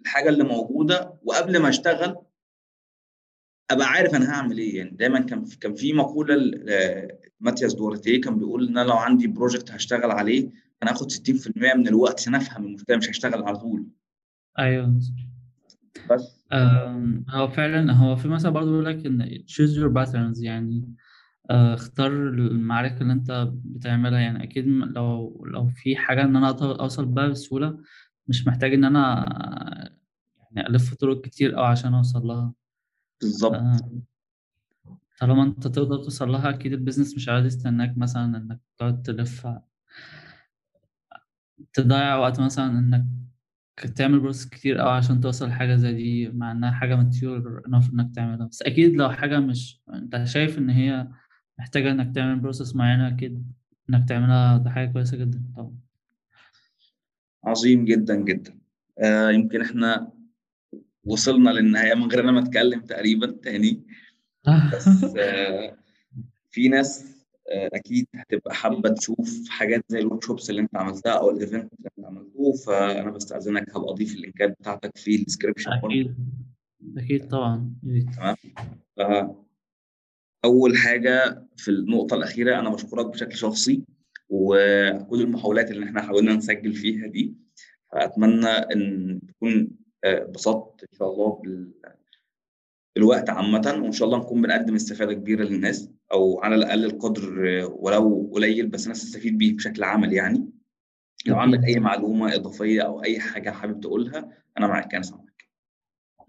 الحاجة 0.00 0.28
اللي 0.28 0.44
موجودة 0.44 1.14
وقبل 1.24 1.58
ما 1.58 1.68
أشتغل 1.68 2.16
أبقى 3.70 3.86
عارف 3.86 4.14
أنا 4.14 4.30
هعمل 4.32 4.58
إيه. 4.58 4.76
يعني 4.78 4.90
دايما 4.90 5.20
كان 5.20 5.44
كان 5.60 5.74
في 5.74 5.92
مقولة 5.92 6.34
ل- 6.34 7.08
ماتياس 7.40 7.74
دورتيه 7.74 8.20
كان 8.20 8.38
بيقول 8.38 8.68
إن 8.68 8.78
أنا 8.78 8.88
لو 8.88 8.96
عندي 8.96 9.26
بروجكت 9.26 9.70
هشتغل 9.70 10.10
عليه 10.10 10.50
أنا 10.82 10.90
هاخد 10.90 11.12
60% 11.12 11.16
من 11.76 11.88
الوقت 11.88 12.20
عشان 12.20 12.34
أفهم 12.34 12.64
المشكلة 12.66 12.96
مش 12.96 13.10
هشتغل 13.10 13.42
على 13.42 13.56
طول. 13.58 13.86
أيوه 14.58 15.00
بس. 16.10 16.46
هو 17.30 17.48
فعلا 17.48 17.92
هو 17.92 18.16
في 18.16 18.28
مثلا 18.28 18.52
برضه 18.52 18.70
بيقول 18.70 18.84
لك 18.86 19.06
إن 19.06 19.44
choose 19.48 19.70
your 19.78 19.92
patterns 19.94 20.42
يعني 20.44 20.94
آه، 21.50 21.74
اختار 21.74 22.08
المعارك 22.12 23.02
اللي 23.02 23.12
أنت 23.12 23.48
بتعملها. 23.54 24.20
يعني 24.20 24.44
أكيد 24.44 24.66
لو 24.68 25.44
لو 25.46 25.68
في 25.68 25.96
حاجة 25.96 26.22
إن 26.22 26.36
أنا 26.36 26.50
أوصل 26.80 27.06
بها 27.06 27.28
بسهولة 27.28 27.78
مش 28.28 28.46
محتاج 28.46 28.74
إن 28.74 28.84
أنا 28.84 29.24
يعني 30.52 30.68
ألف 30.68 30.94
طرق 30.94 31.20
كتير 31.20 31.58
أوي 31.58 31.66
عشان 31.66 31.94
أوصل 31.94 32.26
لها. 32.26 32.54
بالظبط. 33.20 33.54
آه، 33.54 33.78
طالما 35.20 35.42
أنت 35.42 35.66
تقدر 35.68 35.96
توصل 35.96 36.32
لها 36.32 36.50
أكيد 36.50 36.72
ال 36.72 36.77
business 36.77 37.16
مش 37.16 37.28
عايز 37.28 37.46
يستناك 37.46 37.98
مثلا 37.98 38.24
إنك 38.36 38.60
تقعد 38.78 39.02
تلف 39.02 39.46
تضيع 41.72 42.16
وقت 42.16 42.40
مثلا 42.40 42.66
إنك 42.78 43.04
تعمل 43.76 44.20
process 44.20 44.48
كتير 44.48 44.82
أوي 44.82 44.90
عشان 44.90 45.20
توصل 45.20 45.48
لحاجة 45.48 45.76
زي 45.76 45.92
دي 45.94 46.28
مع 46.28 46.52
إنها 46.52 46.70
حاجة 46.70 46.96
mature 46.96 47.62
enough 47.68 47.90
إنك 47.94 48.14
تعملها. 48.14 48.46
بس 48.46 48.62
أكيد 48.62 48.94
لو 48.96 49.10
حاجة 49.10 49.40
مش 49.40 49.80
أنت 49.94 50.24
شايف 50.24 50.58
إن 50.58 50.70
هي 50.70 51.08
محتاجة 51.58 51.90
إنك 51.90 52.14
تعمل 52.14 52.40
process 52.40 52.76
معينة 52.76 53.08
أكيد 53.08 53.52
إنك 53.90 54.08
تعملها 54.08 54.58
ده 54.58 54.70
حاجة 54.70 54.92
كويسة 54.92 55.16
جدا 55.16 55.42
طبعا. 55.56 55.74
عظيم 57.44 57.84
جدا 57.84 58.14
جدا. 58.16 58.58
آه 58.98 59.30
يمكن 59.30 59.60
إحنا 59.60 60.12
وصلنا 61.04 61.50
للنهاية 61.50 61.94
من 61.94 62.06
غير 62.10 62.20
أنا 62.24 62.32
ما 62.32 62.40
أتكلم 62.40 62.80
تقريبا 62.80 63.26
تاني. 63.42 63.86
بس 64.72 65.04
آه 65.18 65.76
في 66.50 66.68
ناس 66.68 67.04
آه 67.04 67.15
أكيد 67.48 68.06
هتبقى 68.14 68.54
حابة 68.54 68.88
تشوف 68.88 69.48
حاجات 69.48 69.84
زي 69.88 69.98
ال 69.98 70.24
workshops 70.24 70.50
اللي 70.50 70.60
أنت 70.60 70.76
عملتها 70.76 71.12
أو 71.12 71.30
ال 71.30 71.37
event 71.37 71.72
اللي 71.74 71.90
أنت 71.98 72.06
عملته 72.06 72.52
فأنا 72.66 73.10
بستأذنك 73.10 73.76
هبقى 73.76 73.90
أضيف 73.90 74.14
اللينكات 74.14 74.56
بتاعتك 74.60 74.96
في 74.96 75.14
ال 75.16 75.20
description 75.20 75.70
أكيد 75.72 76.14
أكيد 76.96 77.28
طبعا. 77.28 77.74
تمام؟ 78.96 79.46
أول 80.44 80.76
حاجة 80.76 81.46
في 81.56 81.70
النقطة 81.70 82.14
الأخيرة 82.16 82.58
أنا 82.58 82.70
بشكرك 82.70 83.06
بشكل 83.06 83.36
شخصي 83.36 83.82
وكل 84.28 85.20
المحاولات 85.20 85.70
اللي 85.70 85.84
إحنا 85.86 86.02
حاولنا 86.02 86.34
نسجل 86.34 86.72
فيها 86.72 87.06
دي 87.06 87.34
فأتمنى 87.92 88.46
إن 88.48 89.20
تكون 89.28 89.70
آه، 90.04 90.22
اتبسطت 90.22 90.82
إن 90.82 90.98
شاء 90.98 91.12
الله 91.12 91.40
بال- 91.44 91.72
بالوقت 92.96 93.30
عامة 93.30 93.78
وإن 93.82 93.92
شاء 93.92 94.08
الله 94.08 94.18
نكون 94.18 94.42
بنقدم 94.42 94.74
استفادة 94.74 95.12
كبيرة 95.12 95.44
للناس. 95.44 95.90
أو 96.12 96.40
على 96.40 96.54
الأقل 96.54 96.84
القدر 96.84 97.48
آه، 97.62 97.66
ولو 97.66 98.30
قليل 98.34 98.66
بس 98.66 98.84
الناس 98.84 99.02
تستفيد 99.02 99.38
بيه 99.38 99.56
بشكل 99.56 99.84
عملي 99.84 100.16
يعني. 100.16 100.50
لو 101.26 101.38
عندك 101.38 101.58
أكيد. 101.58 101.74
أي 101.74 101.80
معلومة 101.80 102.34
إضافية 102.34 102.82
أو 102.82 103.02
أي 103.04 103.20
حاجة 103.20 103.50
حابب 103.50 103.80
تقولها 103.80 104.28
أنا 104.58 104.66
معاك 104.66 104.94
أنا 104.94 105.02
سامعك. 105.02 105.48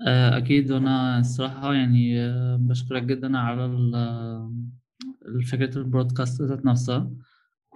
آه، 0.08 0.38
أكيد. 0.38 0.72
وأنا 0.72 1.20
الصراحة 1.20 1.74
يعني 1.74 2.20
آه، 2.22 2.58
بشكرك 2.62 3.04
جدا 3.04 3.38
على 3.38 3.66
ال- 3.66 5.44
فكرة 5.46 5.78
البرودكاست 5.78 6.42
ذات 6.42 6.66
نفسها. 6.66 7.12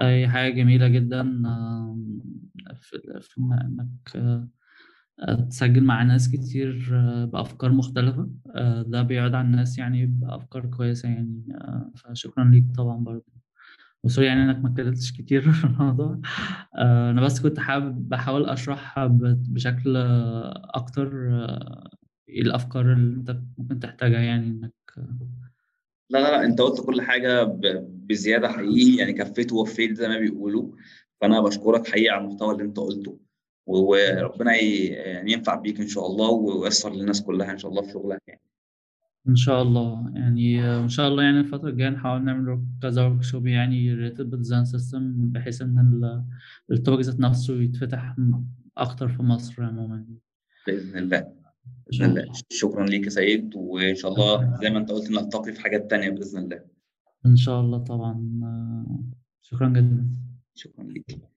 هي 0.01 0.27
حاجة 0.29 0.53
جميلة 0.53 0.87
جدا 0.87 1.23
في 2.81 3.01
آه، 4.15 4.47
تسجل 5.49 5.83
مع 5.83 6.03
ناس 6.03 6.29
كتير 6.29 6.89
آه، 6.93 7.25
بأفكار 7.25 7.71
مختلفة. 7.71 8.29
آه، 8.55 8.81
ده 8.81 9.01
بيعود 9.01 9.33
على 9.35 9.45
الناس 9.47 9.77
يعني 9.77 10.05
بأفكار 10.05 10.65
كويسة 10.65 11.09
يعني. 11.09 11.43
آه، 11.55 11.91
فشكرا 11.95 12.43
ليك 12.43 12.65
طبعا 12.77 12.97
برضه. 12.97 13.25
وسوري 14.03 14.27
يعني 14.27 14.43
إنك 14.43 14.57
ما 14.63 14.69
اتكلمتش 14.69 15.11
كتير 15.11 15.41
في 15.51 15.63
الموضوع. 15.65 16.19
أنا 16.77 17.21
بس 17.21 17.39
كنت 17.41 17.59
حابب 17.59 18.09
بحاول 18.09 18.45
أشرح 18.49 18.99
ب- 19.05 19.53
بشكل 19.53 19.97
أكتر 20.75 21.29
آه، 21.31 21.89
إيه 22.29 22.41
الأفكار 22.41 22.93
اللي 22.93 23.15
أنت 23.19 23.37
ممكن 23.57 23.79
تحتاجها 23.79 24.19
يعني 24.21 24.47
إنك 24.47 24.73
لا 26.09 26.17
لا 26.19 26.31
لا 26.31 26.45
أنت 26.45 26.61
قلت 26.61 26.85
كل 26.85 27.01
حاجة 27.01 27.43
بزيادة 27.83 28.47
حقيقي 28.49 28.97
يعني 28.97 29.13
كفيت 29.13 29.51
ووفيت 29.53 29.97
زي 29.97 30.07
ما 30.07 30.17
بيقولوا. 30.19 30.71
فأنا 31.21 31.41
بشكرك 31.41 31.87
حقيقي 31.87 32.09
على 32.09 32.23
المحتوى 32.25 32.51
اللي 32.53 32.63
أنت 32.63 32.77
قلته. 32.79 33.19
وربنا 33.71 34.55
يعني 34.55 35.31
ينفع 35.31 35.55
بيك 35.55 35.79
إن 35.81 35.87
شاء 35.87 36.07
الله 36.07 36.29
وييسر 36.29 36.93
للناس 36.93 37.21
كلها 37.21 37.51
إن 37.51 37.57
شاء 37.57 37.71
الله 37.71 37.81
في 37.81 37.91
شغلها 37.91 38.19
يعني. 38.27 38.41
إن 39.27 39.35
شاء 39.35 39.61
الله. 39.61 40.11
يعني 40.15 40.65
إن 40.79 40.89
شاء 40.89 41.07
الله 41.07 41.23
يعني 41.23 41.39
الفترة 41.39 41.69
الجاية 41.69 41.89
نحاول 41.89 42.23
نعمل 42.23 42.63
كذا 42.81 43.05
workshop 43.07 43.47
يعني 43.47 43.93
related 43.93 44.29
بال 44.29 44.38
design 44.38 44.65
system 44.65 45.13
بحيث 45.31 45.61
ال- 45.61 46.23
التوبيك 46.71 47.05
ذات 47.05 47.19
نفسه 47.19 47.61
يتفتح 47.61 48.15
أكتر 48.77 49.07
في 49.07 49.23
مصر 49.23 49.63
عموما. 49.63 50.05
بإذن 50.67 50.97
الله. 50.97 51.27
بإذن 51.87 52.05
الله. 52.05 52.31
شكرا 52.49 52.85
ليك 52.85 53.03
يا 53.05 53.09
سيد 53.09 53.55
وإن 53.55 53.95
شاء 53.95 54.13
الله 54.13 54.55
زي 54.61 54.69
ما 54.69 54.79
أنت 54.79 54.91
قلت 54.91 55.11
نلتقي 55.11 55.53
في 55.53 55.61
حاجات 55.61 55.89
تانية 55.89 56.09
بإذن 56.09 56.39
الله. 56.43 56.59
إن 57.25 57.35
شاء 57.35 57.61
الله 57.61 57.77
طبعا. 57.77 58.13
شكرا 59.41 59.69
جدا. 59.69 60.07
شكرا 60.55 60.83
ليك. 60.83 61.30